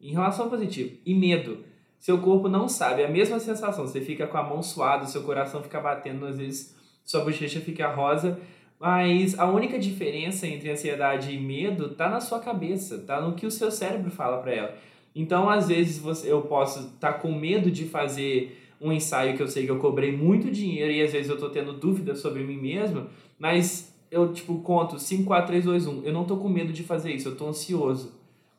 em 0.00 0.12
relação 0.12 0.46
ao 0.46 0.50
positivo, 0.50 0.96
e 1.04 1.14
medo 1.14 1.62
seu 2.04 2.18
corpo 2.18 2.50
não 2.50 2.68
sabe, 2.68 3.00
é 3.00 3.06
a 3.06 3.10
mesma 3.10 3.40
sensação. 3.40 3.86
Você 3.86 3.98
fica 3.98 4.26
com 4.26 4.36
a 4.36 4.42
mão 4.42 4.62
suada, 4.62 5.06
seu 5.06 5.22
coração 5.22 5.62
fica 5.62 5.80
batendo, 5.80 6.26
às 6.26 6.36
vezes 6.36 6.76
sua 7.02 7.24
bochecha 7.24 7.62
fica 7.62 7.88
rosa, 7.88 8.38
mas 8.78 9.38
a 9.38 9.46
única 9.46 9.78
diferença 9.78 10.46
entre 10.46 10.70
ansiedade 10.70 11.32
e 11.32 11.40
medo 11.40 11.94
tá 11.94 12.10
na 12.10 12.20
sua 12.20 12.40
cabeça, 12.40 12.98
tá 12.98 13.22
no 13.22 13.32
que 13.32 13.46
o 13.46 13.50
seu 13.50 13.70
cérebro 13.70 14.10
fala 14.10 14.36
para 14.36 14.52
ela. 14.52 14.74
Então, 15.16 15.48
às 15.48 15.68
vezes 15.68 15.96
você, 15.96 16.30
eu 16.30 16.42
posso 16.42 16.80
estar 16.80 17.14
tá 17.14 17.18
com 17.18 17.32
medo 17.32 17.70
de 17.70 17.86
fazer 17.86 18.54
um 18.78 18.92
ensaio 18.92 19.34
que 19.34 19.42
eu 19.42 19.48
sei 19.48 19.64
que 19.64 19.70
eu 19.70 19.78
cobrei 19.78 20.14
muito 20.14 20.50
dinheiro 20.50 20.92
e 20.92 21.00
às 21.00 21.10
vezes 21.10 21.30
eu 21.30 21.38
tô 21.38 21.48
tendo 21.48 21.72
dúvidas 21.72 22.18
sobre 22.18 22.44
mim 22.44 22.58
mesmo, 22.58 23.06
mas 23.38 23.96
eu 24.10 24.30
tipo 24.30 24.58
conto 24.58 24.98
5 24.98 25.24
4 25.24 25.46
3 25.46 25.64
2 25.64 25.86
1. 25.86 26.02
Eu 26.04 26.12
não 26.12 26.26
tô 26.26 26.36
com 26.36 26.50
medo 26.50 26.70
de 26.70 26.82
fazer 26.82 27.14
isso, 27.14 27.30
eu 27.30 27.34
tô 27.34 27.48
ansioso. 27.48 28.12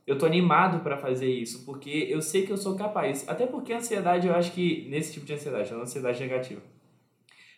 Eu 0.06 0.18
tô 0.18 0.26
animado 0.26 0.82
para 0.84 0.98
fazer 0.98 1.30
isso, 1.30 1.66
porque 1.66 2.08
eu 2.10 2.22
sei 2.22 2.46
que 2.46 2.52
eu 2.52 2.58
sou 2.58 2.76
capaz. 2.76 3.28
Até 3.28 3.48
porque 3.48 3.74
a 3.74 3.78
ansiedade, 3.78 4.28
eu 4.28 4.36
acho 4.36 4.52
que 4.52 4.88
nesse 4.90 5.14
tipo 5.14 5.26
de 5.26 5.34
ansiedade, 5.34 5.72
é 5.72 5.76
uma 5.76 5.84
ansiedade 5.84 6.20
negativa. 6.20 6.62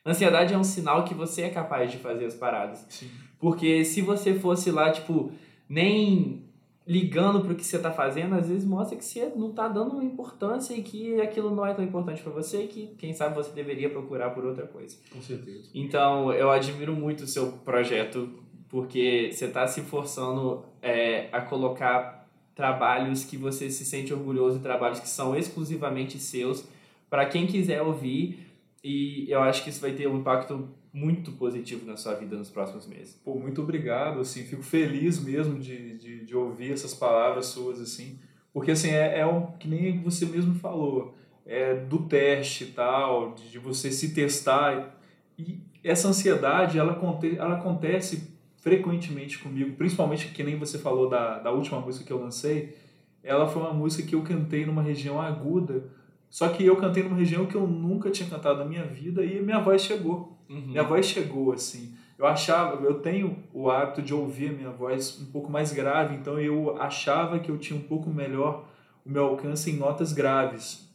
Ansiedade 0.05 0.53
é 0.53 0.57
um 0.57 0.63
sinal 0.63 1.03
que 1.03 1.13
você 1.13 1.41
é 1.41 1.49
capaz 1.49 1.91
de 1.91 1.97
fazer 1.97 2.25
as 2.25 2.35
paradas. 2.35 2.85
Sim. 2.87 3.09
Porque 3.37 3.83
se 3.83 4.01
você 4.01 4.33
fosse 4.33 4.71
lá, 4.71 4.89
tipo, 4.89 5.31
nem 5.67 6.47
ligando 6.87 7.41
pro 7.41 7.53
que 7.53 7.65
você 7.65 7.77
tá 7.77 7.91
fazendo, 7.91 8.35
às 8.35 8.47
vezes 8.47 8.63
mostra 8.63 8.97
que 8.97 9.03
você 9.03 9.29
não 9.35 9.51
tá 9.51 9.67
dando 9.67 10.01
importância 10.01 10.73
e 10.73 10.81
que 10.81 11.19
aquilo 11.19 11.53
não 11.53 11.65
é 11.65 11.73
tão 11.73 11.83
importante 11.83 12.23
para 12.23 12.31
você 12.31 12.63
e 12.63 12.67
que, 12.67 12.87
quem 12.97 13.13
sabe, 13.13 13.35
você 13.35 13.51
deveria 13.51 13.89
procurar 13.89 14.29
por 14.29 14.45
outra 14.45 14.65
coisa. 14.65 14.95
Com 15.11 15.21
certeza. 15.21 15.69
Então, 15.75 16.31
eu 16.31 16.49
admiro 16.49 16.95
muito 16.95 17.25
o 17.25 17.27
seu 17.27 17.51
projeto, 17.51 18.29
porque 18.69 19.29
você 19.33 19.49
tá 19.49 19.67
se 19.67 19.81
forçando 19.81 20.63
é, 20.81 21.27
a 21.33 21.41
colocar 21.41 22.16
trabalhos 22.57 23.23
que 23.23 23.37
você 23.37 23.69
se 23.69 23.85
sente 23.85 24.11
orgulhoso 24.13 24.59
trabalhos 24.59 24.99
que 24.99 25.07
são 25.07 25.35
exclusivamente 25.35 26.19
seus 26.19 26.67
para 27.09 27.25
quem 27.27 27.47
quiser 27.47 27.81
ouvir 27.81 28.47
e 28.83 29.29
eu 29.29 29.41
acho 29.41 29.63
que 29.63 29.69
isso 29.69 29.79
vai 29.79 29.91
ter 29.91 30.07
um 30.07 30.17
impacto 30.17 30.67
muito 30.91 31.31
positivo 31.33 31.85
na 31.85 31.95
sua 31.95 32.15
vida 32.15 32.35
nos 32.35 32.49
próximos 32.49 32.87
meses. 32.87 33.13
Pô, 33.23 33.35
muito 33.35 33.61
obrigado, 33.61 34.19
assim, 34.19 34.43
fico 34.43 34.63
feliz 34.63 35.23
mesmo 35.23 35.59
de, 35.59 35.97
de, 35.97 36.25
de 36.25 36.35
ouvir 36.35 36.71
essas 36.71 36.93
palavras 36.93 37.45
suas, 37.47 37.79
assim, 37.79 38.17
porque, 38.51 38.71
assim, 38.71 38.89
é, 38.89 39.19
é 39.19 39.25
um, 39.25 39.51
que 39.57 39.67
nem 39.67 40.01
você 40.01 40.25
mesmo 40.25 40.55
falou, 40.55 41.15
é 41.45 41.75
do 41.75 41.99
teste 42.07 42.63
e 42.63 42.67
tal, 42.67 43.35
de, 43.35 43.51
de 43.51 43.59
você 43.59 43.91
se 43.91 44.15
testar, 44.15 44.99
e 45.37 45.59
essa 45.83 46.07
ansiedade, 46.07 46.79
ela, 46.79 46.99
ela 47.37 47.57
acontece 47.57 48.35
frequentemente 48.57 49.39
comigo, 49.39 49.75
principalmente 49.75 50.29
que 50.29 50.43
nem 50.43 50.57
você 50.57 50.77
falou 50.77 51.09
da, 51.09 51.39
da 51.39 51.51
última 51.51 51.79
música 51.79 52.05
que 52.05 52.11
eu 52.11 52.19
lancei, 52.19 52.75
ela 53.23 53.47
foi 53.47 53.61
uma 53.61 53.73
música 53.73 54.07
que 54.07 54.15
eu 54.15 54.21
cantei 54.21 54.65
numa 54.65 54.81
região 54.81 55.21
aguda, 55.21 55.85
só 56.29 56.49
que 56.49 56.65
eu 56.65 56.75
cantei 56.75 57.03
numa 57.03 57.15
região 57.15 57.45
que 57.45 57.55
eu 57.55 57.67
nunca 57.67 58.09
tinha 58.09 58.29
cantado 58.29 58.59
na 58.59 58.65
minha 58.65 58.85
vida 58.85 59.23
e 59.23 59.41
minha 59.41 59.59
voz 59.59 59.81
chegou. 59.81 60.37
Uhum. 60.49 60.67
Minha 60.67 60.83
voz 60.83 61.05
chegou, 61.05 61.53
assim. 61.53 61.95
Eu 62.17 62.25
achava, 62.25 62.83
eu 62.83 62.95
tenho 62.95 63.43
o 63.53 63.69
hábito 63.69 64.01
de 64.01 64.13
ouvir 64.13 64.49
a 64.49 64.53
minha 64.53 64.71
voz 64.71 65.19
um 65.21 65.31
pouco 65.31 65.51
mais 65.51 65.71
grave, 65.71 66.15
então 66.15 66.39
eu 66.39 66.81
achava 66.81 67.39
que 67.39 67.49
eu 67.49 67.57
tinha 67.57 67.79
um 67.79 67.83
pouco 67.83 68.09
melhor 68.09 68.67
o 69.05 69.09
meu 69.09 69.25
alcance 69.25 69.69
em 69.69 69.77
notas 69.77 70.13
graves. 70.13 70.89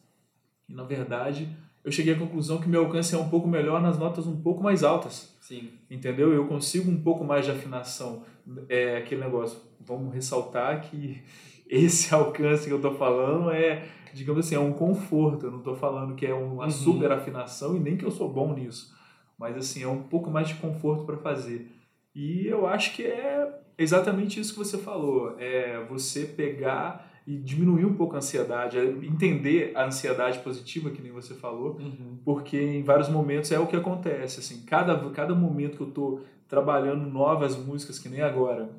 E 0.69 0.75
na 0.75 0.83
verdade, 0.83 1.49
eu 1.85 1.91
cheguei 1.91 2.15
à 2.15 2.19
conclusão 2.19 2.61
que 2.61 2.69
meu 2.69 2.85
alcance 2.85 3.15
é 3.15 3.19
um 3.19 3.29
pouco 3.29 3.49
melhor 3.49 3.83
nas 3.83 3.99
notas 3.99 4.27
um 4.27 4.41
pouco 4.41 4.63
mais 4.63 4.85
altas. 4.85 5.37
Sim. 5.41 5.71
Entendeu? 5.91 6.33
Eu 6.33 6.47
consigo 6.47 6.91
um 6.91 7.03
pouco 7.03 7.25
mais 7.25 7.45
de 7.45 7.51
afinação. 7.51 8.23
É 8.69 8.99
aquele 8.99 9.23
negócio. 9.23 9.59
Vamos 9.81 10.15
ressaltar 10.15 10.83
que 10.83 11.21
esse 11.69 12.15
alcance 12.15 12.67
que 12.67 12.73
eu 12.73 12.77
estou 12.77 12.95
falando 12.95 13.51
é, 13.51 13.85
digamos 14.15 14.47
assim, 14.47 14.55
é 14.55 14.61
um 14.61 14.73
conforto. 14.73 15.47
Eu 15.47 15.51
não 15.51 15.59
estou 15.59 15.75
falando 15.75 16.15
que 16.15 16.25
é 16.25 16.33
uma 16.33 16.65
uhum. 16.65 16.71
super 16.71 17.11
afinação 17.11 17.77
e 17.77 17.81
nem 17.81 17.97
que 17.97 18.05
eu 18.05 18.11
sou 18.11 18.33
bom 18.33 18.55
nisso. 18.55 18.95
Mas 19.37 19.57
assim, 19.57 19.83
é 19.83 19.89
um 19.89 20.05
pouco 20.05 20.31
mais 20.31 20.47
de 20.47 20.55
conforto 20.55 21.05
para 21.05 21.17
fazer. 21.17 21.69
E 22.15 22.47
eu 22.47 22.67
acho 22.67 22.95
que 22.95 23.03
é 23.03 23.61
exatamente 23.77 24.39
isso 24.39 24.53
que 24.53 24.59
você 24.59 24.79
falou. 24.79 25.35
É 25.37 25.85
você 25.89 26.27
pegar 26.27 27.12
e 27.27 27.37
diminuir 27.37 27.85
um 27.85 27.95
pouco 27.95 28.15
a 28.15 28.19
ansiedade, 28.19 28.79
é 28.79 28.85
entender 28.85 29.73
a 29.77 29.87
ansiedade 29.87 30.41
positiva, 30.41 30.91
que 30.91 31.01
nem 31.01 31.13
você 31.13 31.35
falou, 31.35 31.77
uhum. 31.79 32.19
porque 32.25 32.61
em 32.61 32.83
vários 32.83 33.09
momentos 33.09 33.53
é 33.53 33.59
o 33.59 33.67
que 33.67 33.77
acontece, 33.77 34.41
assim, 34.41 34.63
cada, 34.63 34.99
cada 35.11 35.35
momento 35.35 35.77
que 35.77 35.83
eu 35.83 35.89
estou 35.89 36.21
trabalhando 36.49 37.09
novas 37.09 37.57
músicas, 37.57 37.99
que 37.99 38.09
nem 38.09 38.21
agora, 38.21 38.71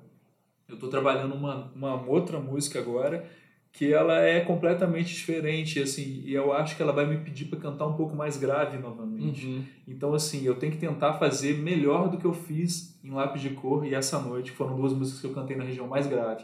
eu 0.67 0.75
estou 0.75 0.89
trabalhando 0.89 1.33
uma, 1.33 1.71
uma 1.73 2.07
outra 2.07 2.39
música 2.39 2.79
agora, 2.79 3.25
que 3.71 3.91
ela 3.91 4.19
é 4.19 4.41
completamente 4.41 5.15
diferente, 5.15 5.81
assim, 5.81 6.21
e 6.25 6.33
eu 6.33 6.53
acho 6.53 6.75
que 6.75 6.83
ela 6.83 6.91
vai 6.91 7.07
me 7.07 7.17
pedir 7.17 7.45
para 7.45 7.59
cantar 7.59 7.87
um 7.87 7.93
pouco 7.93 8.15
mais 8.15 8.37
grave 8.37 8.77
novamente. 8.77 9.47
Uhum. 9.47 9.63
Então, 9.87 10.13
assim, 10.13 10.43
eu 10.45 10.55
tenho 10.55 10.73
que 10.73 10.77
tentar 10.77 11.13
fazer 11.13 11.57
melhor 11.57 12.09
do 12.09 12.17
que 12.17 12.25
eu 12.25 12.33
fiz 12.33 12.99
em 13.03 13.09
Lápis 13.09 13.41
de 13.41 13.49
Cor 13.51 13.83
e 13.83 13.95
Essa 13.95 14.19
Noite, 14.19 14.51
que 14.51 14.57
foram 14.57 14.75
duas 14.75 14.93
músicas 14.93 15.21
que 15.21 15.27
eu 15.27 15.33
cantei 15.33 15.55
na 15.55 15.63
região 15.63 15.87
mais 15.87 16.05
grave 16.05 16.43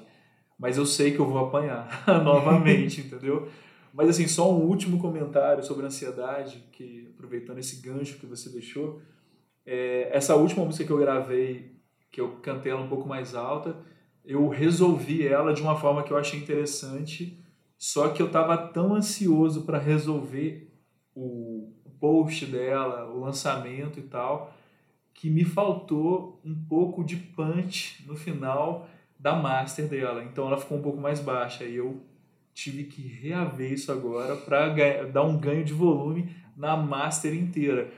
mas 0.59 0.77
eu 0.77 0.85
sei 0.85 1.13
que 1.13 1.19
eu 1.19 1.25
vou 1.25 1.39
apanhar 1.39 2.03
novamente, 2.23 2.99
entendeu? 3.07 3.47
Mas 3.93 4.09
assim, 4.09 4.27
só 4.27 4.51
um 4.53 4.65
último 4.65 4.99
comentário 4.99 5.63
sobre 5.63 5.85
ansiedade, 5.85 6.63
que 6.71 7.09
aproveitando 7.15 7.57
esse 7.57 7.81
gancho 7.81 8.19
que 8.19 8.25
você 8.25 8.49
deixou, 8.49 9.01
é, 9.65 10.09
essa 10.11 10.35
última 10.35 10.65
música 10.65 10.85
que 10.85 10.91
eu 10.91 10.97
gravei, 10.97 11.71
que 12.11 12.19
eu 12.19 12.33
cantei 12.41 12.71
ela 12.71 12.81
um 12.81 12.89
pouco 12.89 13.07
mais 13.07 13.33
alta, 13.33 13.75
eu 14.25 14.47
resolvi 14.49 15.25
ela 15.25 15.53
de 15.53 15.61
uma 15.61 15.75
forma 15.75 16.03
que 16.03 16.11
eu 16.11 16.17
achei 16.17 16.39
interessante, 16.39 17.39
só 17.77 18.09
que 18.09 18.21
eu 18.21 18.27
estava 18.27 18.57
tão 18.57 18.93
ansioso 18.93 19.63
para 19.63 19.79
resolver 19.79 20.71
o 21.15 21.71
post 21.99 22.45
dela, 22.45 23.09
o 23.09 23.19
lançamento 23.19 23.99
e 23.99 24.03
tal, 24.03 24.53
que 25.13 25.29
me 25.29 25.43
faltou 25.43 26.39
um 26.45 26.55
pouco 26.67 27.03
de 27.03 27.17
punch 27.17 28.05
no 28.07 28.15
final 28.15 28.87
da 29.19 29.35
master 29.35 29.87
dela. 29.87 30.23
Então 30.23 30.47
ela 30.47 30.57
ficou 30.57 30.77
um 30.77 30.81
pouco 30.81 30.99
mais 30.99 31.19
baixa 31.19 31.65
e 31.65 31.75
eu 31.75 32.01
tive 32.53 32.85
que 32.85 33.01
reaver 33.01 33.71
isso 33.71 33.91
agora 33.91 34.35
para 34.35 35.05
dar 35.05 35.23
um 35.23 35.37
ganho 35.37 35.63
de 35.63 35.73
volume 35.73 36.33
na 36.55 36.75
master 36.75 37.33
inteira 37.33 37.89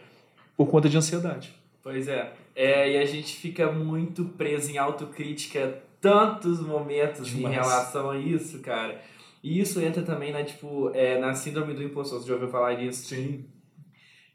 por 0.58 0.68
conta 0.68 0.90
de 0.90 0.98
ansiedade. 0.98 1.56
Pois 1.84 2.08
é. 2.08 2.34
é 2.56 2.92
e 2.92 2.98
a 2.98 3.06
gente 3.06 3.36
fica 3.36 3.72
muito 3.72 4.26
preso 4.26 4.72
em 4.72 4.78
autocrítica 4.78 5.82
tantos 6.00 6.60
momentos 6.60 7.28
Demais. 7.28 7.56
em 7.56 7.58
relação 7.58 8.10
a 8.10 8.18
isso, 8.18 8.60
cara. 8.60 9.00
E 9.44 9.60
isso 9.60 9.80
entra 9.80 10.04
também 10.04 10.32
na, 10.32 10.44
tipo, 10.44 10.92
é, 10.94 11.20
na 11.20 11.34
síndrome 11.34 11.74
do 11.74 11.84
impostor. 11.84 12.20
Você 12.20 12.28
já 12.28 12.34
ouviu 12.34 12.50
falar 12.50 12.76
disso? 12.76 13.08
Sim. 13.08 13.46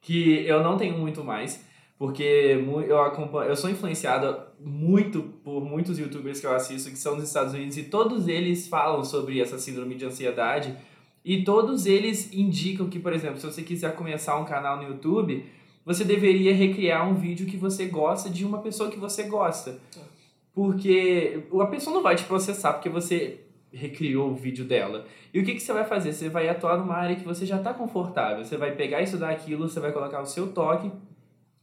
Que 0.00 0.44
eu 0.46 0.62
não 0.62 0.76
tenho 0.76 0.96
muito 0.98 1.22
mais, 1.22 1.64
porque 1.98 2.62
eu 2.86 3.00
acompanho, 3.00 3.50
eu 3.50 3.56
sou 3.56 3.70
influenciado 3.70 4.36
muito 4.60 5.22
por 5.42 5.64
muitos 5.64 5.98
youtubers 5.98 6.40
que 6.40 6.46
eu 6.46 6.54
assisto 6.54 6.90
que 6.90 6.98
são 6.98 7.16
dos 7.16 7.24
Estados 7.24 7.54
Unidos 7.54 7.76
e 7.78 7.84
todos 7.84 8.28
eles 8.28 8.68
falam 8.68 9.02
sobre 9.02 9.40
essa 9.40 9.58
síndrome 9.58 9.94
de 9.94 10.04
ansiedade 10.04 10.76
e 11.24 11.42
todos 11.42 11.86
eles 11.86 12.32
indicam 12.32 12.88
que, 12.88 12.98
por 12.98 13.12
exemplo, 13.12 13.38
se 13.40 13.46
você 13.46 13.62
quiser 13.62 13.94
começar 13.94 14.38
um 14.38 14.44
canal 14.44 14.76
no 14.76 14.84
YouTube, 14.84 15.44
você 15.84 16.04
deveria 16.04 16.54
recriar 16.54 17.08
um 17.08 17.14
vídeo 17.14 17.46
que 17.46 17.56
você 17.56 17.86
gosta 17.86 18.28
de 18.28 18.44
uma 18.44 18.58
pessoa 18.58 18.90
que 18.90 18.98
você 18.98 19.24
gosta. 19.24 19.78
Porque 20.54 21.44
a 21.60 21.66
pessoa 21.66 21.94
não 21.94 22.02
vai 22.02 22.14
te 22.14 22.24
processar 22.24 22.74
porque 22.74 22.88
você 22.88 23.40
recriou 23.72 24.30
o 24.30 24.34
vídeo 24.34 24.64
dela. 24.64 25.06
E 25.32 25.40
o 25.40 25.44
que, 25.44 25.54
que 25.54 25.60
você 25.60 25.72
vai 25.72 25.84
fazer? 25.84 26.12
Você 26.12 26.28
vai 26.28 26.48
atuar 26.48 26.78
numa 26.78 26.94
área 26.94 27.16
que 27.16 27.24
você 27.24 27.44
já 27.44 27.56
está 27.56 27.74
confortável. 27.74 28.44
Você 28.44 28.56
vai 28.56 28.72
pegar 28.72 29.02
isso 29.02 29.16
daquilo, 29.16 29.68
você 29.68 29.80
vai 29.80 29.92
colocar 29.92 30.20
o 30.20 30.26
seu 30.26 30.52
toque 30.52 30.90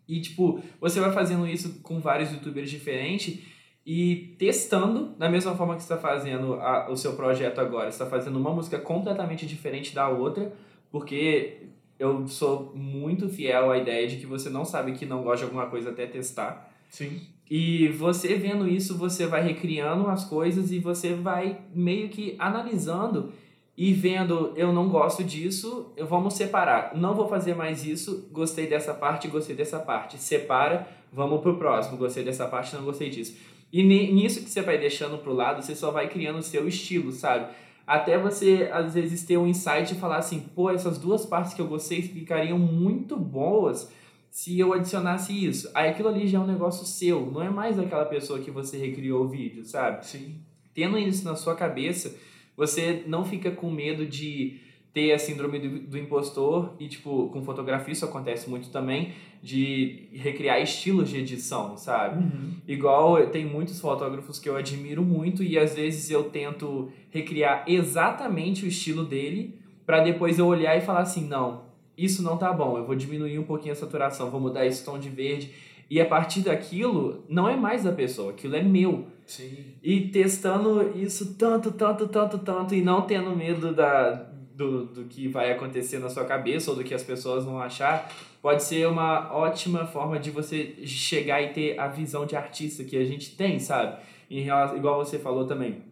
e, 0.07 0.21
tipo, 0.21 0.61
você 0.79 0.99
vai 0.99 1.11
fazendo 1.11 1.47
isso 1.47 1.79
com 1.81 1.99
vários 1.99 2.31
youtubers 2.31 2.69
diferentes 2.69 3.39
e 3.85 4.35
testando 4.37 5.09
da 5.17 5.29
mesma 5.29 5.55
forma 5.55 5.75
que 5.75 5.83
você 5.83 5.93
está 5.93 5.97
fazendo 5.97 6.53
a, 6.55 6.89
o 6.89 6.95
seu 6.95 7.13
projeto 7.13 7.59
agora. 7.59 7.91
Você 7.91 8.01
está 8.01 8.05
fazendo 8.05 8.37
uma 8.37 8.51
música 8.51 8.79
completamente 8.79 9.45
diferente 9.45 9.93
da 9.93 10.09
outra, 10.09 10.53
porque 10.91 11.67
eu 11.99 12.27
sou 12.27 12.73
muito 12.75 13.29
fiel 13.29 13.71
à 13.71 13.77
ideia 13.77 14.07
de 14.07 14.17
que 14.17 14.25
você 14.25 14.49
não 14.49 14.65
sabe 14.65 14.93
que 14.93 15.05
não 15.05 15.23
gosta 15.23 15.39
de 15.39 15.43
alguma 15.45 15.67
coisa 15.67 15.89
até 15.89 16.05
testar. 16.05 16.71
Sim. 16.89 17.21
E 17.49 17.89
você 17.89 18.35
vendo 18.35 18.67
isso, 18.67 18.97
você 18.97 19.27
vai 19.27 19.43
recriando 19.43 20.07
as 20.07 20.25
coisas 20.25 20.71
e 20.71 20.79
você 20.79 21.13
vai 21.13 21.59
meio 21.73 22.09
que 22.09 22.35
analisando 22.39 23.33
e 23.75 23.91
vendo, 23.91 24.53
eu 24.55 24.71
não 24.71 24.87
gosto 24.87 25.23
disso, 25.23 25.91
eu 25.97 26.05
vamos 26.05 26.35
separar. 26.35 26.95
Não 26.95 27.15
vou 27.15 27.27
fazer 27.27 27.55
mais 27.55 27.83
isso, 27.83 28.29
gostei 28.31 28.67
dessa 28.67 28.93
parte, 28.93 29.27
gostei 29.27 29.55
dessa 29.55 29.79
parte. 29.79 30.17
Separa, 30.17 30.87
vamos 31.11 31.41
pro 31.41 31.57
próximo, 31.57 31.97
gostei 31.97 32.23
dessa 32.23 32.47
parte, 32.47 32.75
não 32.75 32.83
gostei 32.83 33.09
disso. 33.09 33.35
E 33.71 33.81
nisso 33.81 34.43
que 34.43 34.49
você 34.49 34.61
vai 34.61 34.77
deixando 34.77 35.17
pro 35.17 35.33
lado, 35.33 35.63
você 35.63 35.75
só 35.75 35.89
vai 35.89 36.07
criando 36.07 36.37
o 36.37 36.43
seu 36.43 36.67
estilo, 36.67 37.11
sabe? 37.11 37.51
Até 37.85 38.17
você, 38.17 38.69
às 38.71 38.93
vezes, 38.93 39.23
ter 39.23 39.37
um 39.37 39.47
insight 39.47 39.91
e 39.91 39.97
falar 39.97 40.17
assim, 40.17 40.39
pô, 40.39 40.69
essas 40.69 40.99
duas 40.99 41.25
partes 41.25 41.55
que 41.55 41.61
eu 41.61 41.67
gostei 41.67 42.01
ficariam 42.03 42.59
muito 42.59 43.17
boas 43.17 43.91
se 44.29 44.57
eu 44.59 44.73
adicionasse 44.73 45.33
isso. 45.33 45.69
Aí 45.73 45.89
aquilo 45.89 46.09
ali 46.09 46.27
já 46.27 46.37
é 46.37 46.41
um 46.41 46.47
negócio 46.47 46.85
seu, 46.85 47.31
não 47.31 47.41
é 47.41 47.49
mais 47.49 47.79
aquela 47.79 48.05
pessoa 48.05 48.39
que 48.39 48.51
você 48.51 48.77
recriou 48.77 49.25
o 49.25 49.27
vídeo, 49.27 49.65
sabe? 49.65 50.05
Sim. 50.05 50.35
Tendo 50.73 50.97
isso 50.97 51.25
na 51.25 51.35
sua 51.35 51.55
cabeça, 51.55 52.15
você 52.55 53.03
não 53.07 53.25
fica 53.25 53.51
com 53.51 53.71
medo 53.71 54.05
de 54.05 54.59
ter 54.93 55.11
a 55.11 55.17
síndrome 55.17 55.59
do, 55.59 55.79
do, 55.87 55.97
impostor 55.97 56.75
e, 56.79 56.87
tipo, 56.87 57.29
com 57.29 57.43
fotografia 57.43 57.91
isso 57.91 58.05
acontece 58.05 58.47
muito 58.47 58.69
também, 58.69 59.11
de 59.41 60.07
recriar 60.13 60.61
estilos 60.61 61.09
de 61.09 61.17
edição, 61.17 61.75
sabe? 61.75 62.23
Uhum. 62.23 62.51
Igual, 62.67 63.27
tem 63.27 63.43
muitos 63.43 63.81
fotógrafos 63.81 64.39
que 64.39 64.47
eu 64.47 64.55
admiro 64.55 65.01
muito 65.01 65.43
e 65.43 65.57
às 65.57 65.75
vezes 65.75 66.11
eu 66.11 66.25
tento 66.25 66.91
recriar 67.09 67.65
exatamente 67.67 68.65
o 68.65 68.67
estilo 68.67 69.03
dele 69.03 69.59
para 69.85 70.03
depois 70.03 70.37
eu 70.37 70.45
olhar 70.45 70.77
e 70.77 70.81
falar 70.81 71.01
assim, 71.01 71.27
não, 71.27 71.63
isso 71.97 72.21
não 72.23 72.37
tá 72.37 72.53
bom, 72.53 72.77
eu 72.77 72.85
vou 72.85 72.95
diminuir 72.95 73.37
um 73.39 73.43
pouquinho 73.43 73.73
a 73.73 73.75
saturação, 73.75 74.29
vou 74.29 74.39
mudar 74.39 74.65
esse 74.65 74.85
tom 74.85 74.97
de 74.97 75.09
verde. 75.09 75.51
E 75.89 75.99
a 75.99 76.05
partir 76.05 76.41
daquilo, 76.41 77.23
não 77.27 77.49
é 77.49 77.55
mais 77.55 77.83
da 77.83 77.91
pessoa, 77.91 78.31
aquilo 78.31 78.55
é 78.55 78.63
meu. 78.63 79.07
Sim. 79.25 79.75
E 79.81 80.09
testando 80.09 80.97
isso 80.97 81.35
tanto, 81.35 81.71
tanto, 81.71 82.07
tanto, 82.07 82.37
tanto, 82.39 82.75
e 82.75 82.81
não 82.81 83.01
tendo 83.03 83.35
medo 83.35 83.73
da, 83.73 84.11
do, 84.53 84.85
do 84.85 85.05
que 85.05 85.27
vai 85.27 85.51
acontecer 85.51 85.99
na 85.99 86.09
sua 86.09 86.25
cabeça 86.25 86.71
ou 86.71 86.77
do 86.77 86.83
que 86.83 86.93
as 86.93 87.03
pessoas 87.03 87.45
vão 87.45 87.59
achar, 87.59 88.11
pode 88.41 88.63
ser 88.63 88.87
uma 88.87 89.33
ótima 89.33 89.85
forma 89.85 90.19
de 90.19 90.29
você 90.29 90.75
chegar 90.85 91.41
e 91.41 91.49
ter 91.49 91.79
a 91.79 91.87
visão 91.87 92.25
de 92.25 92.35
artista 92.35 92.83
que 92.83 92.97
a 92.97 93.05
gente 93.05 93.35
tem, 93.35 93.59
sabe? 93.59 93.97
Em 94.29 94.41
relação, 94.41 94.77
igual 94.77 95.03
você 95.03 95.17
falou 95.17 95.45
também, 95.45 95.83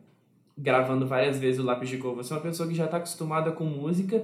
gravando 0.58 1.08
várias 1.08 1.40
vezes 1.40 1.60
o 1.60 1.64
lápis 1.64 1.90
de 1.90 1.98
cor, 1.98 2.16
você 2.16 2.34
é 2.34 2.36
uma 2.36 2.42
pessoa 2.42 2.68
que 2.68 2.76
já 2.76 2.86
está 2.86 2.98
acostumada 2.98 3.52
com 3.52 3.64
música 3.64 4.24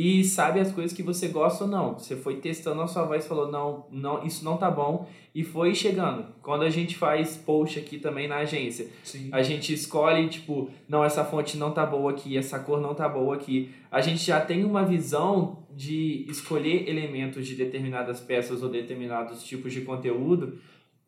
e 0.00 0.22
sabe 0.22 0.60
as 0.60 0.70
coisas 0.70 0.96
que 0.96 1.02
você 1.02 1.26
gosta 1.26 1.64
ou 1.64 1.70
não. 1.70 1.98
Você 1.98 2.14
foi 2.14 2.36
testando 2.36 2.80
a 2.82 2.86
sua 2.86 3.02
voz 3.04 3.26
falou, 3.26 3.50
não, 3.50 3.84
não, 3.90 4.24
isso 4.24 4.44
não 4.44 4.56
tá 4.56 4.70
bom, 4.70 5.08
e 5.34 5.42
foi 5.42 5.74
chegando. 5.74 6.24
Quando 6.40 6.62
a 6.62 6.70
gente 6.70 6.96
faz 6.96 7.36
post 7.36 7.80
aqui 7.80 7.98
também 7.98 8.28
na 8.28 8.36
agência, 8.36 8.88
Sim. 9.02 9.28
a 9.32 9.42
gente 9.42 9.74
escolhe, 9.74 10.28
tipo, 10.28 10.70
não, 10.88 11.02
essa 11.02 11.24
fonte 11.24 11.56
não 11.56 11.72
tá 11.72 11.84
boa 11.84 12.12
aqui, 12.12 12.38
essa 12.38 12.60
cor 12.60 12.80
não 12.80 12.94
tá 12.94 13.08
boa 13.08 13.34
aqui. 13.34 13.74
A 13.90 14.00
gente 14.00 14.24
já 14.24 14.40
tem 14.40 14.64
uma 14.64 14.84
visão 14.84 15.66
de 15.74 16.24
escolher 16.28 16.88
elementos 16.88 17.44
de 17.44 17.56
determinadas 17.56 18.20
peças 18.20 18.62
ou 18.62 18.68
determinados 18.68 19.42
tipos 19.42 19.72
de 19.72 19.80
conteúdo 19.80 20.60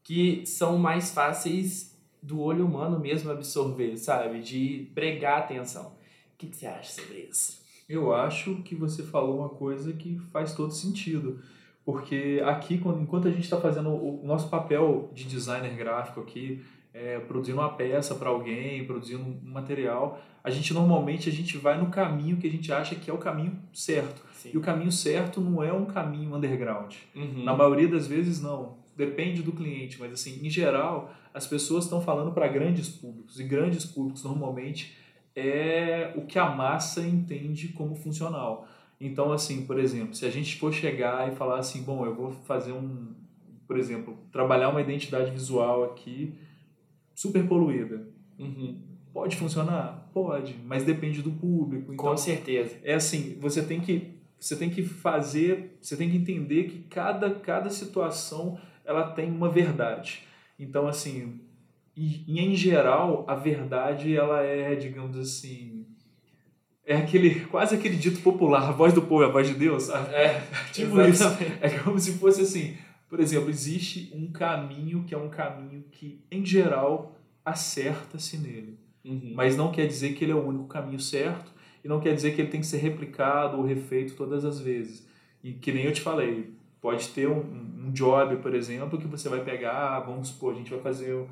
que 0.03 0.45
são 0.45 0.77
mais 0.77 1.13
fáceis 1.13 1.97
do 2.21 2.41
olho 2.41 2.67
humano 2.67 2.99
mesmo 2.99 3.31
absorver, 3.31 3.97
sabe? 3.97 4.41
De 4.41 4.91
pregar 4.97 5.39
atenção. 5.39 5.93
O 6.35 6.37
que, 6.37 6.49
que 6.49 6.57
você 6.57 6.67
acha 6.67 6.91
sobre 7.01 7.29
isso? 7.31 7.60
Eu 7.91 8.15
acho 8.15 8.63
que 8.63 8.77
você 8.77 9.03
falou 9.03 9.41
uma 9.41 9.49
coisa 9.49 9.93
que 9.93 10.17
faz 10.33 10.55
todo 10.55 10.73
sentido. 10.73 11.41
Porque 11.85 12.41
aqui, 12.47 12.79
quando, 12.79 13.01
enquanto 13.01 13.27
a 13.27 13.31
gente 13.33 13.43
está 13.43 13.61
fazendo 13.61 13.91
o 13.91 14.23
nosso 14.25 14.49
papel 14.49 15.11
de 15.13 15.25
designer 15.25 15.75
gráfico 15.75 16.21
aqui, 16.21 16.63
é, 16.95 17.19
produzindo 17.19 17.59
uma 17.59 17.71
peça 17.71 18.15
para 18.15 18.29
alguém, 18.29 18.85
produzindo 18.85 19.25
um 19.25 19.41
material, 19.43 20.21
a 20.45 20.51
gente 20.51 20.73
normalmente 20.73 21.29
a 21.29 21.33
gente 21.33 21.59
vai 21.59 21.81
no 21.81 21.91
caminho 21.91 22.37
que 22.37 22.47
a 22.47 22.51
gente 22.51 22.73
acha 22.73 22.95
que 22.95 23.11
é 23.11 23.13
o 23.13 23.19
caminho 23.19 23.59
certo. 23.73 24.23
Sim. 24.35 24.51
E 24.55 24.57
o 24.57 24.61
caminho 24.61 24.93
certo 24.93 25.41
não 25.41 25.61
é 25.61 25.73
um 25.73 25.85
caminho 25.85 26.33
underground. 26.33 26.95
Uhum. 27.13 27.43
Na 27.43 27.57
maioria 27.57 27.89
das 27.89 28.07
vezes 28.07 28.41
não. 28.41 28.79
Depende 28.97 29.43
do 29.43 29.51
cliente, 29.51 29.99
mas 29.99 30.13
assim, 30.13 30.47
em 30.47 30.51
geral, 30.51 31.13
as 31.35 31.45
pessoas 31.45 31.85
estão 31.85 32.01
falando 32.01 32.31
para 32.31 32.47
grandes 32.47 32.89
públicos 32.89 33.41
e 33.41 33.45
grandes 33.45 33.85
públicos 33.85 34.23
normalmente 34.23 34.95
é 35.35 36.13
o 36.17 36.23
que 36.23 36.39
a 36.39 36.51
massa 36.51 37.01
entende 37.07 37.69
como 37.69 37.95
funcional. 37.95 38.69
Então, 39.01 39.33
assim, 39.33 39.65
por 39.65 39.79
exemplo, 39.79 40.15
se 40.15 40.27
a 40.27 40.31
gente 40.31 40.57
for 40.57 40.73
chegar 40.73 41.31
e 41.33 41.35
falar 41.35 41.59
assim, 41.59 41.83
bom, 41.83 42.05
eu 42.05 42.15
vou 42.15 42.33
fazer 42.33 42.73
um, 42.73 43.15
por 43.67 43.79
exemplo, 43.79 44.19
trabalhar 44.31 44.69
uma 44.69 44.83
identidade 44.83 45.31
visual 45.31 45.85
aqui 45.85 46.35
super 47.15 47.47
poluída. 47.47 48.07
Uhum. 48.39 48.81
Pode 49.13 49.37
funcionar? 49.37 50.09
Pode, 50.13 50.55
mas 50.65 50.85
depende 50.85 51.23
do 51.23 51.31
público. 51.31 51.93
Então, 51.93 52.05
Com 52.05 52.17
certeza. 52.17 52.77
É 52.83 52.95
assim, 52.95 53.39
você 53.41 53.63
tem 53.63 53.81
que 53.81 54.21
você 54.39 54.57
tem 54.57 54.71
que 54.71 54.83
fazer, 54.83 55.77
você 55.83 55.95
tem 55.97 56.09
que 56.11 56.17
entender 56.17 56.65
que 56.65 56.79
cada, 56.85 57.31
cada 57.31 57.69
situação 57.69 58.59
ela 58.87 59.11
tem 59.11 59.31
uma 59.31 59.51
verdade. 59.51 60.25
Então, 60.59 60.89
assim, 60.89 61.41
e, 62.01 62.41
em 62.41 62.55
geral, 62.55 63.27
a 63.29 63.35
verdade, 63.35 64.17
ela 64.17 64.43
é, 64.43 64.75
digamos 64.75 65.19
assim, 65.19 65.85
é 66.87 66.97
aquele, 66.97 67.41
quase 67.47 67.75
aquele 67.75 67.97
dito 67.97 68.23
popular, 68.23 68.71
a 68.71 68.73
voz 68.73 68.95
do 68.95 69.03
povo 69.03 69.23
é 69.23 69.27
a 69.27 69.31
voz 69.31 69.47
de 69.47 69.53
Deus, 69.53 69.83
sabe? 69.83 70.15
É, 70.15 70.43
tipo 70.73 70.99
isso. 71.03 71.25
É 71.61 71.69
como 71.79 71.99
se 71.99 72.15
fosse 72.15 72.41
assim, 72.41 72.75
por 73.07 73.21
exemplo, 73.21 73.51
existe 73.51 74.11
um 74.15 74.33
caminho 74.33 75.05
que 75.05 75.15
é 75.15 75.19
um 75.19 75.29
caminho 75.29 75.85
que, 75.91 76.25
em 76.31 76.43
geral, 76.43 77.19
acerta-se 77.45 78.39
nele. 78.39 78.79
Uhum. 79.05 79.33
Mas 79.35 79.55
não 79.55 79.71
quer 79.71 79.87
dizer 79.87 80.15
que 80.15 80.25
ele 80.25 80.33
é 80.33 80.35
o 80.35 80.47
único 80.47 80.69
caminho 80.69 81.01
certo 81.01 81.53
e 81.85 81.89
não 81.89 82.01
quer 82.01 82.15
dizer 82.15 82.35
que 82.35 82.41
ele 82.41 82.51
tem 82.51 82.61
que 82.61 82.67
ser 82.67 82.79
replicado 82.79 83.59
ou 83.59 83.65
refeito 83.65 84.15
todas 84.15 84.43
as 84.45 84.59
vezes. 84.59 85.07
E 85.45 85.53
que 85.53 85.71
nem 85.71 85.85
eu 85.85 85.93
te 85.93 86.01
falei, 86.01 86.55
pode 86.81 87.09
ter 87.11 87.29
um, 87.29 87.41
um 87.41 87.91
job, 87.93 88.37
por 88.37 88.55
exemplo, 88.55 88.99
que 88.99 89.07
você 89.07 89.29
vai 89.29 89.45
pegar, 89.45 90.01
vamos 90.01 90.29
supor, 90.29 90.55
a 90.55 90.57
gente 90.57 90.71
vai 90.71 90.81
fazer 90.81 91.27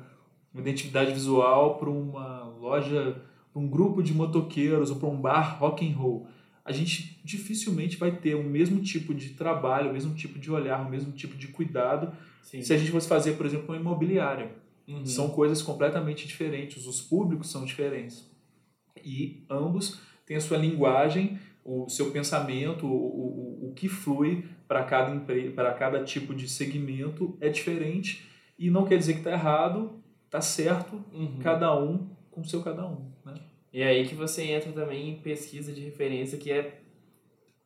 uma 0.59 0.67
identidade 0.67 1.11
visual 1.11 1.77
para 1.77 1.89
uma 1.89 2.43
loja, 2.59 3.21
para 3.51 3.61
um 3.61 3.67
grupo 3.67 4.03
de 4.03 4.13
motoqueiros 4.13 4.91
ou 4.91 4.97
para 4.97 5.09
um 5.09 5.19
bar 5.19 5.57
rock 5.59 5.87
and 5.87 5.95
roll, 5.95 6.27
a 6.63 6.71
gente 6.71 7.19
dificilmente 7.23 7.97
vai 7.97 8.11
ter 8.11 8.35
o 8.35 8.43
mesmo 8.43 8.81
tipo 8.81 9.13
de 9.13 9.29
trabalho, 9.29 9.89
o 9.89 9.93
mesmo 9.93 10.13
tipo 10.13 10.37
de 10.37 10.51
olhar, 10.51 10.85
o 10.85 10.89
mesmo 10.89 11.11
tipo 11.11 11.35
de 11.35 11.47
cuidado 11.47 12.15
Sim. 12.43 12.61
se 12.61 12.73
a 12.73 12.77
gente 12.77 12.91
fosse 12.91 13.07
fazer, 13.07 13.33
por 13.33 13.45
exemplo, 13.45 13.69
uma 13.69 13.77
imobiliária. 13.77 14.51
Uhum. 14.87 15.05
São 15.05 15.29
coisas 15.29 15.61
completamente 15.61 16.27
diferentes, 16.27 16.85
os 16.85 17.01
públicos 17.01 17.49
são 17.49 17.65
diferentes. 17.65 18.29
E 19.03 19.45
ambos 19.49 19.99
têm 20.25 20.37
a 20.37 20.41
sua 20.41 20.57
linguagem, 20.57 21.39
o 21.63 21.87
seu 21.89 22.11
pensamento, 22.11 22.85
o, 22.85 23.65
o, 23.65 23.69
o 23.69 23.73
que 23.73 23.87
flui 23.87 24.45
para 24.67 24.83
cada, 24.83 25.19
para 25.55 25.73
cada 25.73 26.03
tipo 26.03 26.33
de 26.33 26.49
segmento 26.49 27.37
é 27.39 27.49
diferente. 27.49 28.25
E 28.57 28.69
não 28.69 28.85
quer 28.85 28.97
dizer 28.97 29.13
que 29.13 29.19
está 29.19 29.31
errado, 29.31 29.99
tá 30.29 30.41
certo, 30.41 31.03
Uhum. 31.13 31.39
cada 31.41 31.75
um 31.75 32.07
com 32.31 32.41
o 32.41 32.45
seu 32.45 32.61
cada 32.61 32.85
um, 32.85 33.11
né? 33.25 33.33
E 33.73 33.81
é 33.81 33.87
aí 33.87 34.07
que 34.07 34.15
você 34.15 34.43
entra 34.43 34.71
também 34.71 35.09
em 35.09 35.15
pesquisa 35.15 35.71
de 35.71 35.81
referência, 35.81 36.37
que 36.37 36.51
é 36.51 36.79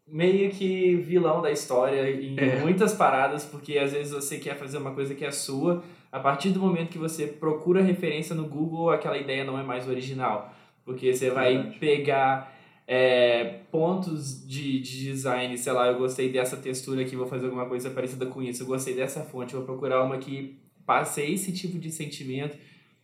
meio 0.06 0.52
que 0.52 0.96
vilão 0.98 1.42
da 1.42 1.50
história 1.52 2.10
em 2.12 2.38
É. 2.38 2.60
muitas 2.60 2.94
paradas, 2.94 3.46
porque 3.46 3.78
às 3.78 3.94
vezes 3.94 4.12
você 4.12 4.38
quer 4.38 4.58
fazer 4.58 4.78
uma 4.78 4.92
coisa 4.92 5.16
que 5.16 5.24
é 5.24 5.32
sua, 5.32 5.82
a 6.12 6.20
partir 6.20 6.50
do 6.52 6.60
momento 6.60 6.90
que 6.90 6.98
você 6.98 7.26
procura 7.26 7.82
referência 7.82 8.36
no 8.36 8.46
Google, 8.48 8.90
aquela 8.92 9.18
ideia 9.18 9.44
não 9.46 9.58
é 9.58 9.64
mais 9.64 9.88
original. 9.88 10.54
Porque 10.86 11.14
você 11.14 11.30
vai 11.30 11.54
Verdade. 11.56 11.80
pegar 11.80 12.54
é, 12.86 13.60
pontos 13.72 14.46
de, 14.46 14.82
de 14.82 15.06
design, 15.06 15.58
sei 15.58 15.72
lá, 15.72 15.88
eu 15.88 15.98
gostei 15.98 16.30
dessa 16.30 16.58
textura 16.58 17.02
aqui, 17.02 17.16
vou 17.16 17.26
fazer 17.26 17.46
alguma 17.46 17.66
coisa 17.66 17.90
parecida 17.90 18.26
com 18.26 18.44
isso, 18.44 18.64
eu 18.64 18.68
gostei 18.68 18.94
dessa 18.94 19.22
fonte, 19.24 19.56
vou 19.56 19.64
procurar 19.64 20.04
uma 20.04 20.18
que 20.18 20.60
passe 20.86 21.22
esse 21.22 21.52
tipo 21.52 21.78
de 21.78 21.92
sentimento. 21.92 22.58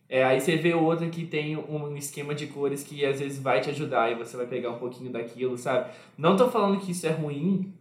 É, 0.07 0.23
aí 0.23 0.39
você 0.39 0.55
vê 0.55 0.73
outra 0.73 1.07
que 1.07 1.25
tem 1.25 1.55
um 1.55 1.95
esquema 1.95 2.33
de 2.33 2.47
cores 2.47 2.83
que 2.83 3.05
às 3.05 3.19
vezes 3.19 3.39
vai 3.39 3.61
te 3.61 3.69
ajudar 3.69 4.11
e 4.11 4.15
você 4.15 4.35
vai 4.35 4.47
pegar 4.47 4.71
um 4.71 4.79
pouquinho 4.79 5.11
daquilo, 5.11 5.55
sabe? 5.55 5.91
Não 6.17 6.35
tô 6.35 6.49
falando 6.49 6.79
que 6.79 6.91
isso 6.91 7.05
é 7.05 7.11
ruim 7.11 7.71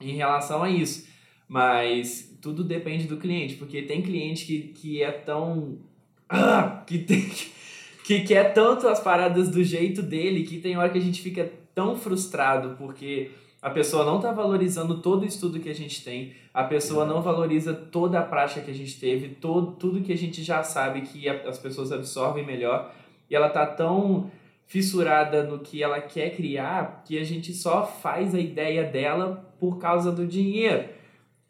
em 0.00 0.16
relação 0.16 0.62
a 0.62 0.70
isso, 0.70 1.06
mas 1.46 2.34
tudo 2.40 2.64
depende 2.64 3.06
do 3.06 3.18
cliente, 3.18 3.56
porque 3.56 3.82
tem 3.82 4.00
cliente 4.00 4.46
que, 4.46 4.60
que 4.68 5.02
é 5.02 5.12
tão. 5.12 5.78
Ah, 6.26 6.82
que, 6.86 6.98
tem, 6.98 7.30
que 8.02 8.20
quer 8.22 8.54
tanto 8.54 8.88
as 8.88 9.00
paradas 9.00 9.50
do 9.50 9.62
jeito 9.62 10.02
dele 10.02 10.44
que 10.44 10.58
tem 10.58 10.78
hora 10.78 10.88
que 10.88 10.98
a 10.98 11.02
gente 11.02 11.20
fica 11.20 11.52
tão 11.74 11.96
frustrado 11.96 12.76
porque 12.78 13.30
a 13.64 13.70
pessoa 13.70 14.04
não 14.04 14.20
tá 14.20 14.30
valorizando 14.30 14.98
todo 15.00 15.22
o 15.22 15.26
estudo 15.26 15.58
que 15.58 15.70
a 15.70 15.74
gente 15.74 16.04
tem, 16.04 16.32
a 16.52 16.64
pessoa 16.64 17.06
não 17.06 17.22
valoriza 17.22 17.72
toda 17.72 18.18
a 18.20 18.22
prática 18.22 18.60
que 18.60 18.70
a 18.70 18.74
gente 18.74 19.00
teve, 19.00 19.28
todo, 19.30 19.72
tudo 19.72 20.02
que 20.02 20.12
a 20.12 20.16
gente 20.16 20.42
já 20.42 20.62
sabe 20.62 21.00
que 21.00 21.26
a- 21.28 21.48
as 21.48 21.58
pessoas 21.58 21.90
absorvem 21.90 22.44
melhor, 22.44 22.92
e 23.30 23.34
ela 23.34 23.48
tá 23.48 23.64
tão 23.66 24.30
fissurada 24.66 25.44
no 25.44 25.58
que 25.60 25.82
ela 25.82 26.00
quer 26.00 26.36
criar 26.36 27.02
que 27.06 27.18
a 27.18 27.24
gente 27.24 27.52
só 27.54 27.86
faz 27.86 28.34
a 28.34 28.38
ideia 28.40 28.84
dela 28.84 29.50
por 29.58 29.78
causa 29.78 30.12
do 30.12 30.26
dinheiro. 30.26 30.84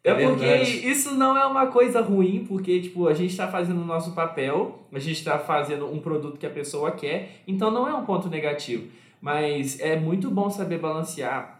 É, 0.03 0.11
É 0.11 0.13
porque 0.27 0.45
verdade. 0.45 0.87
isso 0.87 1.15
não 1.15 1.35
é 1.37 1.45
uma 1.45 1.67
coisa 1.67 1.99
ruim, 1.99 2.45
porque 2.47 2.79
tipo, 2.79 3.07
a 3.07 3.13
gente 3.13 3.31
está 3.31 3.47
fazendo 3.47 3.81
o 3.81 3.85
nosso 3.85 4.13
papel, 4.13 4.87
a 4.93 4.99
gente 4.99 5.17
está 5.17 5.37
fazendo 5.39 5.85
um 5.91 5.99
produto 5.99 6.37
que 6.37 6.45
a 6.45 6.49
pessoa 6.49 6.91
quer, 6.91 7.41
então 7.47 7.71
não 7.71 7.87
é 7.87 7.93
um 7.93 8.05
ponto 8.05 8.29
negativo. 8.29 8.87
Mas 9.19 9.79
é 9.79 9.99
muito 9.99 10.29
bom 10.29 10.49
saber 10.49 10.77
balancear 10.77 11.54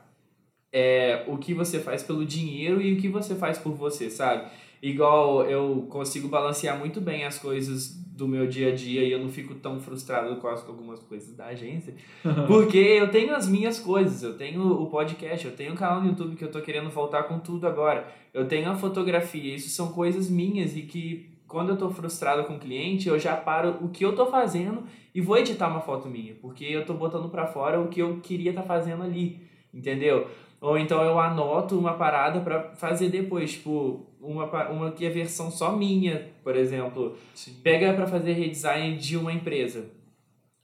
é, 0.77 1.23
o 1.27 1.37
que 1.37 1.53
você 1.53 1.79
faz 1.79 2.03
pelo 2.03 2.25
dinheiro 2.25 2.81
e 2.81 2.93
o 2.93 2.97
que 2.97 3.07
você 3.07 3.33
faz 3.33 3.57
por 3.57 3.73
você, 3.73 4.09
sabe? 4.09 4.43
Igual 4.81 5.43
eu 5.45 5.87
consigo 5.89 6.27
balancear 6.27 6.77
muito 6.77 6.99
bem 6.99 7.23
as 7.23 7.39
coisas 7.39 7.95
do 8.15 8.27
meu 8.27 8.45
dia 8.45 8.69
a 8.71 8.75
dia 8.75 9.03
e 9.03 9.11
eu 9.11 9.19
não 9.19 9.29
fico 9.29 9.55
tão 9.55 9.79
frustrado 9.79 10.35
com 10.35 10.47
as- 10.47 10.67
algumas 10.67 10.99
coisas 10.99 11.33
da 11.35 11.45
agência. 11.47 11.93
Porque 12.47 12.77
eu 12.77 13.09
tenho 13.09 13.33
as 13.35 13.47
minhas 13.47 13.79
coisas, 13.79 14.21
eu 14.21 14.37
tenho 14.37 14.61
o 14.61 14.85
podcast, 14.87 15.45
eu 15.45 15.53
tenho 15.55 15.73
o 15.73 15.75
canal 15.77 16.01
no 16.01 16.09
YouTube 16.09 16.35
que 16.35 16.43
eu 16.43 16.51
tô 16.51 16.61
querendo 16.61 16.89
voltar 16.89 17.23
com 17.23 17.39
tudo 17.39 17.65
agora. 17.67 18.07
Eu 18.33 18.45
tenho 18.47 18.69
a 18.69 18.75
fotografia, 18.75 19.55
isso 19.55 19.69
são 19.69 19.93
coisas 19.93 20.29
minhas 20.29 20.75
e 20.75 20.81
que 20.81 21.29
quando 21.47 21.69
eu 21.69 21.77
tô 21.77 21.89
frustrado 21.89 22.43
com 22.43 22.55
o 22.55 22.59
cliente, 22.59 23.07
eu 23.07 23.17
já 23.17 23.35
paro 23.35 23.77
o 23.81 23.87
que 23.89 24.03
eu 24.03 24.13
tô 24.13 24.25
fazendo 24.25 24.83
e 25.13 25.21
vou 25.21 25.37
editar 25.37 25.67
uma 25.69 25.79
foto 25.79 26.07
minha, 26.09 26.35
porque 26.41 26.65
eu 26.65 26.85
tô 26.85 26.93
botando 26.93 27.29
pra 27.29 27.47
fora 27.47 27.79
o 27.79 27.87
que 27.87 28.01
eu 28.01 28.19
queria 28.21 28.49
estar 28.51 28.63
fazendo 28.63 29.03
ali, 29.03 29.39
entendeu? 29.73 30.27
Ou 30.65 30.79
então 30.79 31.03
eu 31.03 31.19
anoto 31.19 31.77
uma 31.77 31.93
parada 31.93 32.39
pra 32.39 32.71
fazer 32.75 33.09
depois, 33.09 33.51
tipo, 33.51 34.03
uma, 34.19 34.45
uma 34.69 34.91
que 34.91 35.05
é 35.05 35.09
versão 35.11 35.51
só 35.51 35.71
minha, 35.71 36.29
por 36.43 36.55
exemplo. 36.55 37.15
Sim. 37.35 37.55
Pega 37.61 37.93
pra 37.93 38.07
fazer 38.07 38.33
redesign 38.33 38.97
de 38.97 39.15
uma 39.15 39.31
empresa. 39.31 39.85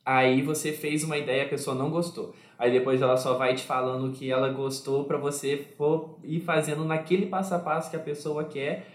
Aí 0.04 0.42
você 0.42 0.72
fez 0.72 1.04
uma 1.04 1.20
ideia, 1.20 1.44
a 1.44 1.50
pessoa 1.50 1.76
não 1.76 1.92
gostou. 1.92 2.34
Aí 2.58 2.72
depois 2.72 3.00
ela 3.00 3.16
só 3.16 3.36
vai 3.36 3.54
te 3.54 3.62
falando 3.64 4.08
o 4.08 4.12
que 4.12 4.32
ela 4.32 4.50
gostou 4.50 5.04
pra 5.04 5.18
você 5.18 5.68
for 5.78 6.18
ir 6.24 6.40
fazendo 6.40 6.84
naquele 6.84 7.28
passo 7.28 7.54
a 7.54 7.60
passo 7.60 7.92
que 7.92 7.96
a 7.96 8.00
pessoa 8.00 8.44
quer 8.46 8.88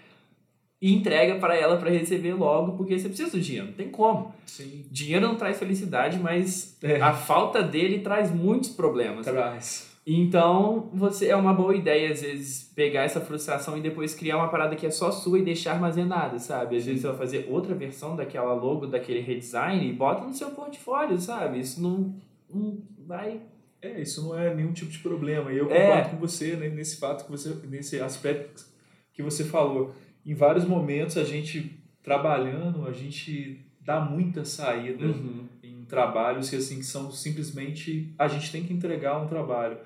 e 0.83 0.93
entrega 0.93 1.37
pra 1.37 1.57
ela 1.57 1.77
pra 1.77 1.89
receber 1.89 2.35
logo, 2.35 2.77
porque 2.77 2.99
você 2.99 3.07
precisa 3.09 3.31
do 3.31 3.41
dinheiro, 3.41 3.69
não 3.69 3.75
tem 3.75 3.89
como. 3.91 4.35
Sim. 4.45 4.85
Dinheiro 4.91 5.25
não 5.27 5.37
traz 5.37 5.57
felicidade, 5.57 6.19
mas 6.19 6.77
É. 6.83 7.01
a 7.01 7.13
falta 7.13 7.63
dele 7.63 8.01
traz 8.01 8.33
muitos 8.33 8.71
problemas. 8.71 9.25
Traz. 9.25 9.96
Então, 10.09 10.89
você 10.95 11.27
é 11.27 11.35
uma 11.37 11.53
boa 11.53 11.75
ideia, 11.75 12.13
às 12.13 12.23
vezes, 12.23 12.63
pegar 12.77 13.03
essa 13.03 13.21
frustração 13.21 13.77
e 13.77 13.81
depois 13.81 14.15
criar 14.15 14.37
uma 14.37 14.47
parada 14.49 14.77
que 14.77 14.87
é 14.87 14.91
só 14.91 15.11
sua 15.11 15.41
e 15.41 15.43
deixar 15.43 15.73
armazenada, 15.73 16.39
sabe? 16.39 16.77
Às 16.77 16.87
vezes 16.87 17.01
você 17.03 17.09
vai 17.09 17.17
fazer 17.17 17.47
outra 17.51 17.75
versão 17.75 18.15
daquela 18.15 18.55
logo, 18.55 18.87
daquele 18.87 19.19
redesign 19.21 19.85
e 19.85 19.93
bota 19.93 20.25
no 20.25 20.33
seu 20.33 20.51
portfólio, 20.53 21.19
sabe? 21.19 21.59
Isso 21.59 21.83
não, 21.83 22.15
não 22.49 22.79
vai. 23.05 23.41
É, 23.83 24.01
isso 24.01 24.23
não 24.23 24.39
é 24.39 24.55
nenhum 24.55 24.73
tipo 24.73 24.93
de 24.93 24.99
problema. 25.01 25.53
E 25.53 25.59
eu 25.59 25.69
É. 25.73 25.87
concordo 25.89 26.11
com 26.11 26.17
você 26.19 26.55
né, 26.55 26.69
nesse 26.69 26.99
fato 27.01 27.25
que 27.25 27.31
você, 27.33 27.53
nesse 27.67 27.99
aspecto 28.01 28.65
que 29.13 29.25
você 29.25 29.43
falou. 29.45 29.93
Em 30.25 30.35
vários 30.35 30.65
momentos 30.65 31.17
a 31.17 31.25
gente 31.25 31.81
trabalhando, 32.01 32.87
a 32.87 32.93
gente 32.93 33.61
dá 33.81 34.01
muita 34.01 34.45
saída 34.45 35.05
Uhum. 35.05 35.47
em 35.65 35.85
trabalhos 35.85 36.49
que 36.49 36.55
assim 36.57 36.77
que 36.79 36.85
são 36.85 37.11
simplesmente 37.11 38.15
a 38.17 38.29
gente 38.29 38.53
tem 38.53 38.63
que 38.63 38.73
entregar 38.73 39.21
um 39.21 39.27
trabalho. 39.27 39.79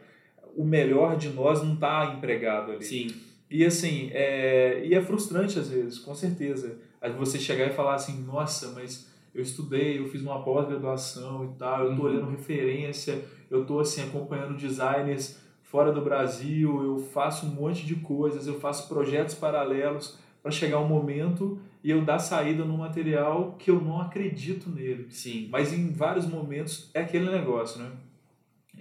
O 0.61 0.65
melhor 0.65 1.17
de 1.17 1.29
nós 1.31 1.63
não 1.63 1.75
está 1.75 2.15
empregado 2.17 2.73
ali. 2.73 2.85
Sim. 2.85 3.09
E 3.51 3.65
assim, 3.65 4.11
é, 4.13 4.83
e 4.85 4.95
é 4.95 5.01
frustrante 5.03 5.59
às 5.59 5.69
vezes, 5.69 5.99
com 5.99 6.15
certeza. 6.15 6.77
Você 7.19 7.39
chegar 7.39 7.67
e 7.69 7.73
falar 7.73 7.95
assim, 7.95 8.23
nossa, 8.25 8.73
mas 8.75 9.09
eu 9.35 9.43
estudei, 9.43 9.99
eu 9.99 10.09
fiz 10.09 10.21
uma 10.23 10.43
pós-graduação 10.43 11.45
e 11.45 11.59
tal, 11.59 11.87
eu 11.87 11.97
tô 11.97 12.03
Uhum. 12.03 12.09
olhando 12.09 12.31
referência, 12.31 13.25
eu 13.51 13.65
tô 13.65 13.81
assim 13.81 14.03
acompanhando 14.03 14.57
designers 14.57 15.39
fora 15.63 15.93
do 15.93 16.03
Brasil, 16.03 16.83
eu 16.85 16.99
faço 16.99 17.47
um 17.47 17.51
monte 17.51 17.87
de 17.87 17.95
coisas, 17.97 18.47
eu 18.47 18.59
faço 18.61 18.89
projetos 18.89 19.35
paralelos 19.35 20.19
para 20.43 20.51
chegar 20.51 20.79
um 20.81 20.89
momento 20.89 21.59
e 21.83 21.91
eu 21.91 22.03
dar 22.05 22.19
saída 22.19 22.65
num 22.65 22.77
material 22.79 23.55
que 23.59 23.71
eu 23.71 23.81
não 23.81 24.01
acredito 24.01 24.69
nele. 24.69 25.07
Sim. 25.11 25.49
Mas 25.51 25.73
em 25.73 25.93
vários 25.93 26.27
momentos 26.27 26.91
é 26.93 27.01
aquele 27.01 27.31
negócio, 27.31 27.81
né? 27.83 27.91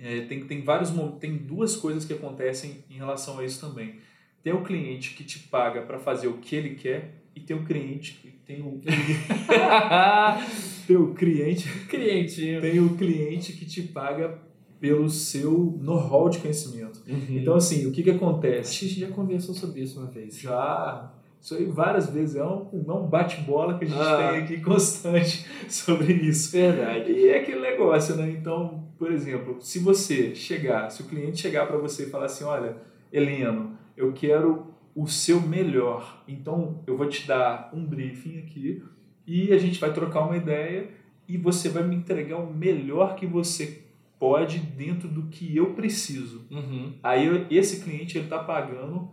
É, 0.02 0.22
tem, 0.22 0.46
tem, 0.46 0.64
vários, 0.64 0.92
tem 1.20 1.36
duas 1.38 1.76
coisas 1.76 2.06
que 2.06 2.14
acontecem 2.14 2.84
em 2.90 2.96
relação 2.96 3.40
a 3.40 3.46
isso 3.46 3.60
também. 3.68 3.96
Tem 4.42 4.54
o 4.54 4.64
cliente 4.64 5.14
que 5.14 5.24
te 5.24 5.40
paga 5.40 5.82
para 5.82 6.00
fazer 6.00 6.28
o 6.28 6.38
que 6.38 6.56
ele 6.56 6.76
quer 6.76 7.16
e 7.36 7.42
tem 7.42 7.56
o 7.58 7.66
cliente 7.66 8.14
que 8.22 8.30
tem 8.30 8.62
o, 8.62 8.80
tem 10.88 10.96
o 10.98 11.14
cliente 11.14 11.68
Cliente. 11.88 12.60
tem 12.62 12.80
o 12.80 12.96
cliente 12.96 13.54
que 13.54 13.66
te 13.66 13.84
paga 13.84 14.40
pelo 14.80 15.10
seu 15.10 15.78
know-how 15.82 16.30
de 16.30 16.40
conhecimento. 16.40 17.02
Uhum. 17.08 17.26
Então 17.30 17.56
assim, 17.56 17.86
o 17.86 17.92
que 17.92 18.02
que 18.02 18.12
acontece? 18.12 18.70
acho 18.72 18.80
que 18.80 18.86
a 18.86 18.90
gente 18.90 19.00
já 19.02 19.08
conversou 19.10 19.54
sobre 19.54 19.82
isso 19.82 20.00
uma 20.00 20.10
vez. 20.10 20.40
Já. 20.40 21.12
Isso 21.42 21.56
aí 21.56 21.66
várias 21.66 22.10
vezes. 22.10 22.36
É 22.38 22.44
um, 22.46 22.68
é 22.88 22.92
um 22.94 23.08
bate-bola 23.08 23.78
que 23.78 23.86
a 23.86 23.88
gente 23.88 24.00
Ah. 24.00 24.30
tem 24.32 24.44
aqui 24.44 24.62
constante 24.62 25.46
sobre 25.70 26.14
isso. 26.14 26.52
Verdade. 26.52 27.12
E 27.12 27.28
é 27.28 27.40
aquele 27.40 27.60
negócio, 27.62 28.16
né? 28.16 28.30
Então, 28.32 28.89
por 29.00 29.12
exemplo, 29.12 29.62
se 29.62 29.80
você 29.80 30.36
chegar, 30.36 30.90
se 30.92 31.02
o 31.02 31.06
cliente 31.06 31.38
chegar 31.40 31.66
para 31.66 31.78
você 31.78 32.04
e 32.04 32.10
falar 32.10 32.26
assim: 32.26 32.44
olha, 32.44 32.76
Heleno, 33.12 33.78
eu 33.96 34.12
quero 34.12 34.68
o 34.94 35.08
seu 35.08 35.40
melhor, 35.40 36.24
então 36.28 36.84
eu 36.86 36.98
vou 36.98 37.08
te 37.08 37.26
dar 37.26 37.70
um 37.74 37.86
briefing 37.86 38.40
aqui 38.40 38.84
e 39.26 39.54
a 39.54 39.58
gente 39.58 39.80
vai 39.80 39.94
trocar 39.94 40.26
uma 40.26 40.36
ideia 40.36 40.90
e 41.28 41.38
você 41.38 41.70
vai 41.70 41.84
me 41.84 41.96
entregar 41.96 42.38
o 42.38 42.54
melhor 42.54 43.16
que 43.16 43.26
você 43.26 43.86
pode 44.20 44.60
dentro 44.60 45.08
do 45.08 45.28
que 45.30 45.56
eu 45.56 45.74
preciso. 45.74 46.46
Uhum. 46.52 46.94
Aí 47.02 47.26
eu- 47.26 47.46
esse 47.50 47.82
cliente 47.82 48.18
ele 48.18 48.26
está 48.26 48.40
pagando 48.40 49.12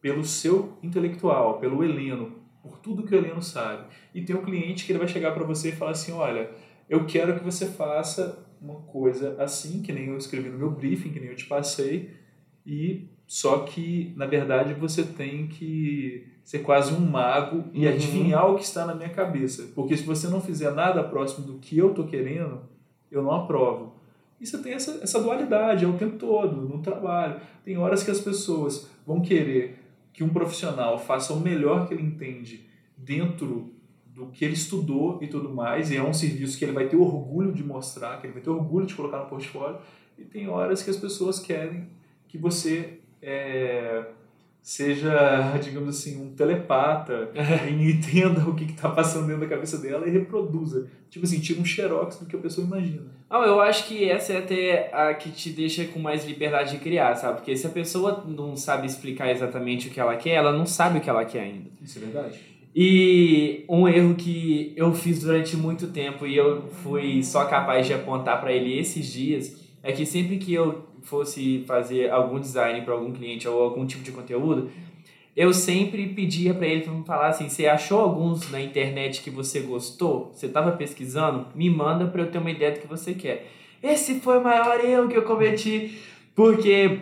pelo 0.00 0.24
seu 0.24 0.76
intelectual, 0.82 1.60
pelo 1.60 1.84
Heleno, 1.84 2.32
por 2.60 2.78
tudo 2.78 3.04
que 3.04 3.14
o 3.14 3.18
Heleno 3.18 3.42
sabe. 3.42 3.86
E 4.12 4.22
tem 4.22 4.34
um 4.34 4.42
cliente 4.42 4.84
que 4.84 4.90
ele 4.90 4.98
vai 4.98 5.06
chegar 5.06 5.32
para 5.32 5.44
você 5.44 5.68
e 5.68 5.72
falar 5.72 5.92
assim, 5.92 6.10
olha, 6.10 6.50
eu 6.88 7.04
quero 7.06 7.38
que 7.38 7.44
você 7.44 7.66
faça 7.66 8.47
uma 8.60 8.80
coisa 8.82 9.36
assim, 9.40 9.82
que 9.82 9.92
nem 9.92 10.06
eu 10.06 10.16
escrevi 10.16 10.48
no 10.48 10.58
meu 10.58 10.70
briefing, 10.70 11.10
que 11.10 11.20
nem 11.20 11.30
eu 11.30 11.36
te 11.36 11.46
passei, 11.46 12.10
e 12.66 13.08
só 13.26 13.60
que 13.60 14.12
na 14.16 14.26
verdade 14.26 14.74
você 14.74 15.02
tem 15.02 15.46
que 15.48 16.26
ser 16.44 16.60
quase 16.60 16.92
um 16.94 17.00
mago 17.00 17.64
e 17.72 17.86
Uhum. 17.86 17.92
adivinhar 17.92 18.50
o 18.50 18.56
que 18.56 18.64
está 18.64 18.86
na 18.86 18.94
minha 18.94 19.10
cabeça, 19.10 19.70
porque 19.74 19.96
se 19.96 20.02
você 20.02 20.28
não 20.28 20.40
fizer 20.40 20.72
nada 20.72 21.02
próximo 21.04 21.46
do 21.46 21.58
que 21.58 21.76
eu 21.76 21.92
tô 21.92 22.04
querendo, 22.04 22.60
eu 23.10 23.22
não 23.22 23.32
aprovo. 23.32 23.94
E 24.40 24.46
você 24.46 24.58
tem 24.62 24.72
essa, 24.72 25.00
essa 25.02 25.20
dualidade 25.20 25.84
é 25.84 25.88
o 25.88 25.98
tempo 25.98 26.16
todo, 26.16 26.56
no 26.68 26.80
trabalho. 26.80 27.40
Tem 27.64 27.76
horas 27.76 28.02
que 28.04 28.10
as 28.10 28.20
pessoas 28.20 28.88
vão 29.06 29.20
querer 29.20 29.78
que 30.12 30.22
um 30.22 30.28
profissional 30.28 30.98
faça 30.98 31.32
o 31.32 31.40
melhor 31.40 31.86
que 31.88 31.94
ele 31.94 32.02
entende 32.04 32.66
dentro 32.96 33.72
do 34.18 34.26
que 34.26 34.44
ele 34.44 34.54
estudou 34.54 35.18
e 35.22 35.28
tudo 35.28 35.48
mais, 35.48 35.92
e 35.92 35.96
é 35.96 36.02
um 36.02 36.12
serviço 36.12 36.58
que 36.58 36.64
ele 36.64 36.72
vai 36.72 36.88
ter 36.88 36.96
orgulho 36.96 37.52
de 37.52 37.62
mostrar, 37.62 38.20
que 38.20 38.26
ele 38.26 38.34
vai 38.34 38.42
ter 38.42 38.50
orgulho 38.50 38.84
de 38.84 38.94
colocar 38.94 39.20
no 39.20 39.26
portfólio, 39.26 39.78
e 40.18 40.24
tem 40.24 40.48
horas 40.48 40.82
que 40.82 40.90
as 40.90 40.96
pessoas 40.96 41.38
querem 41.38 41.86
que 42.26 42.36
você 42.36 42.98
é, 43.22 44.04
seja, 44.60 45.56
digamos 45.62 45.96
assim, 45.96 46.20
um 46.20 46.34
telepata 46.34 47.30
e 47.70 47.90
entenda 47.92 48.40
o 48.40 48.56
que 48.56 48.64
está 48.64 48.88
passando 48.88 49.28
dentro 49.28 49.42
da 49.42 49.46
cabeça 49.46 49.78
dela 49.78 50.04
e 50.06 50.10
reproduza. 50.10 50.88
Tipo 51.08 51.24
assim, 51.24 51.38
tira 51.38 51.60
um 51.60 51.64
xerox 51.64 52.16
do 52.16 52.26
que 52.26 52.34
a 52.34 52.40
pessoa 52.40 52.66
imagina. 52.66 53.06
Não, 53.30 53.44
eu 53.44 53.60
acho 53.60 53.86
que 53.86 54.10
essa 54.10 54.32
é 54.32 54.38
até 54.38 54.90
a 54.92 55.14
que 55.14 55.30
te 55.30 55.50
deixa 55.50 55.84
com 55.84 56.00
mais 56.00 56.26
liberdade 56.26 56.72
de 56.72 56.78
criar, 56.78 57.14
sabe? 57.14 57.36
Porque 57.36 57.56
se 57.56 57.68
a 57.68 57.70
pessoa 57.70 58.24
não 58.26 58.56
sabe 58.56 58.86
explicar 58.86 59.30
exatamente 59.30 59.86
o 59.86 59.90
que 59.92 60.00
ela 60.00 60.16
quer, 60.16 60.30
ela 60.30 60.52
não 60.52 60.66
sabe 60.66 60.98
o 60.98 61.00
que 61.00 61.08
ela 61.08 61.24
quer 61.24 61.42
ainda. 61.42 61.70
Isso 61.80 61.98
é 61.98 62.02
verdade. 62.02 62.57
E 62.80 63.64
um 63.68 63.88
erro 63.88 64.14
que 64.14 64.72
eu 64.76 64.94
fiz 64.94 65.22
durante 65.22 65.56
muito 65.56 65.88
tempo 65.88 66.24
e 66.24 66.36
eu 66.36 66.62
fui 66.84 67.24
só 67.24 67.44
capaz 67.46 67.88
de 67.88 67.92
apontar 67.92 68.40
para 68.40 68.52
ele 68.52 68.78
esses 68.78 69.12
dias 69.12 69.60
é 69.82 69.90
que 69.90 70.06
sempre 70.06 70.36
que 70.36 70.54
eu 70.54 70.84
fosse 71.02 71.64
fazer 71.66 72.08
algum 72.08 72.38
design 72.38 72.80
para 72.82 72.94
algum 72.94 73.10
cliente 73.10 73.48
ou 73.48 73.60
algum 73.60 73.84
tipo 73.84 74.04
de 74.04 74.12
conteúdo, 74.12 74.70
eu 75.34 75.52
sempre 75.52 76.06
pedia 76.10 76.54
para 76.54 76.68
ele 76.68 76.82
para 76.82 76.92
me 76.92 77.04
falar 77.04 77.26
assim: 77.30 77.48
você 77.48 77.66
achou 77.66 77.98
alguns 77.98 78.48
na 78.52 78.60
internet 78.60 79.22
que 79.24 79.30
você 79.30 79.58
gostou? 79.58 80.30
Você 80.32 80.46
estava 80.46 80.70
pesquisando? 80.70 81.48
Me 81.56 81.68
manda 81.68 82.06
para 82.06 82.22
eu 82.22 82.30
ter 82.30 82.38
uma 82.38 82.52
ideia 82.52 82.70
do 82.70 82.78
que 82.78 82.86
você 82.86 83.12
quer. 83.12 83.50
Esse 83.82 84.20
foi 84.20 84.38
o 84.38 84.44
maior 84.44 84.78
erro 84.84 85.08
que 85.08 85.16
eu 85.16 85.22
cometi, 85.24 85.98
porque 86.32 87.00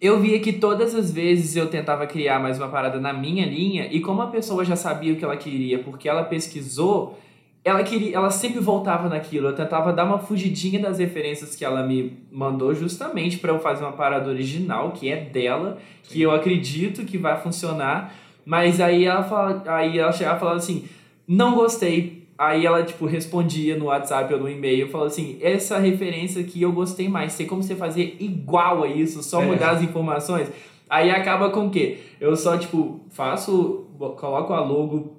eu 0.00 0.20
via 0.20 0.38
que 0.40 0.52
todas 0.52 0.94
as 0.94 1.10
vezes 1.10 1.56
eu 1.56 1.68
tentava 1.68 2.06
criar 2.06 2.38
mais 2.38 2.58
uma 2.58 2.68
parada 2.68 3.00
na 3.00 3.12
minha 3.12 3.46
linha 3.46 3.88
e 3.90 4.00
como 4.00 4.20
a 4.20 4.26
pessoa 4.26 4.64
já 4.64 4.76
sabia 4.76 5.12
o 5.12 5.16
que 5.16 5.24
ela 5.24 5.36
queria 5.36 5.78
porque 5.78 6.08
ela 6.08 6.22
pesquisou, 6.22 7.18
ela 7.64 7.82
queria, 7.82 8.14
ela 8.14 8.30
sempre 8.30 8.60
voltava 8.60 9.08
naquilo. 9.08 9.48
Eu 9.48 9.54
tentava 9.54 9.92
dar 9.92 10.04
uma 10.04 10.18
fugidinha 10.18 10.78
das 10.78 10.98
referências 10.98 11.56
que 11.56 11.64
ela 11.64 11.82
me 11.82 12.16
mandou 12.30 12.72
justamente 12.74 13.38
para 13.38 13.52
eu 13.52 13.58
fazer 13.58 13.82
uma 13.82 13.92
parada 13.92 14.30
original, 14.30 14.92
que 14.92 15.10
é 15.10 15.16
dela, 15.16 15.78
Sim. 16.02 16.14
que 16.14 16.22
eu 16.22 16.30
acredito 16.30 17.04
que 17.04 17.18
vai 17.18 17.40
funcionar. 17.40 18.14
Mas 18.44 18.80
aí 18.80 19.04
ela 19.04 19.24
fala, 19.24 19.64
aí 19.66 19.98
ela 19.98 20.12
chegava 20.12 20.36
e 20.36 20.38
falava 20.38 20.58
assim: 20.58 20.84
"Não 21.26 21.56
gostei". 21.56 22.15
Aí 22.38 22.66
ela 22.66 22.82
tipo 22.84 23.06
respondia 23.06 23.76
no 23.76 23.86
WhatsApp 23.86 24.32
ou 24.34 24.40
no 24.40 24.48
e-mail, 24.48 24.88
falou 24.88 25.06
assim: 25.06 25.38
"Essa 25.40 25.78
referência 25.78 26.42
aqui 26.42 26.62
eu 26.62 26.72
gostei 26.72 27.08
mais. 27.08 27.36
Tem 27.36 27.46
como 27.46 27.62
você 27.62 27.74
fazer 27.74 28.16
igual 28.20 28.82
a 28.82 28.88
isso, 28.88 29.22
só 29.22 29.42
é. 29.42 29.46
mudar 29.46 29.70
as 29.70 29.82
informações?". 29.82 30.50
Aí 30.88 31.10
acaba 31.10 31.50
com 31.50 31.66
o 31.66 31.70
quê? 31.70 31.98
Eu 32.20 32.36
só 32.36 32.56
tipo 32.56 33.00
faço, 33.10 33.86
coloco 34.16 34.52
a 34.52 34.60
logo 34.60 35.16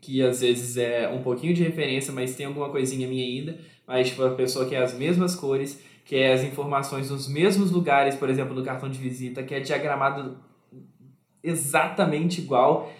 que 0.00 0.22
às 0.22 0.40
vezes 0.40 0.76
é 0.76 1.08
um 1.08 1.22
pouquinho 1.22 1.54
de 1.54 1.62
referência, 1.62 2.12
mas 2.12 2.34
tem 2.34 2.46
alguma 2.46 2.68
coisinha 2.68 3.08
minha 3.08 3.24
ainda, 3.24 3.58
mas 3.86 4.08
tipo, 4.08 4.22
a 4.22 4.30
pessoa 4.30 4.66
quer 4.66 4.82
as 4.82 4.94
mesmas 4.94 5.34
cores, 5.34 5.82
quer 6.04 6.32
as 6.32 6.42
informações 6.42 7.10
nos 7.10 7.28
mesmos 7.28 7.70
lugares, 7.70 8.14
por 8.14 8.28
exemplo, 8.28 8.54
no 8.54 8.62
cartão 8.62 8.88
de 8.88 8.98
visita, 8.98 9.42
que 9.42 9.54
é 9.54 9.60
diagramado 9.60 10.38
exatamente 11.42 12.40
igual. 12.40 12.92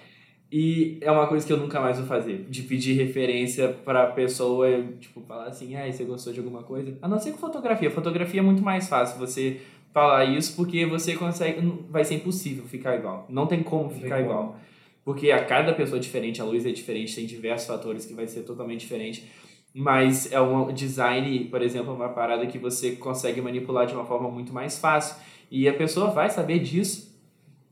E 0.50 0.98
é 1.02 1.12
uma 1.12 1.26
coisa 1.26 1.46
que 1.46 1.52
eu 1.52 1.58
nunca 1.58 1.78
mais 1.78 1.98
vou 1.98 2.06
fazer, 2.06 2.46
de 2.48 2.62
pedir 2.62 2.94
referência 2.94 3.68
para 3.68 4.04
a 4.04 4.06
pessoa, 4.06 4.82
tipo, 4.98 5.20
falar 5.20 5.48
assim, 5.48 5.76
ah, 5.76 5.90
você 5.90 6.04
gostou 6.04 6.32
de 6.32 6.38
alguma 6.38 6.62
coisa? 6.62 6.96
A 7.02 7.08
não 7.08 7.18
ser 7.18 7.32
com 7.32 7.38
fotografia. 7.38 7.90
Fotografia 7.90 8.40
é 8.40 8.42
muito 8.42 8.62
mais 8.62 8.88
fácil 8.88 9.18
você 9.18 9.60
falar 9.92 10.24
isso, 10.24 10.56
porque 10.56 10.86
você 10.86 11.14
consegue, 11.16 11.60
vai 11.90 12.04
ser 12.04 12.14
impossível 12.14 12.64
ficar 12.64 12.96
igual. 12.96 13.26
Não 13.28 13.46
tem 13.46 13.62
como 13.62 13.90
ficar 13.90 14.20
igual. 14.20 14.56
Porque 15.04 15.30
a 15.30 15.44
cada 15.44 15.72
pessoa 15.74 15.98
é 15.98 16.00
diferente, 16.00 16.40
a 16.40 16.44
luz 16.44 16.64
é 16.64 16.70
diferente, 16.70 17.14
tem 17.14 17.26
diversos 17.26 17.66
fatores 17.66 18.06
que 18.06 18.14
vai 18.14 18.26
ser 18.26 18.42
totalmente 18.42 18.80
diferente. 18.80 19.30
Mas 19.74 20.32
é 20.32 20.40
um 20.40 20.72
design, 20.72 21.44
por 21.46 21.62
exemplo, 21.62 21.94
uma 21.94 22.08
parada 22.08 22.46
que 22.46 22.58
você 22.58 22.92
consegue 22.92 23.40
manipular 23.40 23.86
de 23.86 23.94
uma 23.94 24.04
forma 24.04 24.30
muito 24.30 24.52
mais 24.52 24.78
fácil. 24.78 25.16
E 25.50 25.68
a 25.68 25.74
pessoa 25.74 26.10
vai 26.10 26.28
saber 26.30 26.58
disso. 26.58 27.07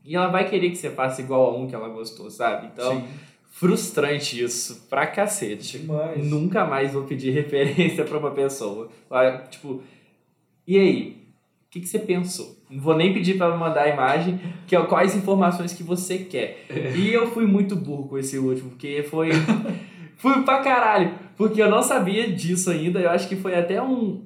E 0.07 0.15
ela 0.15 0.27
vai 0.27 0.49
querer 0.49 0.69
que 0.69 0.77
você 0.77 0.89
faça 0.89 1.21
igual 1.21 1.51
a 1.51 1.57
um 1.57 1.67
que 1.67 1.75
ela 1.75 1.89
gostou, 1.89 2.31
sabe? 2.31 2.69
Então, 2.73 3.01
Sim. 3.01 3.07
frustrante 3.51 4.41
isso, 4.41 4.87
pra 4.89 5.05
cacete. 5.05 5.79
Demais. 5.79 6.25
Nunca 6.25 6.63
mais 6.63 6.93
vou 6.93 7.03
pedir 7.03 7.31
referência 7.35 8.05
pra 8.05 8.17
uma 8.17 8.31
pessoa. 8.31 8.89
Tipo, 9.49 9.83
e 10.65 10.79
aí? 10.79 11.17
O 11.67 11.69
que, 11.69 11.81
que 11.81 11.87
você 11.87 11.99
pensou? 11.99 12.55
Não 12.69 12.79
vou 12.79 12.95
nem 12.95 13.13
pedir 13.13 13.37
para 13.37 13.57
mandar 13.57 13.83
a 13.83 13.89
imagem, 13.89 14.39
que 14.65 14.77
é 14.77 14.81
quais 14.83 15.13
informações 15.13 15.73
que 15.73 15.83
você 15.83 16.19
quer. 16.19 16.65
E 16.95 17.11
eu 17.11 17.29
fui 17.31 17.45
muito 17.45 17.75
burro 17.75 18.07
com 18.07 18.17
esse 18.17 18.39
último, 18.39 18.69
porque 18.69 19.03
foi. 19.03 19.31
fui 20.15 20.41
pra 20.43 20.59
caralho. 20.59 21.15
Porque 21.35 21.61
eu 21.61 21.69
não 21.69 21.83
sabia 21.83 22.31
disso 22.31 22.71
ainda. 22.71 23.01
Eu 23.01 23.09
acho 23.09 23.27
que 23.27 23.35
foi 23.35 23.55
até 23.55 23.81
um, 23.81 24.23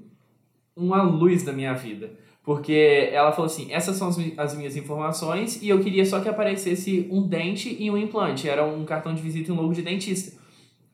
uma 0.75 1.01
luz 1.01 1.43
na 1.43 1.51
minha 1.51 1.73
vida. 1.73 2.11
Porque 2.43 3.09
ela 3.11 3.31
falou 3.31 3.45
assim: 3.45 3.71
essas 3.71 3.95
são 3.97 4.09
as 4.37 4.55
minhas 4.55 4.75
informações 4.75 5.61
e 5.61 5.69
eu 5.69 5.79
queria 5.79 6.05
só 6.05 6.19
que 6.19 6.29
aparecesse 6.29 7.07
um 7.11 7.27
dente 7.27 7.75
e 7.79 7.89
um 7.91 7.97
implante. 7.97 8.49
Era 8.49 8.65
um 8.65 8.83
cartão 8.83 9.13
de 9.13 9.21
visita 9.21 9.51
e 9.51 9.53
um 9.53 9.61
logo 9.61 9.73
de 9.73 9.81
dentista. 9.81 10.39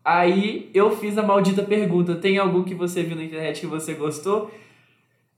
Aí 0.04 0.70
eu 0.74 0.96
fiz 0.96 1.18
a 1.18 1.24
maldita 1.24 1.64
pergunta: 1.64 2.16
tem 2.16 2.38
algum 2.38 2.64
que 2.64 2.76
você 2.76 3.02
viu 3.04 3.16
na 3.16 3.24
internet 3.24 3.62
que 3.62 3.68
você 3.68 3.94
gostou? 3.94 4.52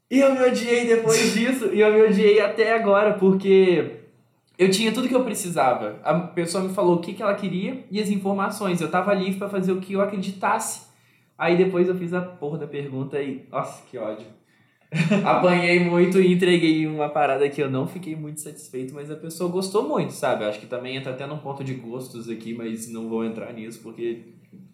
E 0.09 0.19
eu 0.19 0.33
me 0.33 0.43
odiei 0.43 0.87
depois 0.87 1.33
disso, 1.33 1.73
e 1.73 1.79
eu 1.79 1.93
me 1.93 2.01
odiei 2.01 2.39
até 2.41 2.73
agora, 2.73 3.13
porque 3.13 3.99
eu 4.57 4.71
tinha 4.71 4.91
tudo 4.91 5.07
que 5.07 5.15
eu 5.15 5.23
precisava. 5.23 5.99
A 6.03 6.19
pessoa 6.19 6.63
me 6.63 6.73
falou 6.73 6.95
o 6.95 6.99
que, 6.99 7.13
que 7.13 7.21
ela 7.21 7.35
queria 7.35 7.85
e 7.91 8.01
as 8.01 8.09
informações. 8.09 8.81
Eu 8.81 8.89
tava 8.89 9.13
livre 9.13 9.37
para 9.37 9.49
fazer 9.49 9.71
o 9.71 9.79
que 9.79 9.93
eu 9.93 10.01
acreditasse. 10.01 10.87
Aí 11.37 11.55
depois 11.55 11.87
eu 11.87 11.95
fiz 11.95 12.13
a 12.13 12.21
porra 12.21 12.57
da 12.57 12.67
pergunta 12.67 13.21
e. 13.21 13.45
Nossa, 13.51 13.83
que 13.85 13.97
ódio. 13.97 14.38
Apanhei 15.23 15.79
muito 15.79 16.19
e 16.19 16.33
entreguei 16.33 16.87
uma 16.87 17.09
parada 17.09 17.47
que 17.47 17.61
eu 17.61 17.69
não 17.69 17.87
fiquei 17.87 18.15
muito 18.15 18.41
satisfeito, 18.41 18.93
mas 18.93 19.11
a 19.11 19.15
pessoa 19.15 19.49
gostou 19.49 19.87
muito, 19.87 20.13
sabe? 20.13 20.45
Acho 20.45 20.59
que 20.59 20.65
também 20.65 20.95
entra 20.95 21.11
até 21.11 21.27
num 21.27 21.37
ponto 21.37 21.63
de 21.63 21.75
gostos 21.75 22.27
aqui, 22.27 22.53
mas 22.53 22.89
não 22.89 23.07
vou 23.07 23.23
entrar 23.23 23.53
nisso 23.53 23.81
porque 23.83 24.23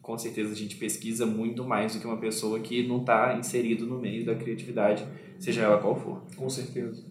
com 0.02 0.18
certeza 0.18 0.54
a 0.54 0.56
gente 0.56 0.76
pesquisa 0.78 1.26
muito 1.26 1.66
mais 1.66 1.94
do 1.94 2.00
que 2.00 2.06
uma 2.06 2.18
pessoa 2.18 2.60
que 2.60 2.88
não 2.88 3.00
está 3.00 3.36
inserido 3.38 3.86
no 3.88 4.00
meio 4.00 4.24
da 4.26 4.36
criatividade, 4.36 5.06
seja 5.40 5.64
ela 5.64 5.80
qual 5.80 5.96
for. 5.96 6.22
Com 6.36 6.50
certeza. 6.50 7.04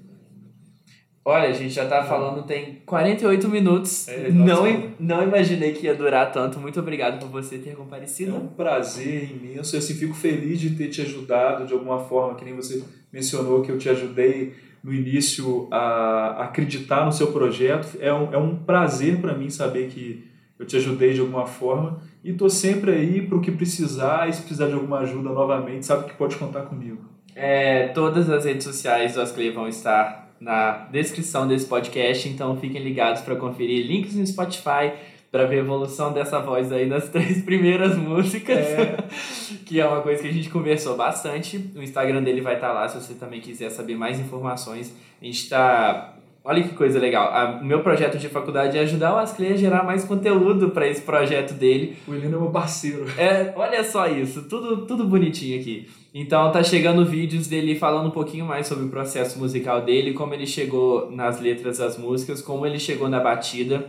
Olha, 1.27 1.49
a 1.49 1.53
gente 1.53 1.73
já 1.73 1.85
está 1.85 2.03
falando, 2.03 2.43
tem 2.43 2.83
48 2.85 3.49
minutos. 3.49 4.07
É, 4.09 4.31
não, 4.31 4.93
não 5.01 5.23
imaginei 5.23 5.73
que 5.73 5.87
ia 5.87 5.95
durar 5.95 6.31
tanto. 6.31 6.61
Muito 6.61 6.79
obrigado 6.79 7.19
por 7.19 7.31
você 7.31 7.57
ter 7.57 7.75
comparecido. 7.75 8.33
É 8.33 8.39
um 8.39 8.49
prazer 8.49 9.31
imenso. 9.31 9.75
Eu 9.75 9.79
assim, 9.79 9.95
fico 9.95 10.13
feliz 10.13 10.61
de 10.61 10.71
ter 10.71 10.89
te 10.89 11.01
ajudado 11.01 11.67
de 11.67 11.73
alguma 11.73 11.99
forma, 11.99 12.35
que 12.35 12.45
nem 12.45 12.55
você 12.55 12.85
mencionou 13.11 13.63
que 13.63 13.73
eu 13.73 13.79
te 13.79 13.89
ajudei 13.89 14.53
no 14.83 14.93
início 14.93 15.67
a 15.71 16.45
acreditar 16.45 17.07
no 17.07 17.13
seu 17.13 17.33
projeto. 17.33 17.97
É 18.01 18.13
um, 18.13 18.35
é 18.35 18.37
um 18.37 18.57
prazer 18.57 19.19
para 19.19 19.33
mim 19.33 19.49
saber 19.49 19.89
que 19.89 20.29
eu 20.59 20.67
te 20.67 20.77
ajudei 20.77 21.15
de 21.15 21.21
alguma 21.21 21.47
forma 21.47 22.03
e 22.23 22.31
estou 22.31 22.51
sempre 22.51 22.93
aí 22.93 23.27
para 23.27 23.37
o 23.37 23.41
que 23.41 23.51
precisar 23.51 24.29
e 24.29 24.33
se 24.33 24.41
precisar 24.43 24.69
de 24.69 24.75
alguma 24.75 25.01
ajuda 25.01 25.31
novamente, 25.31 25.87
sabe 25.87 26.05
que 26.05 26.15
pode 26.15 26.37
contar 26.37 26.63
comigo. 26.63 26.99
É, 27.35 27.89
todas 27.89 28.31
as 28.31 28.45
redes 28.45 28.65
sociais 28.65 29.15
do 29.15 29.21
Asclay 29.21 29.51
vão 29.51 29.67
estar 29.67 30.24
na 30.45 30.87
descrição 30.93 31.49
desse 31.49 31.67
podcast, 31.67 32.29
então 32.29 32.57
fiquem 32.59 32.83
ligados 32.83 33.23
para 33.23 33.35
conferir 33.35 33.87
links 33.87 34.15
no 34.15 34.27
Spotify 34.27 34.93
para 35.33 35.47
ver 35.47 35.57
a 35.57 35.59
evolução 35.61 36.13
dessa 36.13 36.39
voz 36.39 36.71
aí 36.71 36.87
nas 36.87 37.09
três 37.11 37.43
primeiras 37.43 37.97
músicas, 37.97 38.59
é. 38.59 38.97
que 39.67 39.81
é 39.81 39.87
uma 39.87 40.03
coisa 40.03 40.23
que 40.23 40.29
a 40.29 40.33
gente 40.33 40.51
conversou 40.51 40.97
bastante. 40.97 41.73
O 41.75 41.83
Instagram 41.83 42.23
dele 42.23 42.41
vai 42.41 42.55
estar 42.55 42.73
lá 42.73 42.87
se 42.89 43.01
você 43.01 43.15
também 43.15 43.41
quiser 43.41 43.71
saber 43.71 43.97
mais 43.97 44.21
informações. 44.21 44.95
A 45.21 45.25
gente 45.25 45.39
está 45.39 46.15
Olha 46.47 46.63
que 46.63 46.75
coisa 46.75 46.99
legal. 46.99 47.63
o 47.63 47.65
meu 47.65 47.81
projeto 47.83 48.19
de 48.19 48.29
faculdade 48.29 48.77
é 48.77 48.83
ajudar 48.83 49.15
o 49.15 49.19
Ascley 49.19 49.55
a 49.55 49.57
gerar 49.57 49.83
mais 49.83 50.05
conteúdo 50.05 50.69
para 50.69 50.87
esse 50.87 51.01
projeto 51.01 51.55
dele. 51.55 51.97
O 52.07 52.13
Heleno 52.13 52.37
é 52.37 52.41
meu 52.41 52.51
parceiro. 52.51 53.07
É, 53.17 53.55
olha 53.57 53.83
só 53.83 54.07
isso, 54.07 54.47
tudo, 54.47 54.85
tudo 54.85 55.05
bonitinho 55.05 55.59
aqui. 55.59 55.89
Então 56.13 56.53
tá 56.53 56.63
chegando 56.63 57.03
vídeos 57.03 57.47
dele 57.47 57.75
falando 57.75 58.09
um 58.09 58.11
pouquinho 58.11 58.45
mais 58.45 58.67
sobre 58.67 58.85
o 58.85 58.91
processo 58.91 59.39
musical 59.39 59.81
dele, 59.81 60.13
como 60.13 60.35
ele 60.35 60.47
chegou 60.47 61.11
nas 61.11 61.41
letras 61.41 61.79
das 61.79 61.97
músicas, 61.97 62.43
como 62.43 62.67
ele 62.67 62.79
chegou 62.79 63.09
na 63.09 63.21
batida, 63.21 63.87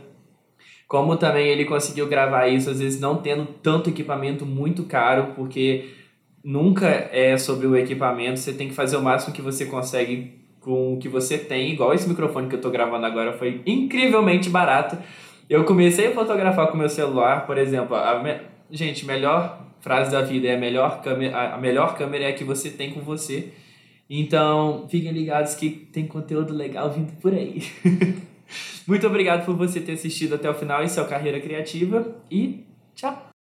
como 0.88 1.18
também 1.18 1.50
ele 1.50 1.66
conseguiu 1.66 2.08
gravar 2.08 2.48
isso, 2.48 2.70
às 2.70 2.80
vezes 2.80 3.02
não 3.02 3.18
tendo 3.18 3.46
tanto 3.62 3.90
equipamento 3.90 4.46
muito 4.46 4.84
caro, 4.84 5.34
porque 5.36 5.90
nunca 6.42 6.88
é 6.88 7.38
sobre 7.38 7.68
o 7.68 7.76
equipamento, 7.76 8.40
você 8.40 8.54
tem 8.54 8.70
que 8.70 8.74
fazer 8.74 8.96
o 8.96 9.02
máximo 9.02 9.34
que 9.34 9.42
você 9.42 9.66
consegue 9.66 10.45
com 10.66 10.96
o 10.96 10.98
que 10.98 11.08
você 11.08 11.38
tem, 11.38 11.72
igual 11.72 11.94
esse 11.94 12.10
microfone 12.10 12.50
que 12.50 12.56
eu 12.56 12.62
tô 12.62 12.72
gravando 12.72 13.06
agora 13.06 13.32
foi 13.34 13.62
incrivelmente 13.68 14.50
barato. 14.50 14.98
Eu 15.48 15.64
comecei 15.64 16.08
a 16.08 16.12
fotografar 16.12 16.68
com 16.68 16.78
meu 16.78 16.90
celular, 16.90 17.46
por 17.46 17.56
exemplo, 17.60 17.96
a 17.96 18.22
me... 18.22 18.36
gente, 18.72 19.06
melhor 19.06 19.64
frase 19.80 20.12
da 20.12 20.24
vida 20.24 20.48
é 20.48 20.56
a 20.56 20.60
melhor 20.60 21.04
câmera, 21.04 21.54
a 21.54 21.58
melhor 21.60 21.96
câmera 21.96 22.24
é 22.24 22.28
a 22.30 22.34
que 22.34 22.44
você 22.44 22.72
tem 22.72 22.92
com 22.92 23.02
você. 23.02 23.54
Então, 24.10 24.88
fiquem 24.90 25.12
ligados 25.12 25.54
que 25.54 25.70
tem 25.70 26.08
conteúdo 26.08 26.52
legal 26.52 26.92
vindo 26.92 27.14
por 27.22 27.32
aí. 27.32 27.62
Muito 28.88 29.06
obrigado 29.06 29.46
por 29.46 29.56
você 29.56 29.80
ter 29.80 29.94
assistido 29.94 30.34
até 30.34 30.50
o 30.50 30.54
final. 30.56 30.84
Isso 30.84 31.00
é 31.00 31.04
o 31.04 31.08
Carreira 31.08 31.40
Criativa 31.40 32.16
e 32.30 32.66
tchau! 32.96 33.35